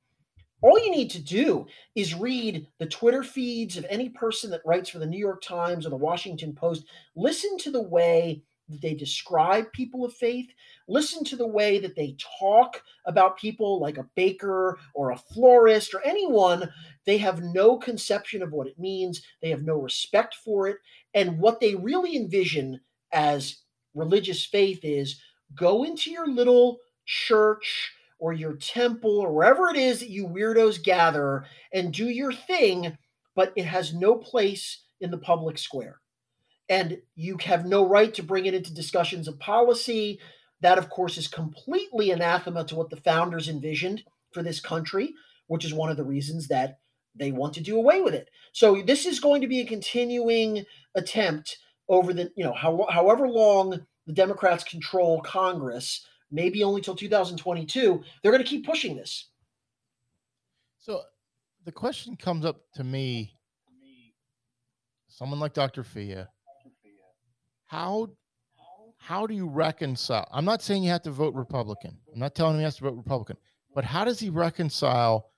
all 0.61 0.79
you 0.79 0.91
need 0.91 1.11
to 1.11 1.21
do 1.21 1.67
is 1.95 2.15
read 2.15 2.67
the 2.79 2.85
Twitter 2.85 3.23
feeds 3.23 3.77
of 3.77 3.85
any 3.89 4.09
person 4.09 4.49
that 4.51 4.65
writes 4.65 4.89
for 4.89 4.99
the 4.99 5.05
New 5.05 5.19
York 5.19 5.41
Times 5.41 5.85
or 5.85 5.89
the 5.89 5.95
Washington 5.95 6.53
Post. 6.53 6.85
Listen 7.15 7.57
to 7.59 7.71
the 7.71 7.81
way 7.81 8.41
that 8.69 8.81
they 8.81 8.93
describe 8.93 9.71
people 9.71 10.03
of 10.03 10.13
faith. 10.13 10.49
Listen 10.87 11.23
to 11.25 11.35
the 11.35 11.47
way 11.47 11.79
that 11.79 11.95
they 11.95 12.15
talk 12.39 12.81
about 13.05 13.37
people 13.37 13.79
like 13.79 13.97
a 13.97 14.09
baker 14.15 14.77
or 14.93 15.11
a 15.11 15.17
florist 15.17 15.93
or 15.93 16.01
anyone. 16.03 16.69
They 17.05 17.17
have 17.19 17.43
no 17.43 17.77
conception 17.77 18.41
of 18.41 18.51
what 18.51 18.67
it 18.67 18.79
means, 18.79 19.21
they 19.41 19.49
have 19.49 19.63
no 19.63 19.75
respect 19.75 20.35
for 20.35 20.67
it. 20.67 20.77
And 21.13 21.39
what 21.39 21.59
they 21.59 21.75
really 21.75 22.17
envision 22.17 22.81
as 23.11 23.57
religious 23.93 24.45
faith 24.45 24.79
is 24.83 25.21
go 25.55 25.83
into 25.83 26.11
your 26.11 26.27
little 26.27 26.79
church 27.05 27.93
or 28.19 28.33
your 28.33 28.53
temple 28.53 29.19
or 29.19 29.31
wherever 29.31 29.69
it 29.69 29.77
is 29.77 29.99
that 29.99 30.09
you 30.09 30.27
weirdos 30.27 30.81
gather 30.81 31.45
and 31.73 31.93
do 31.93 32.05
your 32.05 32.33
thing, 32.33 32.97
but 33.35 33.53
it 33.55 33.65
has 33.65 33.93
no 33.93 34.15
place 34.15 34.83
in 34.99 35.11
the 35.11 35.17
public 35.17 35.57
square. 35.57 35.99
And 36.69 36.97
you 37.15 37.37
have 37.45 37.65
no 37.65 37.87
right 37.87 38.13
to 38.15 38.23
bring 38.23 38.45
it 38.45 38.53
into 38.53 38.73
discussions 38.73 39.27
of 39.27 39.39
policy. 39.39 40.19
That, 40.61 40.77
of 40.77 40.89
course, 40.89 41.17
is 41.17 41.27
completely 41.27 42.11
anathema 42.11 42.65
to 42.65 42.75
what 42.75 42.89
the 42.89 42.97
founders 42.97 43.47
envisioned 43.47 44.03
for 44.33 44.43
this 44.43 44.59
country, 44.59 45.13
which 45.47 45.63
is 45.63 45.73
one 45.73 45.89
of 45.89 45.97
the 45.97 46.03
reasons 46.03 46.47
that 46.47 46.79
they 47.15 47.31
want 47.31 47.53
to 47.53 47.61
do 47.61 47.77
away 47.77 48.01
with 48.01 48.13
it. 48.13 48.29
So 48.51 48.81
this 48.81 49.05
is 49.05 49.19
going 49.19 49.41
to 49.41 49.47
be 49.47 49.61
a 49.61 49.65
continuing 49.65 50.65
attempt 50.95 51.57
over 51.89 52.13
the, 52.13 52.31
you 52.35 52.43
know, 52.43 52.53
how, 52.53 52.85
however 52.89 53.27
long 53.27 53.85
the 54.05 54.13
Democrats 54.13 54.63
control 54.63 55.21
Congress, 55.21 56.05
maybe 56.31 56.63
only 56.63 56.81
till 56.81 56.95
2022, 56.95 58.03
they're 58.21 58.31
going 58.31 58.43
to 58.43 58.49
keep 58.49 58.65
pushing 58.65 58.95
this. 58.95 59.29
So 60.77 61.01
the 61.65 61.71
question 61.71 62.15
comes 62.15 62.45
up 62.45 62.61
to 62.75 62.83
me 62.83 63.37
someone 65.17 65.39
like 65.39 65.53
Dr. 65.53 65.83
Fea, 65.83 66.25
how 67.65 68.09
how 68.99 69.25
do 69.25 69.33
you 69.33 69.47
reconcile? 69.47 70.27
I'm 70.31 70.45
not 70.45 70.61
saying 70.61 70.83
you 70.83 70.89
have 70.89 71.03
to 71.03 71.11
vote 71.11 71.33
Republican. 71.33 71.97
I'm 72.13 72.19
not 72.19 72.35
telling 72.35 72.55
him 72.55 72.59
he 72.59 72.63
has 72.65 72.75
to 72.77 72.83
vote 72.83 72.95
Republican, 72.95 73.37
but 73.73 73.83
how 73.83 74.03
does 74.03 74.19
he 74.19 74.29
reconcile 74.29 75.31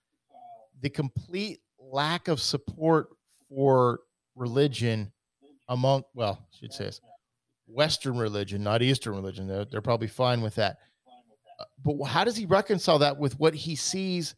the 0.82 0.90
complete 0.90 1.60
lack 1.80 2.28
of 2.28 2.42
support 2.42 3.10
for 3.48 4.00
religion 4.36 5.12
among, 5.68 6.04
well, 6.14 6.40
I 6.42 6.58
should 6.58 6.74
say 6.74 6.86
this, 6.86 7.02
Western 7.70 8.18
religion, 8.18 8.64
not 8.64 8.82
Eastern 8.82 9.16
religion. 9.16 9.48
They're, 9.48 9.66
they're 9.66 9.82
probably 9.82 10.08
fine 10.08 10.42
with 10.42 10.56
that. 10.56 10.78
Uh, 11.60 11.66
but 11.84 12.06
how 12.06 12.24
does 12.24 12.36
he 12.36 12.46
reconcile 12.46 13.00
that 13.00 13.18
with 13.18 13.40
what 13.40 13.54
he 13.54 13.76
sees 13.76 14.36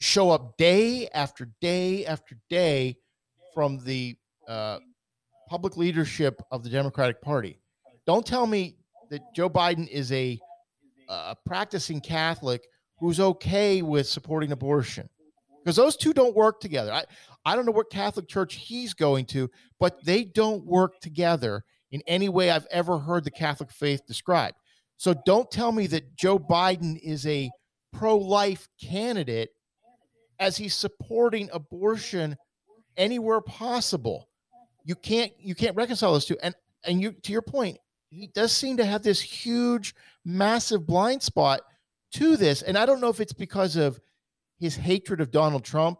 show 0.00 0.30
up 0.30 0.56
day 0.56 1.08
after 1.14 1.50
day 1.60 2.06
after 2.06 2.36
day 2.48 2.96
from 3.54 3.82
the 3.84 4.16
uh, 4.46 4.78
public 5.48 5.76
leadership 5.76 6.40
of 6.50 6.62
the 6.62 6.70
Democratic 6.70 7.20
Party? 7.22 7.58
Don't 8.06 8.26
tell 8.26 8.46
me 8.46 8.76
that 9.10 9.20
Joe 9.34 9.48
Biden 9.50 9.88
is 9.88 10.12
a, 10.12 10.38
a 11.08 11.36
practicing 11.46 12.00
Catholic 12.00 12.66
who's 12.98 13.20
okay 13.20 13.82
with 13.82 14.06
supporting 14.06 14.52
abortion 14.52 15.08
because 15.62 15.76
those 15.76 15.96
two 15.96 16.12
don't 16.12 16.34
work 16.34 16.60
together. 16.60 16.92
I, 16.92 17.04
I 17.44 17.56
don't 17.56 17.66
know 17.66 17.72
what 17.72 17.90
Catholic 17.90 18.28
church 18.28 18.54
he's 18.54 18.94
going 18.94 19.26
to, 19.26 19.50
but 19.78 20.04
they 20.04 20.24
don't 20.24 20.64
work 20.64 21.00
together 21.00 21.64
in 21.90 22.02
any 22.06 22.28
way 22.28 22.50
I've 22.50 22.66
ever 22.70 22.98
heard 22.98 23.24
the 23.24 23.30
Catholic 23.30 23.70
faith 23.70 24.06
described. 24.06 24.56
So 24.96 25.14
don't 25.24 25.50
tell 25.50 25.72
me 25.72 25.86
that 25.88 26.16
Joe 26.16 26.38
Biden 26.38 26.98
is 27.00 27.26
a 27.26 27.50
pro 27.92 28.16
life 28.16 28.68
candidate 28.82 29.50
as 30.38 30.56
he's 30.56 30.74
supporting 30.74 31.48
abortion 31.52 32.36
anywhere 32.96 33.40
possible. 33.40 34.28
You 34.84 34.96
can't 34.96 35.32
you 35.38 35.54
can't 35.54 35.76
reconcile 35.76 36.12
those 36.12 36.26
two. 36.26 36.36
And 36.42 36.54
and 36.84 37.00
you 37.00 37.12
to 37.12 37.32
your 37.32 37.42
point, 37.42 37.78
he 38.10 38.28
does 38.28 38.52
seem 38.52 38.76
to 38.78 38.84
have 38.84 39.02
this 39.02 39.20
huge, 39.20 39.94
massive 40.24 40.86
blind 40.86 41.22
spot 41.22 41.60
to 42.12 42.36
this. 42.36 42.62
And 42.62 42.76
I 42.76 42.86
don't 42.86 43.00
know 43.00 43.08
if 43.08 43.20
it's 43.20 43.32
because 43.32 43.76
of 43.76 44.00
his 44.58 44.74
hatred 44.74 45.20
of 45.20 45.30
Donald 45.30 45.64
Trump, 45.64 45.98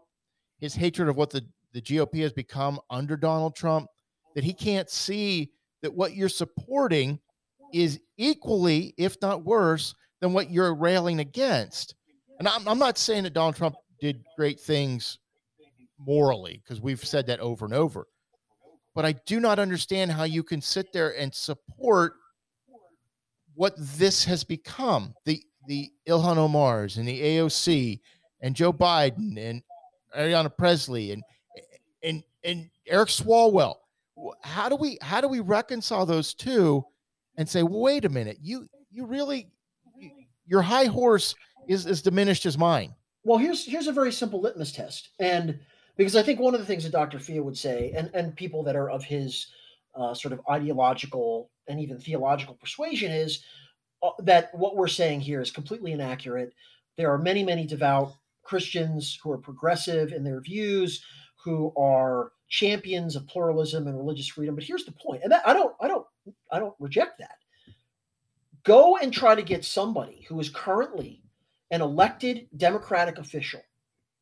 his 0.59 0.75
hatred 0.75 1.07
of 1.07 1.15
what 1.15 1.29
the, 1.29 1.45
the 1.73 1.81
GOP 1.81 2.21
has 2.21 2.33
become 2.33 2.79
under 2.89 3.15
Donald 3.15 3.55
Trump, 3.55 3.87
that 4.35 4.43
he 4.43 4.53
can't 4.53 4.89
see 4.89 5.51
that 5.81 5.93
what 5.93 6.15
you're 6.15 6.29
supporting 6.29 7.19
is 7.73 7.99
equally, 8.17 8.93
if 8.97 9.17
not 9.21 9.45
worse, 9.45 9.95
than 10.21 10.33
what 10.33 10.49
you're 10.49 10.73
railing 10.73 11.19
against. 11.19 11.95
And 12.39 12.47
I'm, 12.47 12.67
I'm 12.67 12.79
not 12.79 12.97
saying 12.97 13.23
that 13.23 13.33
Donald 13.33 13.55
Trump 13.55 13.75
did 13.99 14.23
great 14.37 14.59
things 14.59 15.19
morally, 15.97 16.61
because 16.63 16.81
we've 16.81 17.03
said 17.03 17.27
that 17.27 17.39
over 17.39 17.65
and 17.65 17.73
over. 17.73 18.07
But 18.95 19.05
I 19.05 19.13
do 19.25 19.39
not 19.39 19.59
understand 19.59 20.11
how 20.11 20.23
you 20.23 20.43
can 20.43 20.61
sit 20.61 20.91
there 20.93 21.17
and 21.17 21.33
support 21.33 22.13
what 23.55 23.73
this 23.77 24.23
has 24.23 24.43
become 24.43 25.13
the 25.25 25.43
the 25.67 25.91
Ilhan 26.07 26.37
Omars 26.37 26.97
and 26.97 27.07
the 27.07 27.21
AOC 27.21 27.99
and 28.41 28.55
Joe 28.55 28.73
Biden 28.73 29.37
and 29.37 29.61
Ariana 30.17 30.49
Pressley 30.55 31.11
and 31.11 31.23
and 32.03 32.23
and 32.43 32.69
Eric 32.87 33.09
Swalwell. 33.09 33.75
How 34.43 34.69
do 34.69 34.75
we 34.75 34.97
how 35.01 35.21
do 35.21 35.27
we 35.27 35.39
reconcile 35.39 36.05
those 36.05 36.33
two 36.33 36.83
and 37.37 37.47
say, 37.47 37.63
well, 37.63 37.81
wait 37.81 38.05
a 38.05 38.09
minute, 38.09 38.37
you 38.41 38.67
you 38.91 39.05
really 39.05 39.49
your 40.45 40.61
high 40.61 40.85
horse 40.85 41.35
is 41.67 41.85
as 41.85 42.01
diminished 42.01 42.45
as 42.45 42.57
mine. 42.57 42.93
Well, 43.23 43.37
here's 43.37 43.65
here's 43.65 43.87
a 43.87 43.91
very 43.93 44.11
simple 44.11 44.41
litmus 44.41 44.71
test, 44.71 45.09
and 45.19 45.59
because 45.95 46.15
I 46.15 46.23
think 46.23 46.39
one 46.39 46.53
of 46.53 46.59
the 46.59 46.65
things 46.65 46.83
that 46.83 46.91
Dr. 46.91 47.19
Fea 47.19 47.39
would 47.39 47.57
say, 47.57 47.93
and 47.95 48.09
and 48.13 48.35
people 48.35 48.63
that 48.63 48.75
are 48.75 48.89
of 48.89 49.03
his 49.03 49.47
uh, 49.95 50.13
sort 50.13 50.33
of 50.33 50.41
ideological 50.49 51.51
and 51.67 51.79
even 51.79 51.99
theological 51.99 52.55
persuasion 52.55 53.11
is 53.11 53.43
uh, 54.01 54.09
that 54.19 54.49
what 54.53 54.75
we're 54.75 54.87
saying 54.87 55.21
here 55.21 55.41
is 55.41 55.51
completely 55.51 55.91
inaccurate. 55.91 56.53
There 56.97 57.11
are 57.11 57.17
many, 57.17 57.43
many 57.43 57.65
devout 57.65 58.13
Christians 58.43 59.17
who 59.21 59.31
are 59.31 59.37
progressive 59.37 60.11
in 60.11 60.23
their 60.23 60.41
views, 60.41 61.03
who 61.43 61.73
are 61.77 62.31
champions 62.49 63.15
of 63.15 63.27
pluralism 63.27 63.87
and 63.87 63.97
religious 63.97 64.27
freedom. 64.27 64.55
But 64.55 64.63
here's 64.63 64.85
the 64.85 64.91
point, 64.91 65.21
and 65.23 65.31
that, 65.31 65.47
I 65.47 65.53
don't, 65.53 65.73
I 65.79 65.87
don't, 65.87 66.05
I 66.51 66.59
don't 66.59 66.75
reject 66.79 67.19
that. 67.19 67.37
Go 68.63 68.97
and 68.97 69.13
try 69.13 69.35
to 69.35 69.41
get 69.41 69.63
somebody 69.63 70.25
who 70.27 70.39
is 70.39 70.49
currently 70.49 71.21
an 71.71 71.81
elected 71.81 72.47
Democratic 72.57 73.17
official, 73.17 73.61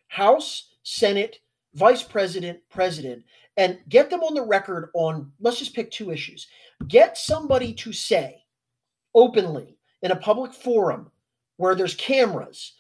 House, 0.10 0.74
Senate, 0.84 1.40
Vice 1.74 2.04
President, 2.04 2.60
President, 2.70 3.24
and 3.56 3.80
get 3.90 4.10
them 4.10 4.22
on 4.22 4.36
the 4.36 4.46
record 4.46 4.90
on, 4.94 5.32
let's 5.40 5.60
just 5.60 5.74
pick 5.74 5.90
two 5.90 6.12
issues. 6.12 6.48
Get 6.88 7.18
somebody 7.18 7.74
to 7.74 7.92
say 7.92 8.44
openly 9.16 9.78
in 10.02 10.12
a 10.12 10.16
public 10.16 10.54
forum 10.54 11.10
where 11.58 11.74
there's 11.74 11.96
cameras, 11.96 12.74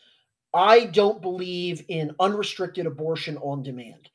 I 0.53 0.85
don't 0.85 1.21
believe 1.21 1.83
in 1.87 2.15
unrestricted 2.19 2.85
abortion 2.85 3.37
on 3.37 3.63
demand. 3.63 4.09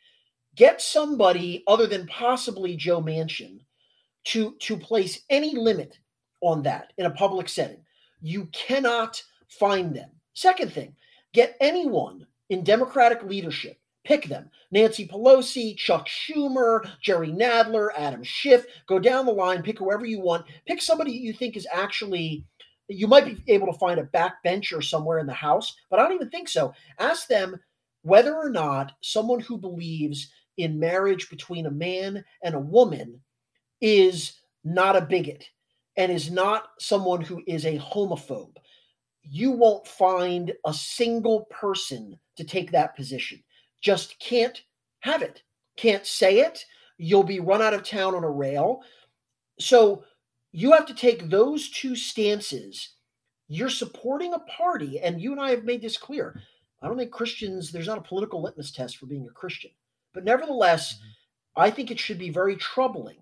Get 0.57 0.81
somebody 0.81 1.65
other 1.67 1.87
than 1.87 2.07
possibly 2.07 2.77
Joe 2.77 3.01
Manchin 3.01 3.61
to, 4.25 4.55
to 4.61 4.77
place 4.77 5.21
any 5.31 5.55
limit 5.55 5.99
on 6.41 6.63
that 6.63 6.93
in 6.99 7.07
a 7.07 7.11
public 7.11 7.49
setting. 7.49 7.85
You 8.21 8.47
cannot 8.53 9.23
find 9.49 9.95
them. 9.95 10.11
Second 10.35 10.73
thing, 10.73 10.95
get 11.33 11.57
anyone 11.61 12.27
in 12.51 12.65
Democratic 12.65 13.23
leadership 13.23 13.79
Pick 14.05 14.25
them. 14.25 14.51
Nancy 14.73 15.07
Pelosi, 15.07 15.77
Chuck 15.77 16.09
Schumer, 16.09 16.89
Jerry 17.01 17.29
Nadler, 17.29 17.91
Adam 17.97 18.23
Schiff. 18.25 18.67
Go 18.87 18.99
down 18.99 19.27
the 19.27 19.33
line, 19.33 19.63
pick 19.63 19.79
whoever 19.79 20.05
you 20.05 20.21
want. 20.21 20.47
Pick 20.67 20.83
somebody 20.83 21.13
you 21.13 21.33
think 21.33 21.57
is 21.57 21.69
actually, 21.73 22.45
you 22.89 23.07
might 23.07 23.25
be 23.25 23.53
able 23.53 23.67
to 23.69 23.79
find 23.79 24.01
a 24.01 24.05
backbencher 24.05 24.83
somewhere 24.83 25.19
in 25.19 25.27
the 25.27 25.33
House, 25.33 25.77
but 25.89 26.01
I 26.01 26.03
don't 26.03 26.15
even 26.15 26.31
think 26.31 26.49
so. 26.49 26.75
Ask 26.99 27.29
them 27.29 27.61
whether 28.03 28.35
or 28.35 28.51
not 28.51 28.93
someone 29.03 29.41
who 29.41 29.57
believes 29.57 30.33
in 30.57 30.79
marriage 30.79 31.31
between 31.31 31.67
a 31.67 31.71
man 31.71 32.25
and 32.43 32.55
a 32.55 32.61
woman 32.61 33.21
is 33.81 34.41
not 34.65 34.97
a 34.97 35.01
bigot 35.01 35.45
and 35.97 36.11
is 36.11 36.31
not 36.31 36.69
someone 36.79 37.21
who 37.21 37.43
is 37.47 37.67
a 37.67 37.79
homophobe. 37.79 38.57
You 39.23 39.53
won't 39.53 39.87
find 39.87 40.53
a 40.67 40.75
single 40.75 41.47
person 41.51 42.19
to 42.37 42.45
take 42.45 42.73
that 42.73 42.97
position 42.97 43.43
just 43.83 44.19
can't 44.21 44.63
have 45.01 45.21
it, 45.21 45.43
can't 45.77 46.07
say 46.07 46.39
it. 46.39 46.65
You'll 46.97 47.25
be 47.25 47.41
run 47.41 47.61
out 47.61 47.75
of 47.75 47.83
town 47.83 48.15
on 48.15 48.25
a 48.25 48.31
rail. 48.31 48.83
So 49.59 50.05
you 50.53 50.73
have 50.73 50.87
to 50.87 50.95
take 50.95 51.29
those 51.29 51.69
two 51.71 51.97
stances. 51.97 52.95
You're 53.49 53.69
supporting 53.69 54.33
a 54.33 54.39
party, 54.39 55.01
and 55.01 55.21
you 55.21 55.33
and 55.33 55.41
I 55.41 55.51
have 55.51 55.65
made 55.65 55.83
this 55.83 55.99
clear. 55.99 56.41
I 56.81 56.89
don't 56.89 56.97
think 56.97 57.11
Christians, 57.11 57.71
there's 57.71 57.87
not 57.87 57.99
a 57.99 58.03
political 58.03 58.41
litmus 58.41 58.73
test 58.73 58.97
for 58.97 59.07
being 59.07 59.27
a 59.27 59.33
Christian. 59.33 59.73
But 60.13 60.25
nevertheless, 60.25 60.95
mm-hmm. 60.95 61.63
I 61.63 61.71
think 61.71 61.91
it 61.91 62.01
should 62.01 62.19
be 62.19 62.31
very 62.31 62.57
troubling 62.57 63.19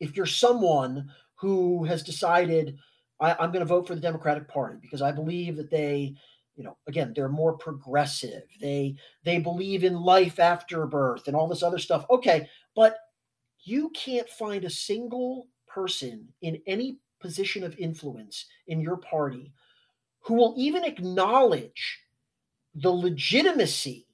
if 0.00 0.16
you're 0.16 0.26
someone 0.26 1.10
who 1.34 1.84
has 1.84 2.02
decided, 2.02 2.78
I, 3.20 3.32
am 3.44 3.50
going 3.50 3.60
to 3.60 3.64
vote 3.64 3.86
for 3.86 3.94
the 3.94 4.00
Democratic 4.00 4.48
Party 4.48 4.78
because 4.80 5.02
I 5.02 5.12
believe 5.12 5.56
that 5.56 5.70
they 5.70 6.14
you 6.56 6.64
know 6.64 6.76
again 6.86 7.12
they're 7.14 7.28
more 7.28 7.52
progressive 7.52 8.44
they 8.62 8.96
they 9.24 9.38
believe 9.38 9.84
in 9.84 10.00
life 10.00 10.40
after 10.40 10.86
birth 10.86 11.28
and 11.28 11.36
all 11.36 11.46
this 11.46 11.62
other 11.62 11.78
stuff 11.78 12.06
okay 12.08 12.48
but 12.74 12.96
you 13.64 13.90
can't 13.90 14.28
find 14.28 14.64
a 14.64 14.70
single 14.70 15.48
person 15.66 16.26
in 16.40 16.58
any 16.66 16.98
position 17.20 17.62
of 17.62 17.76
influence 17.78 18.46
in 18.68 18.80
your 18.80 18.96
party 18.96 19.52
who 20.20 20.34
will 20.34 20.54
even 20.56 20.82
acknowledge 20.82 22.00
the 22.74 22.90
legitimacy 22.90 24.05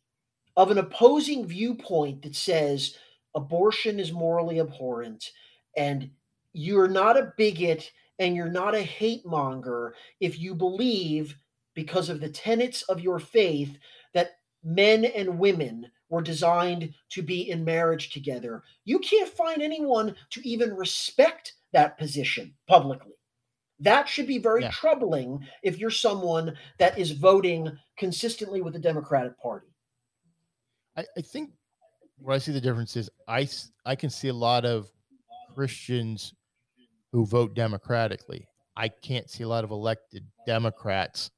of 0.57 0.71
an 0.71 0.79
opposing 0.79 1.47
viewpoint 1.47 2.23
that 2.23 2.37
says 2.37 2.97
abortion 3.35 3.99
is 3.99 4.13
morally 4.13 4.61
abhorrent 4.61 5.33
and 5.77 6.11
you're 6.53 6.89
not 6.89 7.17
a 7.17 7.33
bigot 7.37 7.91
and 8.19 8.37
you're 8.37 8.51
not 8.51 8.75
a 8.75 8.83
hate 8.83 9.25
monger 9.25 9.95
if 10.21 10.39
you 10.39 10.55
believe 10.55 11.35
because 11.75 12.09
of 12.09 12.21
the 12.21 12.29
tenets 12.29 12.83
of 12.83 13.01
your 13.01 13.19
faith 13.19 13.79
that 14.13 14.33
men 14.63 15.05
and 15.05 15.39
women 15.39 15.91
were 16.09 16.23
designed 16.23 16.93
to 17.09 17.23
be 17.23 17.51
in 17.51 17.65
marriage 17.65 18.11
together. 18.11 18.63
You 18.85 18.99
can't 18.99 19.29
find 19.29 19.63
anyone 19.63 20.15
to 20.31 20.47
even 20.47 20.77
respect 20.77 21.55
that 21.73 21.99
position 21.99 22.55
publicly. 22.69 23.13
That 23.81 24.09
should 24.09 24.27
be 24.27 24.39
very 24.39 24.63
yeah. 24.63 24.71
troubling 24.71 25.41
if 25.63 25.79
you're 25.79 25.91
someone 25.91 26.55
that 26.79 26.99
is 26.99 27.13
voting 27.13 27.77
consistently 27.97 28.61
with 28.61 28.75
the 28.75 28.79
Democratic 28.79 29.41
Party. 29.41 29.72
I, 30.97 31.05
I 31.17 31.21
think 31.21 31.51
where 32.19 32.35
I 32.35 32.39
see 32.39 32.53
the 32.53 32.61
difference 32.61 32.97
is 32.97 33.11
I, 33.27 33.49
I 33.85 33.95
can 33.97 34.11
see 34.11 34.29
a 34.29 34.35
lot 34.35 34.65
of 34.65 34.91
Christians 35.55 36.35
who 37.13 37.27
vote 37.27 37.55
democratically. 37.55 38.47
I 38.77 38.89
can't 38.89 39.29
see 39.29 39.45
a 39.45 39.49
lot 39.49 39.65
of 39.65 39.71
elected 39.71 40.25
Democrats 40.47 41.31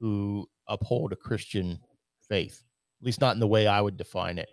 who 0.00 0.48
uphold 0.68 1.12
a 1.12 1.16
Christian 1.16 1.78
faith, 2.28 2.62
at 3.00 3.06
least 3.06 3.20
not 3.20 3.34
in 3.34 3.40
the 3.40 3.46
way 3.46 3.66
I 3.66 3.80
would 3.80 3.96
define 3.96 4.38
it. 4.38 4.48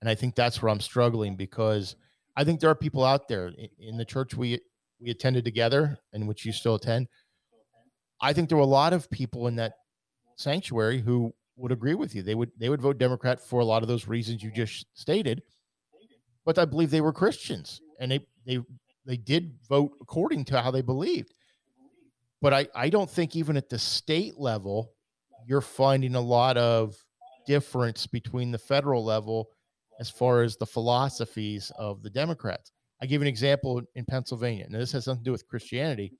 And 0.00 0.08
I 0.08 0.14
think 0.14 0.34
that's 0.34 0.62
where 0.62 0.70
I'm 0.70 0.80
struggling 0.80 1.34
because 1.34 1.96
I 2.36 2.44
think 2.44 2.60
there 2.60 2.70
are 2.70 2.74
people 2.74 3.04
out 3.04 3.26
there 3.26 3.52
in 3.78 3.96
the 3.96 4.04
church 4.04 4.34
we 4.34 4.60
we 5.00 5.10
attended 5.10 5.44
together 5.44 5.98
and 6.12 6.26
which 6.26 6.44
you 6.44 6.52
still 6.52 6.74
attend. 6.74 7.08
I 8.20 8.32
think 8.32 8.48
there 8.48 8.58
were 8.58 8.64
a 8.64 8.66
lot 8.66 8.92
of 8.92 9.10
people 9.10 9.46
in 9.46 9.56
that 9.56 9.74
sanctuary 10.36 11.00
who 11.00 11.32
would 11.58 11.72
agree 11.72 11.94
with 11.94 12.14
you. 12.14 12.22
They 12.22 12.34
would 12.34 12.50
they 12.58 12.68
would 12.68 12.80
vote 12.80 12.98
Democrat 12.98 13.40
for 13.40 13.60
a 13.60 13.64
lot 13.64 13.82
of 13.82 13.88
those 13.88 14.08
reasons 14.08 14.42
you 14.42 14.50
just 14.50 14.86
stated. 14.94 15.42
But 16.44 16.58
I 16.58 16.64
believe 16.64 16.90
they 16.90 17.00
were 17.00 17.12
Christians 17.12 17.80
and 18.00 18.10
they 18.10 18.20
they 18.46 18.60
they 19.04 19.16
did 19.16 19.54
vote 19.68 19.92
according 20.00 20.44
to 20.46 20.60
how 20.60 20.70
they 20.70 20.82
believed. 20.82 21.34
But 22.40 22.54
I, 22.54 22.68
I 22.74 22.88
don't 22.88 23.10
think 23.10 23.34
even 23.34 23.56
at 23.56 23.68
the 23.68 23.78
state 23.78 24.38
level, 24.38 24.92
you're 25.46 25.60
finding 25.60 26.14
a 26.14 26.20
lot 26.20 26.56
of 26.56 26.96
difference 27.46 28.06
between 28.06 28.52
the 28.52 28.58
federal 28.58 29.04
level 29.04 29.48
as 29.98 30.08
far 30.08 30.42
as 30.42 30.56
the 30.56 30.66
philosophies 30.66 31.72
of 31.76 32.02
the 32.02 32.10
Democrats. 32.10 32.70
I 33.02 33.06
give 33.06 33.22
an 33.22 33.28
example 33.28 33.82
in 33.94 34.04
Pennsylvania. 34.04 34.66
Now, 34.68 34.78
this 34.78 34.92
has 34.92 35.04
something 35.04 35.24
to 35.24 35.28
do 35.28 35.32
with 35.32 35.48
Christianity. 35.48 36.12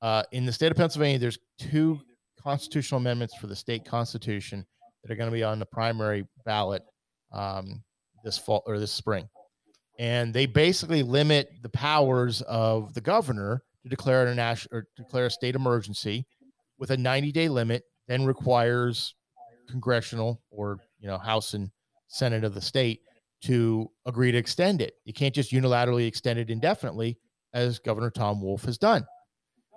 Uh, 0.00 0.22
in 0.32 0.46
the 0.46 0.52
state 0.52 0.70
of 0.70 0.76
Pennsylvania, 0.76 1.18
there's 1.18 1.38
two 1.58 2.00
constitutional 2.42 3.00
amendments 3.00 3.34
for 3.36 3.46
the 3.46 3.56
state 3.56 3.84
constitution 3.84 4.66
that 5.02 5.12
are 5.12 5.16
going 5.16 5.30
to 5.30 5.34
be 5.34 5.42
on 5.42 5.58
the 5.58 5.66
primary 5.66 6.26
ballot 6.44 6.82
um, 7.32 7.82
this 8.24 8.38
fall 8.38 8.62
or 8.66 8.78
this 8.78 8.92
spring. 8.92 9.28
And 9.98 10.32
they 10.32 10.46
basically 10.46 11.02
limit 11.02 11.50
the 11.62 11.68
powers 11.68 12.42
of 12.42 12.94
the 12.94 13.00
governor 13.00 13.62
to 13.82 13.88
declare 13.88 14.26
a 14.26 14.34
national 14.34 14.78
or 14.78 14.84
declare 14.96 15.26
a 15.26 15.30
state 15.30 15.56
emergency 15.56 16.26
with 16.78 16.90
a 16.90 16.96
90 16.96 17.32
day 17.32 17.48
limit, 17.48 17.82
then 18.06 18.24
requires 18.24 19.14
congressional 19.68 20.40
or 20.50 20.78
you 20.98 21.08
know 21.08 21.18
House 21.18 21.54
and 21.54 21.70
Senate 22.06 22.44
of 22.44 22.54
the 22.54 22.60
state 22.60 23.00
to 23.42 23.90
agree 24.06 24.32
to 24.32 24.38
extend 24.38 24.80
it. 24.80 24.94
You 25.04 25.12
can't 25.12 25.34
just 25.34 25.52
unilaterally 25.52 26.06
extend 26.06 26.38
it 26.38 26.50
indefinitely, 26.50 27.18
as 27.52 27.78
Governor 27.78 28.10
Tom 28.10 28.40
Wolf 28.40 28.64
has 28.64 28.78
done. 28.78 29.06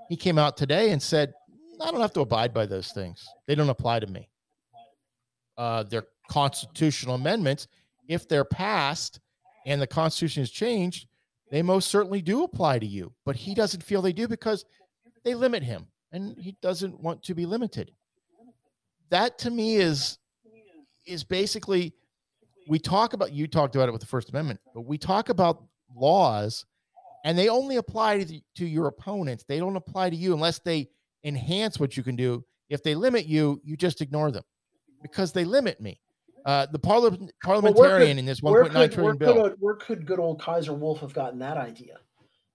He 0.09 0.17
came 0.17 0.37
out 0.37 0.57
today 0.57 0.91
and 0.91 1.01
said, 1.01 1.33
I 1.81 1.91
don't 1.91 2.01
have 2.01 2.13
to 2.13 2.21
abide 2.21 2.53
by 2.53 2.65
those 2.65 2.91
things. 2.91 3.27
They 3.47 3.55
don't 3.55 3.69
apply 3.69 3.99
to 3.99 4.07
me. 4.07 4.29
Uh, 5.57 5.83
they're 5.83 6.07
constitutional 6.29 7.15
amendments. 7.15 7.67
If 8.07 8.27
they're 8.27 8.45
passed 8.45 9.19
and 9.65 9.81
the 9.81 9.87
Constitution 9.87 10.43
is 10.43 10.51
changed, 10.51 11.07
they 11.49 11.61
most 11.61 11.89
certainly 11.89 12.21
do 12.21 12.43
apply 12.43 12.79
to 12.79 12.85
you, 12.85 13.13
but 13.25 13.35
he 13.35 13.53
doesn't 13.53 13.83
feel 13.83 14.01
they 14.01 14.13
do 14.13 14.27
because 14.27 14.65
they 15.23 15.35
limit 15.35 15.63
him 15.63 15.87
and 16.11 16.37
he 16.37 16.55
doesn't 16.61 16.99
want 16.99 17.23
to 17.23 17.35
be 17.35 17.45
limited. 17.45 17.91
That 19.09 19.37
to 19.39 19.51
me 19.51 19.75
is 19.75 20.17
is 21.05 21.23
basically 21.23 21.93
we 22.67 22.79
talk 22.79 23.13
about 23.13 23.33
you 23.33 23.47
talked 23.47 23.75
about 23.75 23.89
it 23.89 23.91
with 23.91 24.01
the 24.01 24.07
First 24.07 24.29
Amendment, 24.29 24.61
but 24.73 24.81
we 24.81 24.97
talk 24.97 25.29
about 25.29 25.63
laws 25.93 26.65
and 27.23 27.37
they 27.37 27.49
only 27.49 27.75
apply 27.75 28.19
to, 28.19 28.25
the, 28.25 28.41
to 28.55 28.65
your 28.65 28.87
opponents. 28.87 29.43
They 29.47 29.59
don't 29.59 29.75
apply 29.75 30.09
to 30.09 30.15
you 30.15 30.33
unless 30.33 30.59
they 30.59 30.89
enhance 31.23 31.79
what 31.79 31.97
you 31.97 32.03
can 32.03 32.15
do. 32.15 32.43
If 32.69 32.83
they 32.83 32.95
limit 32.95 33.25
you, 33.25 33.61
you 33.63 33.75
just 33.75 34.01
ignore 34.01 34.31
them 34.31 34.43
because 35.01 35.33
they 35.33 35.43
limit 35.43 35.81
me. 35.81 35.99
Uh, 36.45 36.65
the 36.71 36.79
parliament, 36.79 37.31
parliamentarian 37.43 37.99
well, 37.99 38.07
could, 38.07 38.17
in 38.17 38.25
this 38.25 38.41
1.9 38.41 38.71
trillion 38.71 39.03
where 39.03 39.13
bill. 39.13 39.43
Could, 39.43 39.55
where 39.59 39.75
could 39.75 40.05
good 40.05 40.19
old 40.19 40.41
Kaiser 40.41 40.73
Wolf 40.73 41.01
have 41.01 41.13
gotten 41.13 41.39
that 41.39 41.57
idea? 41.57 41.97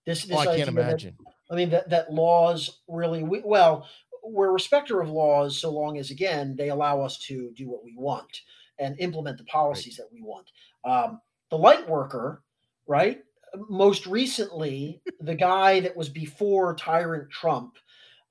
This, 0.06 0.24
this 0.24 0.36
oh, 0.36 0.40
I 0.40 0.56
can't 0.56 0.68
imagine. 0.68 1.14
That, 1.18 1.32
I 1.50 1.54
mean 1.54 1.70
that 1.70 1.90
that 1.90 2.12
laws 2.12 2.80
really 2.88 3.22
we, 3.22 3.42
well 3.44 3.88
we're 4.24 4.52
respecter 4.52 5.00
of 5.00 5.08
laws 5.08 5.60
so 5.60 5.70
long 5.70 5.98
as 5.98 6.10
again 6.10 6.56
they 6.56 6.70
allow 6.70 7.00
us 7.00 7.18
to 7.18 7.52
do 7.56 7.68
what 7.68 7.84
we 7.84 7.94
want 7.96 8.40
and 8.78 8.98
implement 8.98 9.38
the 9.38 9.44
policies 9.44 9.98
right. 9.98 10.08
that 10.08 10.12
we 10.12 10.22
want. 10.22 10.50
Um, 10.84 11.20
the 11.50 11.58
light 11.58 11.88
worker, 11.88 12.42
right? 12.86 13.20
Most 13.68 14.06
recently, 14.06 15.00
the 15.20 15.34
guy 15.34 15.80
that 15.80 15.96
was 15.96 16.08
before 16.08 16.74
tyrant 16.74 17.30
Trump, 17.30 17.76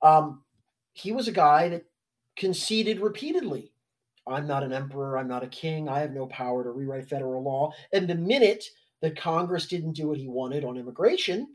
um, 0.02 0.42
he 0.92 1.12
was 1.12 1.28
a 1.28 1.32
guy 1.32 1.68
that 1.68 1.84
conceded 2.36 3.00
repeatedly. 3.00 3.72
I'm 4.26 4.46
not 4.46 4.62
an 4.62 4.72
emperor. 4.72 5.18
I'm 5.18 5.28
not 5.28 5.44
a 5.44 5.48
king. 5.48 5.88
I 5.88 6.00
have 6.00 6.12
no 6.12 6.26
power 6.26 6.64
to 6.64 6.70
rewrite 6.70 7.08
federal 7.08 7.42
law. 7.42 7.72
And 7.92 8.08
the 8.08 8.14
minute 8.14 8.64
that 9.00 9.20
Congress 9.20 9.66
didn't 9.66 9.92
do 9.92 10.08
what 10.08 10.18
he 10.18 10.26
wanted 10.26 10.64
on 10.64 10.76
immigration, 10.76 11.48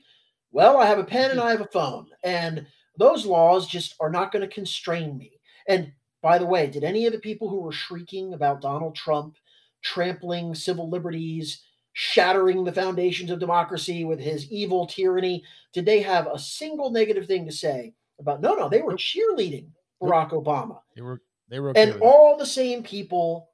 well, 0.51 0.77
I 0.77 0.85
have 0.85 0.99
a 0.99 1.03
pen 1.03 1.31
and 1.31 1.39
I 1.39 1.51
have 1.51 1.61
a 1.61 1.67
phone. 1.67 2.07
And 2.23 2.65
those 2.97 3.25
laws 3.25 3.67
just 3.67 3.95
are 3.99 4.09
not 4.09 4.31
going 4.31 4.47
to 4.47 4.53
constrain 4.53 5.17
me. 5.17 5.31
And 5.67 5.91
by 6.21 6.37
the 6.37 6.45
way, 6.45 6.67
did 6.67 6.83
any 6.83 7.05
of 7.05 7.13
the 7.13 7.19
people 7.19 7.49
who 7.49 7.61
were 7.61 7.71
shrieking 7.71 8.33
about 8.33 8.61
Donald 8.61 8.95
Trump 8.95 9.35
trampling 9.81 10.53
civil 10.53 10.89
liberties, 10.89 11.63
shattering 11.93 12.63
the 12.63 12.71
foundations 12.71 13.31
of 13.31 13.39
democracy 13.39 14.05
with 14.05 14.19
his 14.19 14.49
evil 14.51 14.85
tyranny, 14.85 15.43
did 15.73 15.85
they 15.85 16.01
have 16.01 16.27
a 16.27 16.39
single 16.39 16.91
negative 16.91 17.25
thing 17.25 17.45
to 17.45 17.51
say 17.51 17.93
about 18.21 18.41
no, 18.41 18.55
no, 18.55 18.69
they 18.69 18.81
were 18.81 18.93
cheerleading 18.93 19.67
Barack 20.01 20.31
Obama. 20.31 20.79
They 20.95 21.01
were 21.01 21.21
they 21.49 21.59
were 21.59 21.71
okay 21.71 21.91
and 21.91 22.01
all 22.01 22.37
the 22.37 22.45
same 22.45 22.83
people 22.83 23.49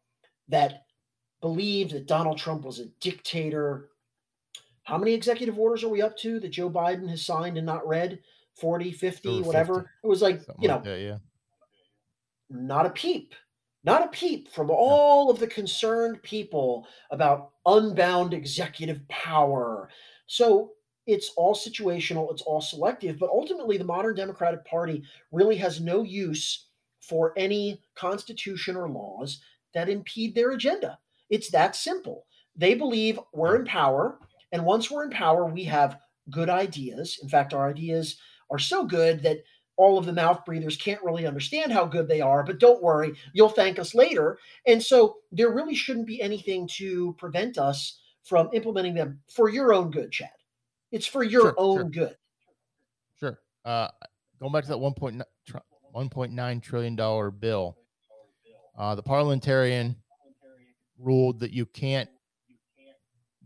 that 0.50 0.84
believed 1.42 1.92
that 1.92 2.08
Donald 2.08 2.38
Trump 2.38 2.64
was 2.64 2.80
a 2.80 2.86
dictator. 3.02 3.90
How 4.84 4.98
many 4.98 5.14
executive 5.14 5.60
orders 5.60 5.84
are 5.84 5.90
we 5.90 6.02
up 6.02 6.16
to 6.18 6.40
that 6.40 6.50
Joe 6.50 6.70
Biden 6.70 7.10
has 7.10 7.26
signed 7.26 7.58
and 7.58 7.66
not 7.66 7.88
read? 7.88 8.20
40, 8.56 8.92
50, 8.92 9.42
whatever. 9.42 9.74
50. 9.76 9.90
It 10.04 10.08
was 10.08 10.22
like, 10.22 10.42
Something 10.42 10.62
you 10.62 10.68
know, 10.68 10.76
like 10.76 10.84
that, 10.86 11.00
yeah. 11.00 11.18
not 12.50 12.86
a 12.86 12.90
peep, 12.90 13.36
not 13.84 14.04
a 14.04 14.08
peep 14.08 14.50
from 14.52 14.72
all 14.72 15.30
of 15.30 15.40
the 15.40 15.48
concerned 15.48 16.24
people 16.24 16.88
about 17.12 17.52
unbound 17.66 18.34
executive 18.34 19.08
power. 19.10 19.90
So 20.26 20.72
it's 21.08 21.32
all 21.38 21.56
situational, 21.56 22.32
it's 22.32 22.42
all 22.42 22.62
selective, 22.62 23.18
but 23.18 23.30
ultimately 23.30 23.78
the 23.78 23.84
modern 23.86 24.16
Democratic 24.16 24.66
Party 24.66 25.04
really 25.32 25.56
has 25.56 25.80
no 25.80 26.04
use 26.04 26.68
for 27.00 27.34
any 27.38 27.82
constitution 27.96 28.76
or 28.76 28.90
laws 28.90 29.40
that 29.74 29.90
impede 29.90 30.36
their 30.36 30.52
agenda. 30.52 31.00
It's 31.30 31.50
that 31.52 31.76
simple. 31.76 32.26
They 32.56 32.74
believe 32.74 33.20
we're 33.34 33.56
in 33.56 33.66
power, 33.66 34.20
and 34.52 34.66
once 34.66 34.92
we're 34.92 35.06
in 35.06 35.12
power, 35.12 35.46
we 35.46 35.64
have 35.64 35.98
good 36.30 36.50
ideas. 36.50 37.20
In 37.22 37.30
fact, 37.30 37.54
our 37.54 37.70
ideas 37.70 38.18
are 38.50 38.60
so 38.60 38.86
good 38.86 39.24
that 39.24 39.40
all 39.78 39.98
of 39.98 40.06
the 40.06 40.14
mouth 40.14 40.44
breathers 40.44 40.76
can't 40.76 41.04
really 41.04 41.28
understand 41.28 41.72
how 41.72 41.86
good 41.86 42.08
they 42.08 42.20
are, 42.20 42.44
but 42.44 42.60
don't 42.60 42.84
worry, 42.84 43.14
you'll 43.34 43.48
thank 43.48 43.78
us 43.80 43.94
later. 43.94 44.40
And 44.66 44.82
so 44.82 45.18
there 45.32 45.54
really 45.54 45.76
shouldn't 45.76 46.08
be 46.08 46.22
anything 46.22 46.68
to 46.78 47.14
prevent 47.18 47.58
us 47.58 48.00
from 48.24 48.50
implementing 48.54 48.96
them 48.96 49.22
for 49.30 49.50
your 49.50 49.74
own 49.74 49.92
good, 49.92 50.12
Chad. 50.12 50.30
It's 50.92 51.06
for 51.06 51.24
your 51.24 51.42
sure, 51.42 51.56
own 51.58 51.78
sure. 51.78 51.90
good. 51.90 52.16
Sure. 53.20 53.40
Uh, 53.66 53.90
going 54.40 54.52
back 54.52 54.64
to 54.64 54.70
that 54.70 54.78
1.9, 54.78 55.22
1.9 55.96 56.62
trillion 56.62 56.96
dollar 56.96 57.32
bill, 57.32 57.78
uh, 58.78 58.96
the 58.96 59.04
parliamentarian 59.04 59.96
ruled 61.00 61.40
that 61.40 61.52
you 61.52 61.66
can't 61.66 62.10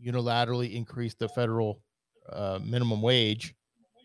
unilaterally 0.04 0.74
increase 0.74 1.14
the 1.14 1.28
federal 1.28 1.80
uh, 2.30 2.58
minimum 2.62 3.02
wage 3.02 3.54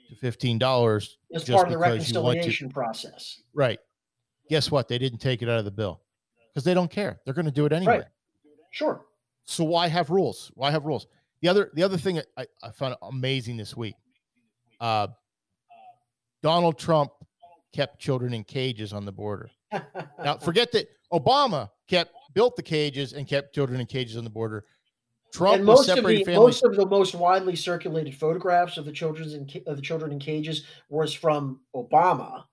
to 0.09 0.15
fifteen 0.15 0.57
dollars. 0.57 1.17
As 1.33 1.43
part 1.43 1.67
of 1.67 1.71
the 1.71 1.77
reconciliation 1.77 2.69
process. 2.69 3.41
Right. 3.53 3.79
Guess 4.49 4.71
what? 4.71 4.87
They 4.87 4.97
didn't 4.97 5.19
take 5.19 5.41
it 5.41 5.49
out 5.49 5.59
of 5.59 5.65
the 5.65 5.71
bill 5.71 6.01
because 6.53 6.63
they 6.63 6.73
don't 6.73 6.89
care. 6.89 7.19
They're 7.25 7.33
going 7.33 7.45
to 7.45 7.51
do 7.51 7.65
it 7.65 7.73
anyway. 7.73 7.97
Right. 7.97 8.05
Sure. 8.71 9.05
So 9.45 9.63
why 9.63 9.87
have 9.87 10.09
rules? 10.09 10.51
Why 10.55 10.71
have 10.71 10.85
rules? 10.85 11.07
The 11.41 11.47
other 11.47 11.71
the 11.73 11.83
other 11.83 11.97
thing 11.97 12.21
I, 12.37 12.45
I 12.63 12.71
found 12.71 12.95
amazing 13.01 13.57
this 13.57 13.75
week, 13.75 13.95
uh, 14.79 15.07
Donald 16.41 16.77
Trump 16.79 17.11
kept 17.73 17.99
children 17.99 18.33
in 18.33 18.43
cages 18.43 18.93
on 18.93 19.05
the 19.05 19.11
border. 19.11 19.49
now 20.23 20.37
forget 20.37 20.71
that 20.71 20.87
Obama 21.13 21.69
kept 21.87 22.11
built 22.33 22.55
the 22.55 22.63
cages 22.63 23.13
and 23.13 23.27
kept 23.27 23.53
children 23.53 23.79
in 23.79 23.85
cages 23.85 24.17
on 24.17 24.23
the 24.23 24.29
border. 24.29 24.65
Trump 25.33 25.57
and 25.57 25.65
most 25.65 25.89
of 25.89 25.97
the 25.97 26.23
families. 26.23 26.37
most 26.37 26.63
of 26.63 26.75
the 26.75 26.85
most 26.85 27.13
widely 27.13 27.55
circulated 27.55 28.15
photographs 28.15 28.77
of 28.77 28.85
the 28.85 28.91
children's 28.91 29.33
in, 29.33 29.47
of 29.67 29.75
the 29.75 29.81
children 29.81 30.11
in 30.11 30.19
cages 30.19 30.63
was 30.89 31.13
from 31.13 31.59
Obama. 31.75 32.43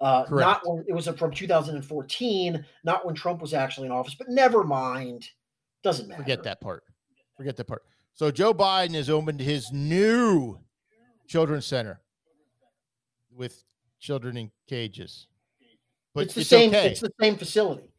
Uh, 0.00 0.24
not 0.30 0.60
when 0.64 0.84
it 0.88 0.92
was 0.92 1.06
from 1.06 1.30
2014, 1.30 2.64
not 2.82 3.06
when 3.06 3.14
Trump 3.14 3.40
was 3.40 3.54
actually 3.54 3.86
in 3.86 3.92
office. 3.92 4.14
But 4.14 4.28
never 4.28 4.64
mind, 4.64 5.28
doesn't 5.82 6.08
matter. 6.08 6.22
Forget 6.22 6.42
that 6.42 6.60
part. 6.60 6.82
Forget 7.36 7.56
that 7.56 7.66
part. 7.66 7.82
So 8.14 8.30
Joe 8.30 8.54
Biden 8.54 8.94
has 8.94 9.10
opened 9.10 9.40
his 9.40 9.72
new 9.72 10.58
children's 11.26 11.66
center 11.66 12.00
with 13.34 13.64
children 13.98 14.36
in 14.36 14.52
cages. 14.68 15.26
But 16.14 16.26
it's 16.26 16.34
the 16.34 16.42
it's 16.42 16.50
same. 16.50 16.70
Okay. 16.70 16.90
It's 16.90 17.00
the 17.00 17.10
same 17.20 17.36
facility. 17.36 17.90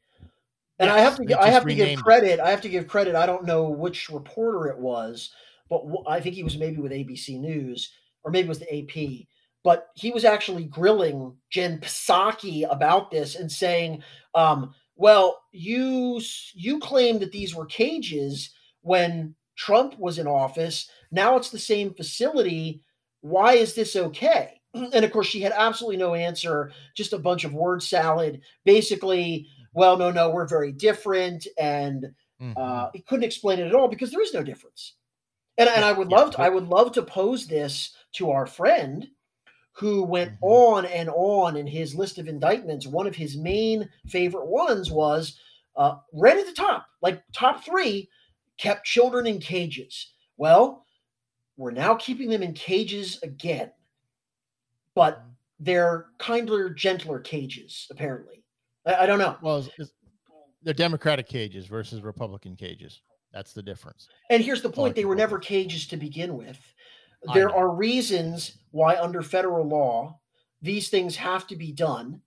And 0.80 0.88
yes, 0.88 0.96
I 0.96 1.00
have 1.00 1.18
to 1.18 1.42
I 1.42 1.50
have 1.50 1.66
to 1.66 1.76
give 1.76 2.00
credit. 2.00 2.40
I 2.40 2.50
have 2.50 2.62
to 2.62 2.70
give 2.70 2.88
credit. 2.88 3.16
I 3.16 3.26
don't 3.26 3.46
know 3.46 3.70
which 3.70 4.10
reporter 4.10 4.68
it 4.68 4.78
was, 4.78 5.32
but 5.70 5.84
I 6.08 6.22
think 6.22 6.36
he 6.36 6.44
was 6.44 6.58
maybe 6.58 6.78
with 6.78 6.94
ABC 6.94 7.40
News 7.40 7.92
or 8.24 8.32
maybe 8.32 8.46
it 8.46 8.50
was 8.50 8.60
the 8.60 8.74
AP. 8.74 9.28
But 9.64 9.90
he 9.96 10.12
was 10.12 10.24
actually 10.24 10.66
grilling 10.66 11.36
Jen 11.50 11.80
Psaki 11.80 12.70
about 12.70 13.12
this 13.12 13.36
and 13.36 13.52
saying, 13.52 14.04
um, 14.34 14.74
"Well, 14.96 15.42
you 15.52 16.22
you 16.54 16.80
claimed 16.80 17.20
that 17.22 17.32
these 17.34 17.54
were 17.54 17.66
cages 17.66 18.52
when 18.82 19.36
Trump 19.56 19.98
was 19.98 20.20
in 20.20 20.28
office. 20.28 20.90
Now 21.12 21.38
it's 21.38 21.50
the 21.50 21.60
same 21.60 21.94
facility. 21.94 22.82
Why 23.22 23.54
is 23.54 23.74
this 23.76 23.96
okay?" 23.96 24.62
And 24.74 25.06
of 25.06 25.12
course, 25.12 25.28
she 25.28 25.42
had 25.42 25.54
absolutely 25.56 25.98
no 25.98 26.14
answer. 26.14 26.72
Just 26.96 27.14
a 27.14 27.20
bunch 27.20 27.44
of 27.44 27.54
word 27.54 27.82
salad. 27.82 28.42
Basically, 28.66 29.48
well, 29.74 29.98
no, 29.98 30.12
no, 30.12 30.30
we're 30.30 30.48
very 30.48 30.72
different, 30.72 31.48
and 31.58 32.06
mm-hmm. 32.42 32.54
uh, 32.58 32.90
he 32.94 33.02
couldn't 33.02 33.26
explain 33.26 33.60
it 33.60 33.68
at 33.68 33.76
all 33.76 33.88
because 33.88 34.12
there 34.12 34.22
is 34.22 34.34
no 34.34 34.44
difference. 34.44 34.96
And, 35.58 35.70
and 35.70 35.86
I 35.86 35.92
would 35.92 36.10
love 36.10 36.32
to, 36.32 36.42
I 36.42 36.50
would 36.50 36.68
love 36.68 36.92
to 36.94 37.02
pose 37.02 37.48
this 37.48 37.96
to 38.14 38.32
our 38.32 38.46
friend 38.46 39.08
who 39.74 40.04
went 40.04 40.32
mm-hmm. 40.36 40.46
on 40.46 40.86
and 40.86 41.10
on 41.10 41.58
in 41.58 41.68
his 41.68 41.96
list 41.96 42.18
of 42.18 42.28
indictments. 42.28 42.88
One 42.88 43.08
of 43.08 43.16
his 43.16 43.38
main 43.38 43.90
favorite 44.08 44.48
ones 44.48 44.90
was 44.90 45.38
uh, 45.76 45.96
right 46.14 46.38
at 46.38 46.46
the 46.46 46.54
top, 46.54 46.88
like 47.02 47.22
top 47.34 47.64
three, 47.64 48.10
kept 48.58 48.86
children 48.86 49.28
in 49.28 49.40
cages. 49.40 50.14
Well, 50.38 50.86
we're 51.58 51.72
now 51.72 51.96
keeping 51.96 52.30
them 52.30 52.44
in 52.44 52.54
cages 52.54 53.20
again, 53.24 53.72
but 54.94 55.20
mm-hmm. 55.20 55.30
they're 55.60 56.08
kinder, 56.18 56.70
gentler 56.70 57.20
cages, 57.20 57.88
apparently. 57.92 58.44
I, 58.86 58.96
I 58.96 59.06
don't 59.06 59.20
know. 59.20 59.38
Well, 59.42 59.60
it's, 59.60 59.70
it's, 59.78 59.92
they're 60.64 60.74
Democratic 60.74 61.28
cages 61.28 61.68
versus 61.68 62.02
Republican 62.02 62.56
cages. 62.56 63.02
That's 63.32 63.54
the 63.54 63.62
difference. 63.62 64.08
And 64.30 64.44
here's 64.44 64.62
the 64.62 64.70
point: 64.70 64.96
they 64.96 65.06
were 65.06 65.16
never 65.16 65.40
cages 65.40 65.88
to 65.88 65.98
begin 65.98 66.36
with. 66.38 66.60
There 67.34 67.50
are 67.50 67.70
reasons 67.70 68.60
why, 68.72 68.98
under 68.98 69.24
federal 69.24 69.68
law, 69.68 70.20
these 70.62 70.90
things 70.90 71.16
have 71.16 71.48
to 71.48 71.56
be 71.56 71.72
done. 71.72 72.22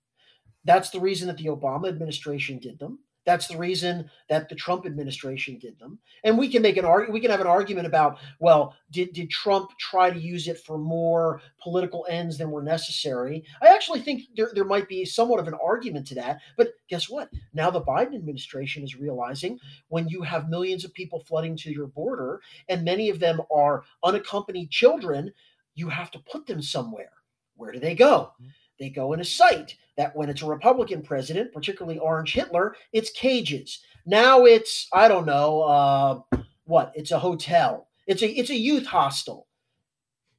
That's 0.64 0.90
the 0.90 1.00
reason 1.00 1.28
that 1.28 1.36
the 1.36 1.46
Obama 1.46 1.88
administration 1.88 2.58
did 2.58 2.78
them. 2.78 2.98
That's 3.28 3.46
the 3.46 3.58
reason 3.58 4.10
that 4.30 4.48
the 4.48 4.54
Trump 4.54 4.86
administration 4.86 5.58
did 5.58 5.78
them. 5.78 5.98
And 6.24 6.38
we 6.38 6.48
can 6.48 6.62
make 6.62 6.78
an 6.78 6.86
argument, 6.86 7.12
we 7.12 7.20
can 7.20 7.30
have 7.30 7.42
an 7.42 7.46
argument 7.46 7.86
about, 7.86 8.16
well, 8.40 8.74
did, 8.90 9.12
did 9.12 9.28
Trump 9.28 9.70
try 9.78 10.08
to 10.08 10.18
use 10.18 10.48
it 10.48 10.58
for 10.60 10.78
more 10.78 11.42
political 11.62 12.06
ends 12.08 12.38
than 12.38 12.50
were 12.50 12.62
necessary? 12.62 13.44
I 13.60 13.66
actually 13.66 14.00
think 14.00 14.22
there, 14.34 14.50
there 14.54 14.64
might 14.64 14.88
be 14.88 15.04
somewhat 15.04 15.40
of 15.40 15.46
an 15.46 15.58
argument 15.62 16.06
to 16.06 16.14
that. 16.14 16.38
But 16.56 16.72
guess 16.88 17.10
what? 17.10 17.28
Now 17.52 17.70
the 17.70 17.82
Biden 17.82 18.14
administration 18.14 18.82
is 18.82 18.96
realizing 18.96 19.58
when 19.88 20.08
you 20.08 20.22
have 20.22 20.48
millions 20.48 20.86
of 20.86 20.94
people 20.94 21.20
flooding 21.20 21.54
to 21.58 21.70
your 21.70 21.88
border 21.88 22.40
and 22.70 22.82
many 22.82 23.10
of 23.10 23.20
them 23.20 23.42
are 23.54 23.84
unaccompanied 24.04 24.70
children, 24.70 25.34
you 25.74 25.90
have 25.90 26.10
to 26.12 26.18
put 26.20 26.46
them 26.46 26.62
somewhere. 26.62 27.12
Where 27.56 27.72
do 27.72 27.78
they 27.78 27.94
go? 27.94 28.32
Mm-hmm. 28.40 28.48
They 28.78 28.90
go 28.90 29.12
in 29.12 29.20
a 29.20 29.24
site 29.24 29.76
that 29.96 30.14
when 30.14 30.28
it's 30.28 30.42
a 30.42 30.46
Republican 30.46 31.02
president, 31.02 31.52
particularly 31.52 31.98
Orange 31.98 32.32
Hitler, 32.32 32.76
it's 32.92 33.10
cages. 33.10 33.80
Now 34.06 34.44
it's 34.44 34.88
I 34.92 35.08
don't 35.08 35.26
know 35.26 35.62
uh, 35.62 36.20
what 36.64 36.92
it's 36.94 37.10
a 37.10 37.18
hotel. 37.18 37.88
It's 38.06 38.22
a 38.22 38.30
it's 38.30 38.50
a 38.50 38.56
youth 38.56 38.86
hostel. 38.86 39.46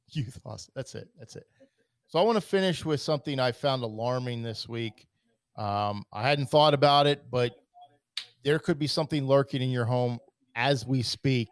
Youth 0.08 0.38
hostel. 0.44 0.72
That's 0.74 0.94
it. 0.94 1.08
That's 1.18 1.36
it. 1.36 1.46
So 2.08 2.18
I 2.18 2.22
want 2.22 2.36
to 2.36 2.40
finish 2.40 2.84
with 2.84 3.00
something 3.00 3.38
I 3.38 3.52
found 3.52 3.84
alarming 3.84 4.42
this 4.42 4.68
week. 4.68 5.06
Um, 5.56 6.04
I 6.12 6.22
hadn't 6.22 6.46
thought 6.46 6.74
about 6.74 7.06
it, 7.06 7.30
but 7.30 7.54
there 8.42 8.58
could 8.58 8.78
be 8.78 8.86
something 8.86 9.26
lurking 9.26 9.62
in 9.62 9.70
your 9.70 9.84
home 9.84 10.18
as 10.56 10.86
we 10.86 11.02
speak. 11.02 11.48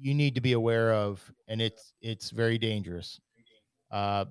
You 0.00 0.14
need 0.14 0.34
to 0.34 0.40
be 0.40 0.54
aware 0.54 0.92
of, 0.94 1.22
and 1.46 1.60
it's 1.60 1.92
it's 2.00 2.30
very 2.30 2.58
dangerous. 2.58 3.20
Uh, 3.90 4.24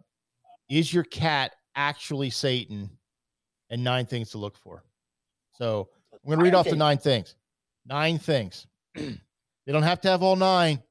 is 0.69 0.93
your 0.93 1.03
cat 1.03 1.53
actually 1.79 2.29
Satan? 2.29 2.89
And 3.71 3.83
nine 3.83 4.07
things 4.07 4.31
to 4.31 4.39
look 4.39 4.57
for. 4.57 4.83
So 5.55 5.89
I'm 6.11 6.27
going 6.27 6.39
to 6.39 6.43
read 6.43 6.55
off 6.55 6.67
the 6.67 6.75
nine 6.75 6.97
things. 6.97 7.35
Nine 7.85 8.17
things. 8.17 8.65
they 8.95 9.13
don't 9.67 9.83
have 9.83 10.01
to 10.01 10.09
have 10.09 10.23
all 10.23 10.35
nine 10.35 10.81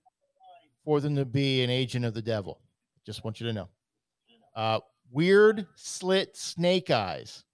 for 0.84 1.01
them 1.01 1.16
to 1.16 1.24
be 1.24 1.62
an 1.64 1.70
agent 1.70 2.05
of 2.05 2.14
the 2.14 2.22
devil. 2.22 2.61
Just 3.05 3.24
want 3.24 3.41
you 3.41 3.49
to 3.49 3.53
know. 3.53 3.68
Uh, 4.55 4.78
weird 5.11 5.66
slit 5.74 6.36
snake 6.36 6.91
eyes. 6.91 7.45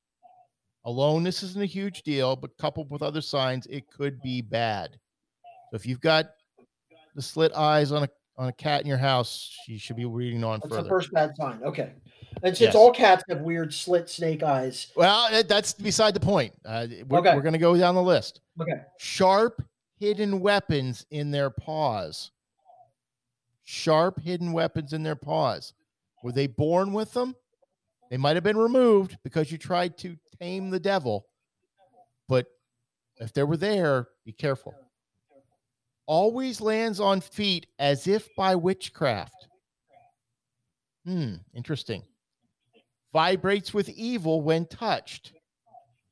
Alone, 0.85 1.23
this 1.23 1.43
isn't 1.43 1.63
a 1.63 1.67
huge 1.67 2.03
deal, 2.03 2.37
but 2.37 2.57
coupled 2.59 2.91
with 2.91 3.03
other 3.03 3.23
signs, 3.23 3.67
it 3.69 3.91
could 3.91 4.21
be 4.21 4.43
bad. 4.43 4.99
So 5.71 5.77
if 5.77 5.87
you've 5.87 6.03
got 6.03 6.27
the 7.15 7.23
slit 7.23 7.53
eyes 7.55 7.93
on 7.93 8.05
a 8.05 8.09
on 8.37 8.49
a 8.49 8.53
cat 8.53 8.81
in 8.83 8.87
your 8.87 8.99
house, 8.99 9.57
you 9.69 9.79
should 9.79 9.97
be 9.97 10.05
reading 10.05 10.45
on 10.45 10.61
That's 10.61 10.75
further. 10.75 10.83
the 10.83 10.89
first 10.89 11.13
bad 11.13 11.35
sign. 11.37 11.63
Okay. 11.65 11.93
And 12.43 12.57
since 12.57 12.61
Yes. 12.61 12.75
all 12.75 12.93
cats 12.93 13.23
have 13.29 13.41
weird 13.41 13.73
slit 13.73 14.09
snake 14.11 14.43
eyes. 14.43 14.89
Well, 14.97 15.43
that's 15.45 15.73
beside 15.73 16.15
the 16.15 16.21
point. 16.21 16.53
Uh, 16.65 16.87
we're, 17.09 17.19
Okay. 17.21 17.35
we're 17.35 17.43
going 17.43 17.53
to 17.55 17.59
go 17.59 17.77
down 17.77 17.95
the 17.95 18.03
list. 18.03 18.41
Okay. 18.61 18.83
Sharp 18.99 19.63
hidden 19.99 20.41
weapons 20.41 21.07
in 21.11 21.31
their 21.31 21.51
paws. 21.51 22.31
Sharp 23.65 24.21
hidden 24.21 24.53
weapons 24.53 24.93
in 24.93 25.03
their 25.03 25.17
paws. 25.17 25.73
Were 26.23 26.33
they 26.33 26.47
born 26.47 26.93
with 26.93 27.13
them? 27.13 27.35
They 28.11 28.17
might 28.19 28.37
have 28.37 28.45
been 28.45 28.59
removed 28.59 29.17
because 29.25 29.51
you 29.51 29.57
tried 29.59 29.97
to 29.99 30.17
tame 30.41 30.71
the 30.71 30.81
devil. 30.81 31.27
But 32.29 32.47
if 33.17 33.33
they 33.33 33.43
were 33.43 33.57
there, 33.57 34.09
be 34.25 34.33
careful. 34.33 34.75
Always 36.07 36.61
lands 36.61 37.01
on 37.01 37.21
feet 37.23 37.67
as 37.79 38.07
if 38.07 38.29
by 38.37 38.55
witchcraft. 38.55 39.49
Hmm, 41.07 41.37
interesting. 41.55 42.03
Vibrates 43.15 43.73
with 43.73 43.89
evil 43.91 44.43
when 44.43 44.67
touched. 44.67 45.33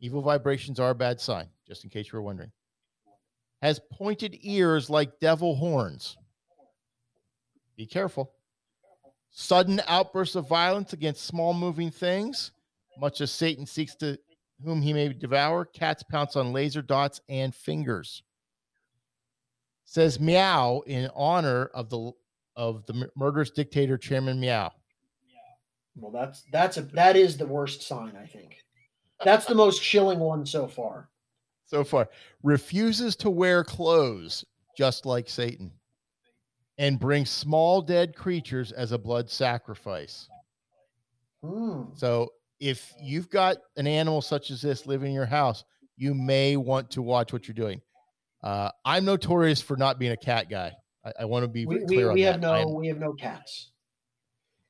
Evil 0.01 0.23
vibrations 0.23 0.79
are 0.79 0.91
a 0.91 0.95
bad 0.95 1.21
sign, 1.21 1.49
just 1.67 1.83
in 1.83 1.91
case 1.91 2.07
you 2.07 2.17
were 2.17 2.23
wondering. 2.23 2.53
Has 3.61 3.81
pointed 3.93 4.39
ears 4.43 4.89
like 4.89 5.19
devil 5.21 5.57
horns. 5.57 6.17
Be 7.77 7.87
careful. 7.87 8.33
Sudden 9.33 9.83
outbursts 9.89 10.37
of 10.37 10.49
violence 10.49 10.93
against 10.93 11.25
small 11.25 11.53
moving 11.53 11.91
things, 11.91 12.53
much 12.99 13.21
as 13.21 13.33
Satan 13.33 13.67
seeks 13.67 13.97
to 13.97 14.17
whom 14.65 14.81
he 14.81 14.93
may 14.93 15.09
devour. 15.13 15.65
Cats 15.65 16.05
pounce 16.05 16.37
on 16.37 16.53
laser 16.53 16.83
dots 16.83 17.21
and 17.29 17.53
fingers. 17.53 18.23
Says 19.85 20.21
meow 20.21 20.83
in 20.87 21.11
honor 21.17 21.67
of 21.75 21.91
the 21.91 22.13
of 22.55 22.87
the 22.87 23.11
murderous 23.17 23.51
dictator 23.51 23.99
Chairman 23.99 24.39
Meow. 24.39 24.71
Well, 25.97 26.11
that's 26.11 26.45
that's 26.53 26.77
a 26.79 26.83
that 26.95 27.17
is 27.17 27.37
the 27.37 27.47
worst 27.47 27.83
sign, 27.83 28.15
I 28.17 28.27
think. 28.27 28.57
That's 29.25 29.47
the 29.47 29.55
most 29.55 29.83
chilling 29.83 30.19
one 30.19 30.45
so 30.47 30.67
far. 30.67 31.09
so 31.65 31.85
far 31.85 32.09
refuses 32.43 33.15
to 33.17 33.31
wear 33.31 33.63
clothes 33.65 34.45
just 34.77 35.07
like 35.07 35.29
satan 35.29 35.71
and 36.79 36.99
brings 36.99 37.31
small 37.31 37.81
dead 37.83 38.15
creatures 38.17 38.73
as 38.73 38.93
a 38.93 38.99
blood 38.99 39.29
sacrifice 39.31 40.29
Hmm. 41.45 41.85
so 41.95 42.33
if 42.61 42.93
you've 43.01 43.29
got 43.31 43.57
an 43.77 43.87
animal 43.87 44.23
such 44.23 44.51
as 44.51 44.61
this 44.63 44.87
living 44.87 45.09
in 45.09 45.15
your 45.15 45.27
house 45.27 45.65
you 45.97 46.15
may 46.15 46.57
want 46.57 46.91
to 46.93 47.03
watch 47.03 47.33
what 47.33 47.49
you're 47.49 47.55
doing 47.55 47.81
uh, 48.45 48.71
i'm 48.85 49.05
notorious 49.05 49.61
for 49.61 49.77
not 49.77 49.99
being 49.99 50.13
a 50.13 50.17
cat 50.17 50.49
guy 50.49 50.73
i, 51.05 51.13
I 51.21 51.25
want 51.25 51.43
to 51.45 51.49
be 51.49 51.67
We, 51.67 51.77
very 51.77 51.87
we, 51.87 51.95
clear 51.97 52.09
on 52.11 52.15
we 52.15 52.23
that. 52.23 52.33
have 52.33 52.41
no 52.41 52.53
I'm- 52.53 52.75
we 52.75 52.89
have 52.89 52.99
no 52.99 53.13
cats. 53.13 53.72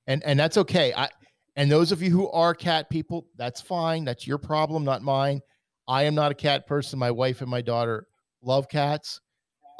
And 0.06 0.22
and 0.24 0.38
that's 0.38 0.56
okay. 0.56 0.92
I 0.94 1.08
and 1.56 1.70
those 1.70 1.92
of 1.92 2.02
you 2.02 2.10
who 2.10 2.30
are 2.30 2.54
cat 2.54 2.90
people 2.90 3.26
that's 3.36 3.60
fine. 3.60 4.04
That's 4.04 4.26
your 4.26 4.38
problem 4.38 4.84
not 4.84 5.02
mine. 5.02 5.40
I 5.88 6.04
am 6.04 6.14
not 6.14 6.32
a 6.32 6.34
cat 6.34 6.66
person. 6.66 6.98
My 6.98 7.10
wife 7.10 7.40
and 7.40 7.50
my 7.50 7.60
daughter 7.60 8.06
love 8.42 8.68
cats. 8.68 9.20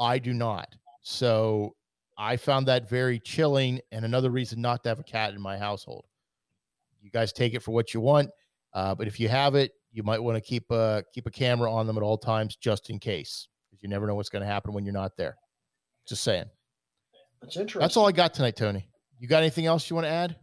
I 0.00 0.18
do 0.18 0.32
not. 0.32 0.68
So 1.02 1.74
i 2.18 2.36
found 2.36 2.68
that 2.68 2.88
very 2.88 3.18
chilling 3.18 3.80
and 3.90 4.04
another 4.04 4.30
reason 4.30 4.60
not 4.60 4.82
to 4.82 4.90
have 4.90 5.00
a 5.00 5.04
cat 5.04 5.32
in 5.34 5.40
my 5.40 5.56
household. 5.56 6.04
You 7.00 7.10
guys 7.10 7.32
take 7.32 7.54
it 7.54 7.62
for 7.62 7.72
what 7.72 7.94
you 7.94 8.00
want 8.00 8.30
uh, 8.74 8.94
but 8.94 9.06
if 9.06 9.18
you 9.18 9.28
have 9.28 9.54
it 9.54 9.72
you 9.92 10.02
might 10.02 10.22
want 10.22 10.36
to 10.36 10.40
keep 10.40 10.70
a 10.70 11.02
keep 11.12 11.26
a 11.26 11.30
camera 11.30 11.72
on 11.72 11.86
them 11.86 11.96
at 11.96 12.02
all 12.02 12.18
times 12.18 12.56
just 12.56 12.90
in 12.90 12.98
case 12.98 13.48
because 13.70 13.82
you 13.82 13.88
never 13.88 14.06
know 14.06 14.14
what's 14.14 14.28
going 14.28 14.42
to 14.42 14.46
happen 14.46 14.72
when 14.72 14.84
you're 14.84 14.92
not 14.92 15.16
there. 15.16 15.36
Just 16.06 16.22
saying. 16.22 16.44
That's 17.40 17.56
interesting. 17.56 17.80
that's 17.80 17.96
all 17.96 18.06
i 18.06 18.12
got 18.12 18.34
tonight 18.34 18.54
tony 18.54 18.86
you 19.22 19.28
got 19.28 19.42
anything 19.42 19.66
else 19.66 19.88
you 19.88 19.96
want 19.96 20.04
to 20.06 20.10
add 20.10 20.36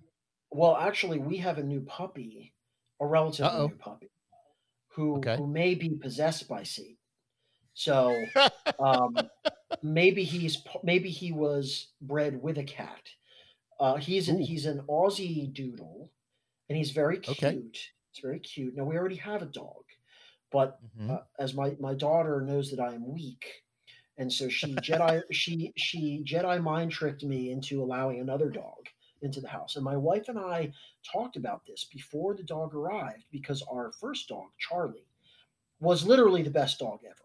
Well, 0.52 0.76
actually, 0.76 1.20
we 1.20 1.38
have 1.38 1.58
a 1.58 1.64
new 1.64 1.82
puppy, 1.82 2.54
a 3.00 3.06
relatively 3.06 3.52
Uh-oh. 3.52 3.68
new 3.68 3.76
puppy, 3.76 4.10
who 4.90 5.18
Okay. 5.18 5.36
who 5.36 5.48
may 5.48 5.76
be 5.76 5.96
possessed 5.96 6.48
by 6.48 6.64
Satan. 6.64 6.98
So 7.74 8.34
um, 8.80 9.32
maybe 9.84 10.24
he's 10.26 10.64
maybe 10.84 11.12
he 11.12 11.32
was 11.34 11.94
bred 12.02 12.42
with 12.42 12.58
a 12.60 12.64
cat. 12.64 13.10
Uh, 13.80 13.98
he's 13.98 14.30
an, 14.30 14.40
Ooh. 14.40 14.46
he's 14.46 14.66
an 14.68 14.82
Aussie 14.90 15.54
Doodle, 15.54 16.12
and 16.70 16.78
he's 16.78 16.92
very 16.92 17.20
cute. 17.20 17.32
Okay. 17.32 17.60
It's 18.12 18.22
very 18.22 18.40
cute. 18.42 18.76
Now 18.76 18.86
we 18.86 18.98
already 18.98 19.18
have 19.18 19.42
a 19.44 19.48
dog, 19.48 19.86
but 20.52 20.82
Mhm. 20.82 21.10
uh, 21.10 21.24
as 21.40 21.54
my 21.56 21.78
my 21.80 21.96
daughter 21.96 22.42
knows 22.42 22.72
that 22.72 22.80
I 22.82 22.94
am 22.96 23.08
weak, 23.12 23.64
and 24.20 24.32
so 24.32 24.48
she 24.48 24.76
Jedi 24.88 25.22
she 25.32 25.74
she 25.76 26.24
Jedi 26.24 26.62
mind 26.62 26.92
tricked 26.92 27.24
me 27.24 27.52
into 27.52 27.82
allowing 27.82 28.20
another 28.20 28.50
dog 28.50 28.88
into 29.22 29.42
the 29.42 29.50
house. 29.50 29.76
And 29.76 29.84
my 29.84 29.98
wife 29.98 30.30
and 30.30 30.38
I 30.40 30.72
talked 31.12 31.36
about 31.36 31.66
this 31.66 31.86
before 31.92 32.36
the 32.36 32.44
dog 32.44 32.74
arrived 32.76 33.26
because 33.32 33.64
our 33.72 33.92
first 34.00 34.30
dog 34.30 34.48
Charlie 34.60 35.08
was 35.82 36.06
literally 36.06 36.42
the 36.44 36.50
best 36.52 36.80
dog 36.80 37.00
ever. 37.06 37.16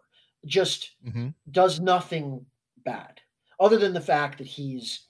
Just 0.47 0.93
Mhm. 1.07 1.35
does 1.51 1.81
nothing 1.81 2.47
bad 2.85 3.21
other 3.61 3.79
than 3.79 3.93
the 3.93 4.01
fact 4.01 4.39
that 4.39 4.47
he's 4.47 5.07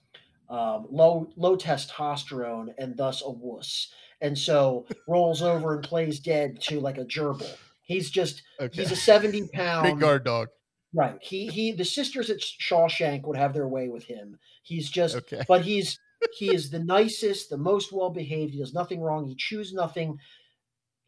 um, 0.50 0.86
low 0.90 1.32
low 1.36 1.56
testosterone 1.56 2.74
and 2.78 2.96
thus 2.96 3.22
a 3.22 3.30
wuss, 3.30 3.90
and 4.20 4.38
so 4.38 4.86
rolls 5.08 5.40
over 5.42 5.74
and 5.74 5.82
plays 5.82 6.20
dead 6.20 6.60
to 6.60 6.80
like 6.80 6.98
a 6.98 7.04
gerbil. 7.04 7.56
He's 7.82 8.10
just 8.10 8.42
Okay. 8.60 8.82
he's 8.82 8.92
a 8.92 8.96
seventy 8.96 9.48
pound 9.52 9.84
Big 9.84 9.98
guard 10.00 10.24
dog. 10.24 10.48
Right. 10.94 11.18
He 11.20 11.48
he 11.48 11.72
the 11.72 11.84
sisters 11.84 12.30
at 12.30 12.38
Shawshank 12.38 13.26
would 13.26 13.36
have 13.36 13.52
their 13.52 13.66
way 13.68 13.88
with 13.88 14.04
him. 14.04 14.38
He's 14.62 14.88
just 14.88 15.16
Okay. 15.16 15.42
but 15.48 15.62
he's 15.62 15.98
he 16.38 16.54
is 16.54 16.70
the 16.70 16.78
nicest, 16.78 17.50
the 17.50 17.58
most 17.58 17.92
well 17.92 18.10
behaved. 18.10 18.52
He 18.52 18.60
does 18.60 18.72
nothing 18.72 19.00
wrong. 19.00 19.26
He 19.26 19.34
chews 19.34 19.72
nothing. 19.74 20.18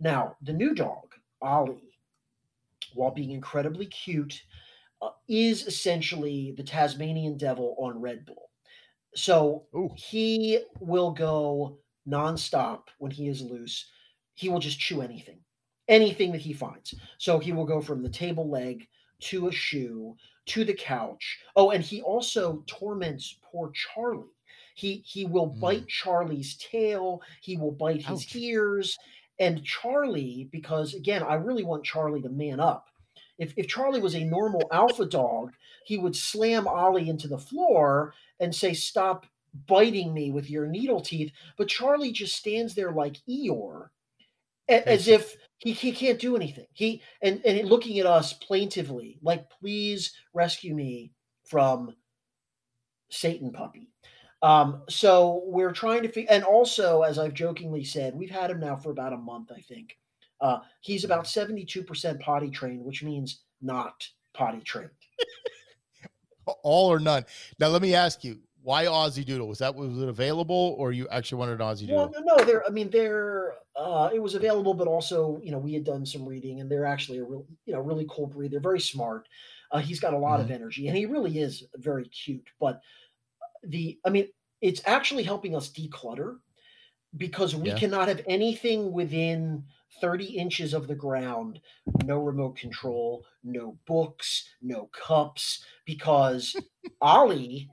Now, 0.00 0.36
the 0.42 0.52
new 0.52 0.74
dog, 0.74 1.14
Ollie, 1.40 1.98
while 2.94 3.12
being 3.12 3.30
incredibly 3.30 3.86
cute, 3.86 4.42
uh, 5.00 5.10
is 5.28 5.66
essentially 5.66 6.52
the 6.56 6.64
Tasmanian 6.64 7.38
devil 7.38 7.76
on 7.78 8.00
Red 8.00 8.26
Bull. 8.26 8.50
So 9.14 9.66
Ooh. 9.74 9.90
he 9.94 10.58
will 10.80 11.12
go 11.12 11.78
nonstop 12.06 12.88
when 12.98 13.10
he 13.10 13.28
is 13.28 13.40
loose. 13.40 13.86
He 14.34 14.48
will 14.48 14.58
just 14.58 14.78
chew 14.78 15.00
anything, 15.00 15.38
anything 15.88 16.32
that 16.32 16.42
he 16.42 16.52
finds. 16.52 16.94
So 17.18 17.38
he 17.38 17.52
will 17.52 17.64
go 17.64 17.80
from 17.80 18.02
the 18.02 18.10
table 18.10 18.50
leg 18.50 18.86
to 19.20 19.48
a 19.48 19.52
shoe 19.52 20.16
to 20.46 20.64
the 20.64 20.74
couch. 20.74 21.38
Oh, 21.56 21.70
and 21.70 21.82
he 21.82 22.02
also 22.02 22.62
torments 22.66 23.38
poor 23.42 23.70
Charlie. 23.74 24.24
He 24.74 25.02
he 25.06 25.24
will 25.24 25.50
Mm. 25.50 25.60
bite 25.60 25.88
Charlie's 25.88 26.56
tail. 26.56 27.22
He 27.40 27.56
will 27.56 27.72
bite 27.72 28.02
his 28.04 28.22
Ouch. 28.24 28.36
ears. 28.36 28.96
And 29.38 29.64
Charlie, 29.64 30.48
because 30.52 30.94
again, 30.94 31.22
I 31.22 31.34
really 31.34 31.64
want 31.64 31.84
Charlie 31.84 32.22
to 32.22 32.28
man 32.28 32.60
up. 32.60 32.88
If, 33.38 33.52
if 33.58 33.68
Charlie 33.68 34.00
was 34.00 34.14
a 34.14 34.24
normal 34.24 34.62
alpha 34.72 35.04
dog, 35.04 35.52
he 35.84 35.98
would 35.98 36.16
slam 36.16 36.66
Ollie 36.66 37.10
into 37.10 37.28
the 37.28 37.36
floor 37.38 38.14
and 38.40 38.54
say, 38.54 38.72
Stop 38.72 39.26
biting 39.66 40.14
me 40.14 40.30
with 40.30 40.48
your 40.50 40.66
needle 40.66 41.00
teeth. 41.02 41.32
But 41.58 41.68
Charlie 41.68 42.12
just 42.12 42.34
stands 42.36 42.74
there 42.74 42.92
like 42.92 43.18
Eeyore, 43.28 43.88
a- 44.68 44.88
as 44.88 45.06
if 45.08 45.36
he, 45.58 45.72
he 45.72 45.92
can't 45.92 46.18
do 46.18 46.36
anything. 46.36 46.66
He 46.72 47.02
and, 47.22 47.40
and 47.44 47.68
looking 47.68 47.98
at 47.98 48.06
us 48.06 48.32
plaintively, 48.32 49.18
like, 49.22 49.48
please 49.50 50.12
rescue 50.34 50.74
me 50.74 51.12
from 51.44 51.94
Satan 53.10 53.52
puppy. 53.52 53.90
Um, 54.42 54.82
so 54.88 55.42
we're 55.46 55.72
trying 55.72 56.02
to 56.02 56.08
figure, 56.08 56.30
and 56.30 56.44
also, 56.44 57.02
as 57.02 57.18
I've 57.18 57.34
jokingly 57.34 57.84
said, 57.84 58.14
we've 58.14 58.30
had 58.30 58.50
him 58.50 58.60
now 58.60 58.76
for 58.76 58.90
about 58.90 59.14
a 59.14 59.18
month, 59.18 59.50
I 59.50 59.60
think. 59.60 59.96
Uh, 60.40 60.58
he's 60.80 61.04
about 61.04 61.24
72% 61.24 62.20
potty 62.20 62.50
trained, 62.50 62.84
which 62.84 63.02
means 63.02 63.42
not 63.62 64.06
potty 64.34 64.60
trained. 64.60 64.90
All 66.62 66.92
or 66.92 67.00
none. 67.00 67.24
Now 67.58 67.68
let 67.68 67.82
me 67.82 67.94
ask 67.94 68.22
you, 68.22 68.38
why 68.66 68.86
Aussie 68.86 69.24
Doodle? 69.24 69.46
Was 69.46 69.58
that 69.58 69.76
was 69.76 70.02
it 70.02 70.08
available, 70.08 70.74
or 70.76 70.90
you 70.90 71.06
actually 71.08 71.38
wanted 71.38 71.60
an 71.60 71.66
Aussie 71.68 71.88
Well, 71.88 72.08
Doodle? 72.08 72.24
no, 72.24 72.34
no, 72.36 72.44
they're. 72.44 72.66
I 72.66 72.70
mean, 72.70 72.90
they're. 72.90 73.54
Uh, 73.76 74.10
it 74.12 74.18
was 74.20 74.34
available, 74.34 74.74
but 74.74 74.88
also, 74.88 75.38
you 75.40 75.52
know, 75.52 75.58
we 75.58 75.72
had 75.72 75.84
done 75.84 76.04
some 76.04 76.26
reading, 76.28 76.60
and 76.60 76.68
they're 76.68 76.84
actually 76.84 77.18
a 77.18 77.24
real, 77.24 77.46
you 77.64 77.74
know, 77.74 77.80
really 77.80 78.08
cool 78.10 78.26
breed. 78.26 78.50
They're 78.50 78.58
very 78.58 78.80
smart. 78.80 79.28
Uh, 79.70 79.78
he's 79.78 80.00
got 80.00 80.14
a 80.14 80.18
lot 80.18 80.40
of 80.40 80.50
energy, 80.50 80.88
and 80.88 80.96
he 80.96 81.06
really 81.06 81.38
is 81.38 81.62
very 81.76 82.08
cute. 82.08 82.48
But 82.58 82.80
the, 83.62 84.00
I 84.04 84.10
mean, 84.10 84.26
it's 84.60 84.82
actually 84.84 85.22
helping 85.22 85.54
us 85.54 85.70
declutter 85.70 86.38
because 87.16 87.54
we 87.54 87.68
Yeah. 87.68 87.76
cannot 87.78 88.08
have 88.08 88.22
anything 88.26 88.90
within 88.92 89.62
30 90.00 90.24
inches 90.24 90.74
of 90.74 90.88
the 90.88 90.94
ground. 90.96 91.60
No 92.04 92.18
remote 92.18 92.56
control, 92.56 93.26
no 93.44 93.78
books, 93.86 94.48
no 94.60 94.90
cups, 94.92 95.64
because 95.84 96.56
Ollie, 97.00 97.70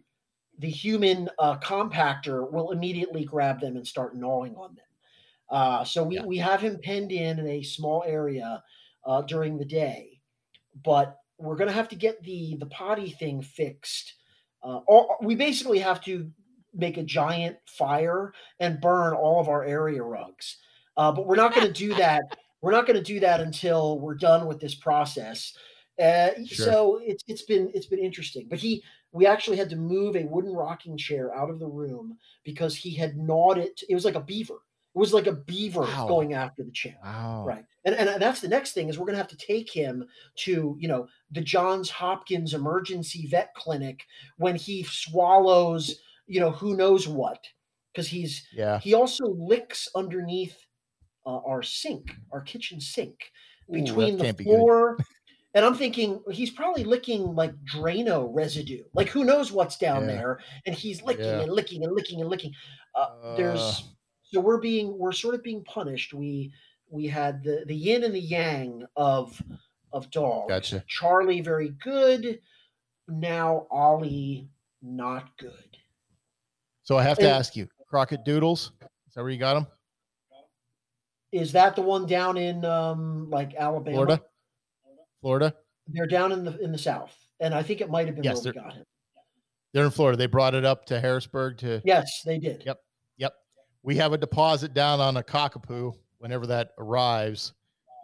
the 0.59 0.69
human 0.69 1.29
uh, 1.39 1.57
compactor, 1.59 2.49
will 2.51 2.71
immediately 2.71 3.25
grab 3.25 3.59
them 3.59 3.75
and 3.75 3.87
start 3.87 4.15
gnawing 4.15 4.55
on 4.55 4.75
them. 4.75 4.85
Uh, 5.49 5.83
so 5.83 6.03
we, 6.03 6.15
Yeah. 6.15 6.25
we 6.25 6.37
have 6.37 6.61
him 6.61 6.79
penned 6.81 7.11
in 7.11 7.39
in 7.39 7.47
a 7.47 7.63
small 7.63 8.03
area 8.05 8.63
uh, 9.05 9.21
during 9.23 9.57
the 9.57 9.65
day, 9.65 10.21
but 10.83 11.19
we're 11.37 11.55
going 11.55 11.67
to 11.67 11.73
have 11.75 11.89
to 11.89 11.95
get 11.95 12.21
the 12.23 12.55
the 12.59 12.65
potty 12.67 13.09
thing 13.11 13.41
fixed. 13.41 14.13
Uh, 14.63 14.79
or 14.87 15.17
we 15.21 15.35
basically 15.35 15.79
have 15.79 15.99
to 16.01 16.31
make 16.73 16.97
a 16.97 17.03
giant 17.03 17.57
fire 17.67 18.33
and 18.59 18.79
burn 18.81 19.13
all 19.13 19.39
of 19.41 19.49
our 19.49 19.63
area 19.65 20.01
rugs. 20.01 20.57
Uh, 20.95 21.11
but 21.11 21.27
we're 21.27 21.35
not 21.35 21.53
going 21.53 21.67
to 21.67 21.73
do 21.73 21.93
that. 22.05 22.21
We're 22.61 22.71
not 22.71 22.85
going 22.87 22.95
to 22.97 23.03
do 23.03 23.19
that 23.19 23.41
until 23.41 23.99
we're 23.99 24.15
done 24.15 24.47
with 24.47 24.59
this 24.61 24.75
process. 24.75 25.55
Uh, 25.99 26.29
Sure. 26.45 26.65
So 26.65 26.99
it's 27.03 27.23
it's 27.27 27.43
been 27.43 27.69
it's 27.75 27.87
been 27.87 27.99
interesting. 27.99 28.47
But 28.49 28.59
he 28.59 28.81
we 29.13 29.25
actually 29.27 29.57
had 29.57 29.69
to 29.69 29.75
move 29.75 30.15
a 30.15 30.25
wooden 30.25 30.51
rocking 30.53 30.97
chair 30.97 31.33
out 31.35 31.49
of 31.49 31.59
the 31.59 31.67
room 31.67 32.17
because 32.43 32.75
he 32.75 32.93
had 32.95 33.15
gnawed 33.15 33.57
it. 33.57 33.81
It 33.87 33.93
was 33.95 34.05
like 34.05 34.15
a 34.15 34.19
beaver. 34.19 34.55
It 34.95 34.99
was 34.99 35.13
like 35.13 35.27
a 35.27 35.31
beaver 35.33 35.81
Wow. 35.81 36.07
going 36.07 36.33
after 36.33 36.63
the 36.63 36.71
chair. 36.71 36.97
Wow. 37.03 37.45
Right. 37.45 37.65
And, 37.85 37.95
and 37.95 38.21
that's 38.21 38.41
the 38.41 38.47
next 38.47 38.73
thing 38.73 38.89
is 38.89 38.97
we're 38.99 39.05
going 39.05 39.15
to 39.15 39.21
have 39.21 39.27
to 39.29 39.37
take 39.37 39.71
him 39.71 40.05
to, 40.37 40.75
you 40.79 40.87
know, 40.87 41.07
the 41.31 41.41
Johns 41.41 41.89
Hopkins 41.89 42.53
emergency 42.53 43.27
vet 43.27 43.53
clinic 43.55 44.03
when 44.37 44.55
he 44.55 44.83
swallows, 44.83 45.99
you 46.27 46.39
know, 46.39 46.51
who 46.51 46.75
knows 46.75 47.07
what. 47.07 47.43
Because 47.91 48.07
he's, 48.07 48.47
Yeah. 48.51 48.79
he 48.79 48.93
also 48.95 49.25
licks 49.27 49.87
underneath 49.95 50.57
uh, 51.25 51.37
our 51.45 51.61
sink, 51.63 52.15
our 52.31 52.41
kitchen 52.41 52.79
sink, 52.81 53.31
Ooh, 53.69 53.73
between 53.73 54.17
the 54.17 54.25
can't 54.25 54.37
be 54.37 54.43
floor. 54.45 54.97
And 55.55 55.63
I'm 55.63 55.75
thinking 55.75 56.21
he's 56.31 56.49
probably 56.49 56.83
licking 56.83 57.35
like 57.35 57.53
Drano 57.65 58.29
residue. 58.33 58.83
Like 58.93 59.09
who 59.09 59.23
knows 59.23 59.51
what's 59.51 59.77
down 59.77 60.01
Yeah. 60.01 60.07
there. 60.07 60.39
And 60.65 60.73
he's 60.75 61.03
licking 61.03 61.25
Yeah. 61.25 61.41
and 61.41 61.51
licking 61.51 61.83
and 61.83 61.93
licking 61.93 62.21
and 62.21 62.29
licking. 62.29 62.53
Uh, 62.95 62.99
Uh, 63.23 63.35
there's 63.35 63.83
so 64.23 64.39
we're 64.39 64.59
being 64.59 64.97
we're 64.97 65.11
sort 65.11 65.35
of 65.35 65.43
being 65.43 65.63
punished. 65.63 66.13
We 66.13 66.51
we 66.89 67.05
had 67.07 67.43
the 67.43 67.65
the 67.67 67.75
yin 67.75 68.03
and 68.03 68.13
the 68.15 68.19
yang 68.19 68.83
of 68.95 69.39
of 69.91 70.09
dogs. 70.09 70.49
Gotcha. 70.49 70.83
Charlie 70.87 71.41
very 71.41 71.69
good. 71.69 72.41
Now 73.07 73.67
Ollie 73.69 74.49
not 74.81 75.37
good. 75.37 75.77
So 76.81 76.97
I 76.97 77.03
have 77.03 77.17
to 77.19 77.25
And- 77.25 77.31
ask 77.37 77.55
you, 77.55 77.67
Crockett 77.87 78.25
Doodles. 78.25 78.71
Is 79.07 79.13
that 79.13 79.21
where 79.21 79.29
you 79.29 79.37
got 79.37 79.57
him? 79.57 79.67
Is 81.31 81.51
that 81.53 81.75
the 81.75 81.81
one 81.83 82.05
down 82.07 82.37
in 82.37 82.65
um 82.65 83.29
like 83.29 83.53
Alabama? 83.55 83.95
Florida. 83.97 84.23
Florida. 85.23 85.55
They're 85.87 86.05
down 86.05 86.33
in 86.33 86.43
the 86.43 86.59
in 86.59 86.71
the 86.71 86.77
south, 86.77 87.17
and 87.39 87.55
I 87.55 87.63
think 87.63 87.79
it 87.81 87.89
might 87.89 88.07
have 88.07 88.15
been 88.15 88.25
Yes, 88.25 88.43
where 88.43 88.53
we 88.53 88.61
got 88.61 88.73
him. 88.73 88.83
They're 89.73 89.85
in 89.85 89.91
Florida. 89.91 90.17
They 90.17 90.27
brought 90.27 90.53
it 90.53 90.65
up 90.65 90.85
to 90.87 90.99
Harrisburg 90.99 91.57
to. 91.59 91.81
Yes, 91.85 92.21
they 92.25 92.37
did. 92.37 92.63
Yep. 92.65 92.79
Yep. 93.17 93.33
We 93.81 93.95
have 93.95 94.11
a 94.11 94.17
deposit 94.17 94.73
down 94.73 94.99
on 94.99 95.17
a 95.17 95.23
cockapoo 95.23 95.93
whenever 96.19 96.45
that 96.47 96.71
arrives. 96.77 97.53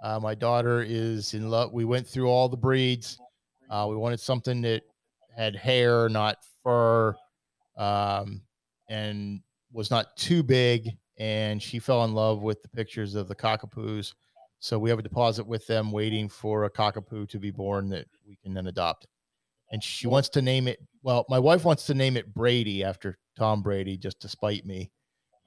Uh, 0.02 0.20
my 0.20 0.34
daughter 0.34 0.82
is 0.82 1.34
in 1.34 1.50
love. 1.50 1.74
We 1.74 1.84
went 1.86 2.08
through 2.08 2.30
all 2.30 2.48
the 2.48 2.58
breeds. 2.58 3.20
Uh, 3.70 3.86
we 3.90 3.98
wanted 3.98 4.20
something 4.20 4.62
that 4.62 4.84
had 5.36 5.56
hair, 5.56 6.10
not 6.10 6.38
fur, 6.64 7.16
um, 7.78 8.42
and 8.90 9.42
was 9.72 9.92
not 9.92 10.16
too 10.16 10.42
big. 10.42 10.90
And 11.18 11.62
she 11.62 11.80
fell 11.80 12.06
in 12.06 12.14
love 12.14 12.42
with 12.42 12.62
the 12.62 12.70
pictures 12.70 13.14
of 13.14 13.28
the 13.28 13.36
cockapoos. 13.36 14.14
So 14.60 14.78
we 14.78 14.90
have 14.90 15.00
a 15.00 15.04
deposit 15.04 15.48
with 15.48 15.66
them 15.68 15.92
waiting 15.92 16.28
for 16.28 16.66
a 16.66 16.70
cockapoo 16.70 17.30
to 17.30 17.40
be 17.40 17.52
born 17.52 17.90
that 17.90 18.08
we 18.28 18.38
can 18.44 18.54
then 18.54 18.68
adopt. 18.68 19.08
And 19.72 19.84
she 19.84 20.08
wants 20.08 20.30
to 20.30 20.42
name 20.42 20.68
it. 20.68 20.80
Well, 21.04 21.26
my 21.30 21.40
wife 21.40 21.64
wants 21.64 21.86
to 21.88 21.94
name 21.94 22.18
it 22.18 22.34
Brady 22.34 22.84
after 22.84 23.18
Tom 23.38 23.62
Brady, 23.62 23.98
just 23.98 24.20
to 24.22 24.28
spite 24.28 24.66
me. 24.66 24.92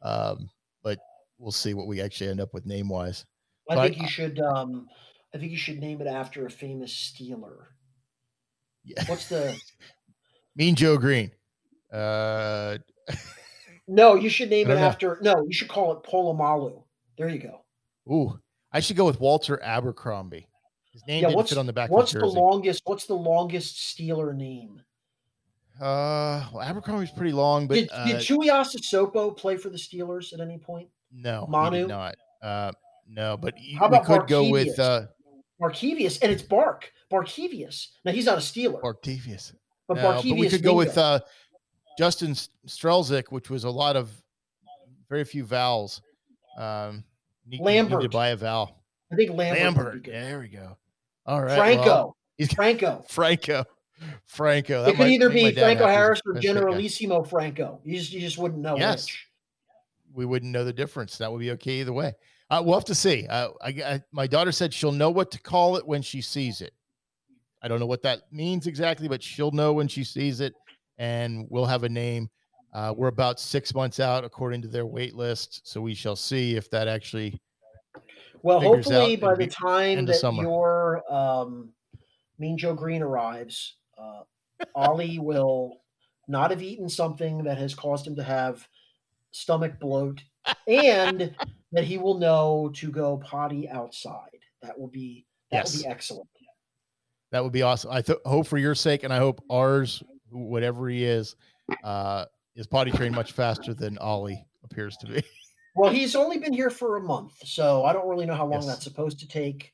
Um, 0.01 0.49
but 0.83 0.99
we'll 1.39 1.53
see 1.53 1.75
what 1.75 1.87
we 1.89 2.01
actually 2.01 2.31
end 2.31 2.41
up 2.41 2.55
with 2.55 2.65
name 2.65 2.89
wise. 2.89 3.27
I 3.69 3.89
think 3.89 4.01
you 4.01 4.09
should. 4.09 4.41
Um, 4.41 4.87
I 5.35 5.39
think 5.39 5.51
you 5.51 5.59
should 5.59 5.79
name 5.79 6.01
it 6.01 6.07
after 6.07 6.47
a 6.47 6.51
famous 6.51 6.93
Steeler. 6.93 7.67
Yeah. 8.85 9.05
What's 9.07 9.29
the? 9.29 9.57
Mean 10.57 10.75
Joe 10.75 10.99
Greene. 10.99 11.33
Uh, 11.93 12.79
No, 13.89 14.15
you 14.15 14.29
should 14.29 14.51
name 14.51 14.71
it 14.71 14.77
know. 14.77 14.81
after. 14.81 15.19
No, 15.23 15.43
you 15.47 15.53
should 15.53 15.69
call 15.69 15.93
it 15.93 16.03
Polamalu. 16.05 16.85
There 17.19 17.29
you 17.29 17.39
go. 17.39 17.65
ooh, 18.11 18.39
I 18.73 18.81
should 18.81 18.97
go 18.97 19.05
with 19.05 19.21
Walter 19.21 19.61
Abercrombie. 19.63 20.47
His 20.93 21.07
name 21.07 21.23
Yeah, 21.23 21.31
didn't 21.31 21.49
fit 21.49 21.59
on 21.59 21.67
the 21.67 21.73
back 21.73 21.91
what's 21.91 22.15
of 22.15 22.21
the 22.21 22.27
the 22.27 22.33
longest? 22.41 22.83
What's 22.85 23.07
the 23.07 23.15
longest 23.15 23.77
Steeler 23.77 24.35
name? 24.35 24.83
uh, 25.81 26.47
well, 26.53 26.61
Abercrombie's 26.63 27.11
pretty 27.11 27.33
long, 27.33 27.67
but 27.67 27.75
did, 27.75 27.89
uh, 27.93 28.07
did 28.07 28.17
Tuiasosopo 28.17 29.37
play 29.37 29.57
for 29.57 29.71
the 29.71 29.79
Steelers 29.79 30.33
at 30.33 30.41
any 30.41 30.59
point? 30.59 30.89
no, 31.13 31.47
Manu? 31.49 31.87
not. 31.87 32.15
Uh, 32.43 32.73
no, 33.09 33.37
but 33.37 33.55
How 33.79 33.89
we 33.89 33.97
about 33.97 34.05
could 34.07 34.27
go 34.27 34.49
with 34.51 34.79
uh, 34.79 35.07
Barkevious, 35.61 36.19
and 36.23 36.31
it's 36.31 36.43
Bark. 36.43 36.93
Barkevious. 37.11 37.89
Now 38.05 38.13
he's 38.13 38.27
not 38.27 38.39
a 38.39 38.41
Steeler, 38.41 38.81
Barkevious. 38.81 39.55
but 39.89 39.97
No, 39.97 40.03
Barkevious. 40.03 40.31
but 40.31 40.39
we 40.39 40.49
could 40.49 40.63
go 40.63 40.75
with 40.75 40.97
uh, 40.99 41.21
Justin 41.99 42.35
Strzelczyk, 42.67 43.25
which 43.31 43.51
was 43.51 43.65
a 43.65 43.71
lot 43.71 43.97
of 43.97 44.11
very 45.09 45.25
few 45.25 45.45
vowels. 45.45 46.01
Um, 46.59 47.05
need, 47.47 47.51
need 47.53 47.59
to 47.59 47.63
Lambert. 47.65 48.11
buy 48.13 48.29
a 48.29 48.37
vowel. 48.37 48.83
I 49.13 49.17
think 49.17 49.31
Lambert. 49.31 49.61
Lambert. 49.63 50.05
There 50.07 50.41
we 50.41 50.49
go. 50.49 50.77
All 51.27 51.43
right. 51.43 51.57
Franco. 51.59 51.85
well, 51.85 52.17
he's- 52.39 52.53
Franco. 52.55 53.05
Franco. 53.09 53.65
Franco. 54.27 54.85
It 54.87 54.97
could 54.97 55.09
either 55.09 55.29
be 55.31 55.53
Franco 55.53 55.61
happy. 55.61 55.75
He's 55.75 55.81
a 55.83 55.93
Harris 55.93 56.21
or. 56.27 56.35
Generalissimo 56.41 57.23
Franco. 57.23 57.81
You 57.85 57.99
just 57.99 58.13
you 58.13 58.21
just 58.21 58.39
wouldn't 58.39 58.61
know 58.61 58.77
Yes. 58.77 59.05
which. 59.07 59.27
We 60.15 60.25
wouldn't 60.27 60.51
know 60.53 60.65
the 60.65 60.73
difference. 60.73 61.19
That 61.19 61.31
would 61.31 61.39
be 61.41 61.53
okay 61.53 61.81
either 61.81 61.93
way. 61.93 62.13
Uh, 62.51 62.61
we'll 62.65 62.75
have 62.75 62.85
to 62.87 62.95
see. 62.95 63.27
Uh, 63.29 63.49
I, 63.63 63.69
I, 63.69 64.03
my 64.13 64.27
daughter 64.27 64.53
said 64.53 64.75
she'll 64.75 64.93
know 64.93 65.09
what 65.11 65.31
to 65.31 65.41
call 65.41 65.77
it 65.77 65.87
when 65.87 66.03
she 66.03 66.21
sees 66.21 66.61
it. 66.61 66.73
I 67.63 67.69
don't 67.69 67.81
know 67.81 67.87
what 67.87 68.03
that 68.03 68.23
means 68.33 68.67
exactly, 68.67 69.09
but 69.09 69.23
she'll 69.23 69.53
know 69.53 69.73
when 69.73 69.89
she 69.89 70.05
sees 70.05 70.41
it, 70.41 70.53
and 70.99 71.47
we'll 71.49 71.65
have 71.65 71.85
a 71.85 71.89
name. 71.89 72.29
Uh, 72.73 72.95
we're 72.97 73.09
about 73.09 73.39
six 73.39 73.75
months 73.75 74.01
out 74.01 74.25
according 74.25 74.63
to 74.63 74.69
their 74.69 74.87
wait 74.87 75.15
list, 75.15 75.61
so 75.69 75.81
we 75.81 75.95
shall 75.95 76.17
see 76.17 76.57
if 76.57 76.71
that 76.71 76.89
actually. 76.89 77.39
Well, 78.43 78.61
hopefully 78.61 79.17
by 79.17 79.35
the 79.35 79.47
time 79.47 80.07
that 80.07 80.15
summer. 80.17 80.43
your 80.43 81.13
um, 81.13 81.71
Mean 82.39 82.57
Joe 82.57 82.75
Greene 82.75 83.03
arrives, 83.03 83.77
uh, 83.99 84.23
Ollie 84.75 85.19
will 85.21 85.83
not 86.29 86.51
have 86.51 86.63
eaten 86.63 86.89
something 86.89 87.45
that 87.45 87.59
has 87.59 87.75
caused 87.75 88.07
him 88.07 88.17
to 88.17 88.23
have 88.23 88.67
stomach 89.33 89.79
bloat, 89.79 90.23
and 90.67 91.35
that 91.73 91.85
he 91.85 91.99
will 91.99 92.19
know 92.19 92.71
to 92.77 92.91
go 92.91 93.19
potty 93.19 93.69
outside. 93.69 94.31
That 94.63 94.79
will 94.79 94.89
be 94.89 95.27
that 95.51 95.59
Yes. 95.59 95.75
will 95.75 95.83
be 95.83 95.89
excellent. 95.89 96.29
That 97.33 97.43
would 97.43 97.53
be 97.53 97.63
awesome. 97.63 97.91
I 97.91 98.03
th- 98.03 98.19
hope 98.27 98.47
for 98.47 98.59
your 98.59 98.75
sake, 98.75 99.05
and 99.05 99.13
I 99.13 99.19
hope 99.19 99.43
ours, 99.51 100.03
wh- 100.31 100.35
whatever 100.35 100.89
he 100.89 101.05
is, 101.05 101.35
uh, 101.83 102.27
is 102.55 102.67
potty 102.67 102.91
trained 102.91 103.15
much 103.15 103.33
faster 103.33 103.75
than 103.75 103.99
Ollie 103.99 104.45
appears 104.65 104.97
to 104.99 105.07
be. 105.07 105.23
Well, 105.75 105.91
he's 105.91 106.15
only 106.15 106.37
been 106.39 106.53
here 106.53 106.69
for 106.69 106.99
a 106.99 107.01
month, 107.01 107.33
so 107.47 107.85
I 107.85 107.95
don't 107.95 108.07
really 108.07 108.27
know 108.27 108.35
how 108.35 108.45
long 108.45 108.61
Yes. 108.61 108.67
that's 108.67 108.85
supposed 108.85 109.19
to 109.21 109.27
take. 109.29 109.73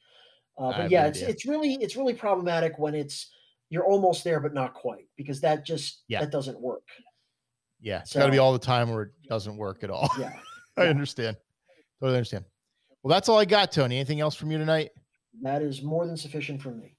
Uh, 0.57 0.70
but 0.76 0.91
yeah, 0.93 1.07
it's 1.07 1.18
idea. 1.18 1.29
it's 1.29 1.45
really 1.47 1.74
it's 1.81 1.97
really 1.97 2.14
problematic 2.14 2.79
when 2.79 2.95
it's 2.95 3.31
you're 3.68 3.85
almost 3.85 4.22
there 4.24 4.39
but 4.41 4.55
not 4.55 4.74
quite 4.74 5.07
because 5.16 5.41
that 5.41 5.64
just 5.66 6.03
Yeah. 6.09 6.20
that 6.20 6.31
doesn't 6.31 6.61
work. 6.61 6.85
Yeah, 7.81 8.01
it's 8.01 8.12
got 8.14 8.26
to 8.26 8.33
be 8.33 8.39
all 8.39 8.53
the 8.53 8.59
time, 8.61 8.91
or 8.91 9.03
it 9.03 9.11
doesn't 9.29 9.57
work 9.57 9.83
at 9.85 9.91
all. 9.91 10.09
Yeah, 10.18 10.33
I 10.76 10.85
Yeah. 10.85 10.91
understand. 10.91 11.37
Totally 12.01 12.16
understand. 12.16 12.45
Well, 13.03 13.11
that's 13.11 13.29
all 13.29 13.39
I 13.39 13.45
got, 13.45 13.72
Tony. 13.72 13.97
Anything 13.97 14.20
else 14.20 14.35
from 14.37 14.51
you 14.51 14.59
tonight? 14.59 14.91
that 15.43 15.62
is 15.62 15.83
more 15.83 16.07
than 16.07 16.16
sufficient 16.16 16.61
for 16.62 16.70
me. 16.70 16.97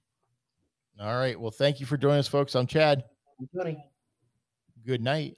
All 1.00 1.18
right. 1.18 1.40
Well, 1.40 1.52
thank 1.52 1.80
you 1.80 1.86
for 1.86 1.98
joining 1.98 2.20
us, 2.20 2.28
folks. 2.28 2.54
I'm 2.56 2.68
Chad. 2.68 3.04
I'm 3.40 3.48
Tony. 3.58 3.84
Good 4.86 5.02
night. 5.02 5.38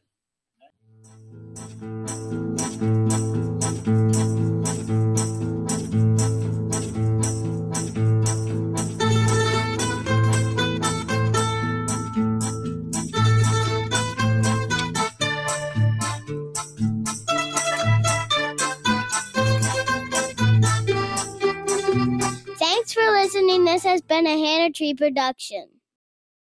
This 23.71 23.83
has 23.83 24.01
been 24.01 24.27
a 24.27 24.37
Hannah 24.37 24.73
Tree 24.73 24.93
production. 24.93 25.69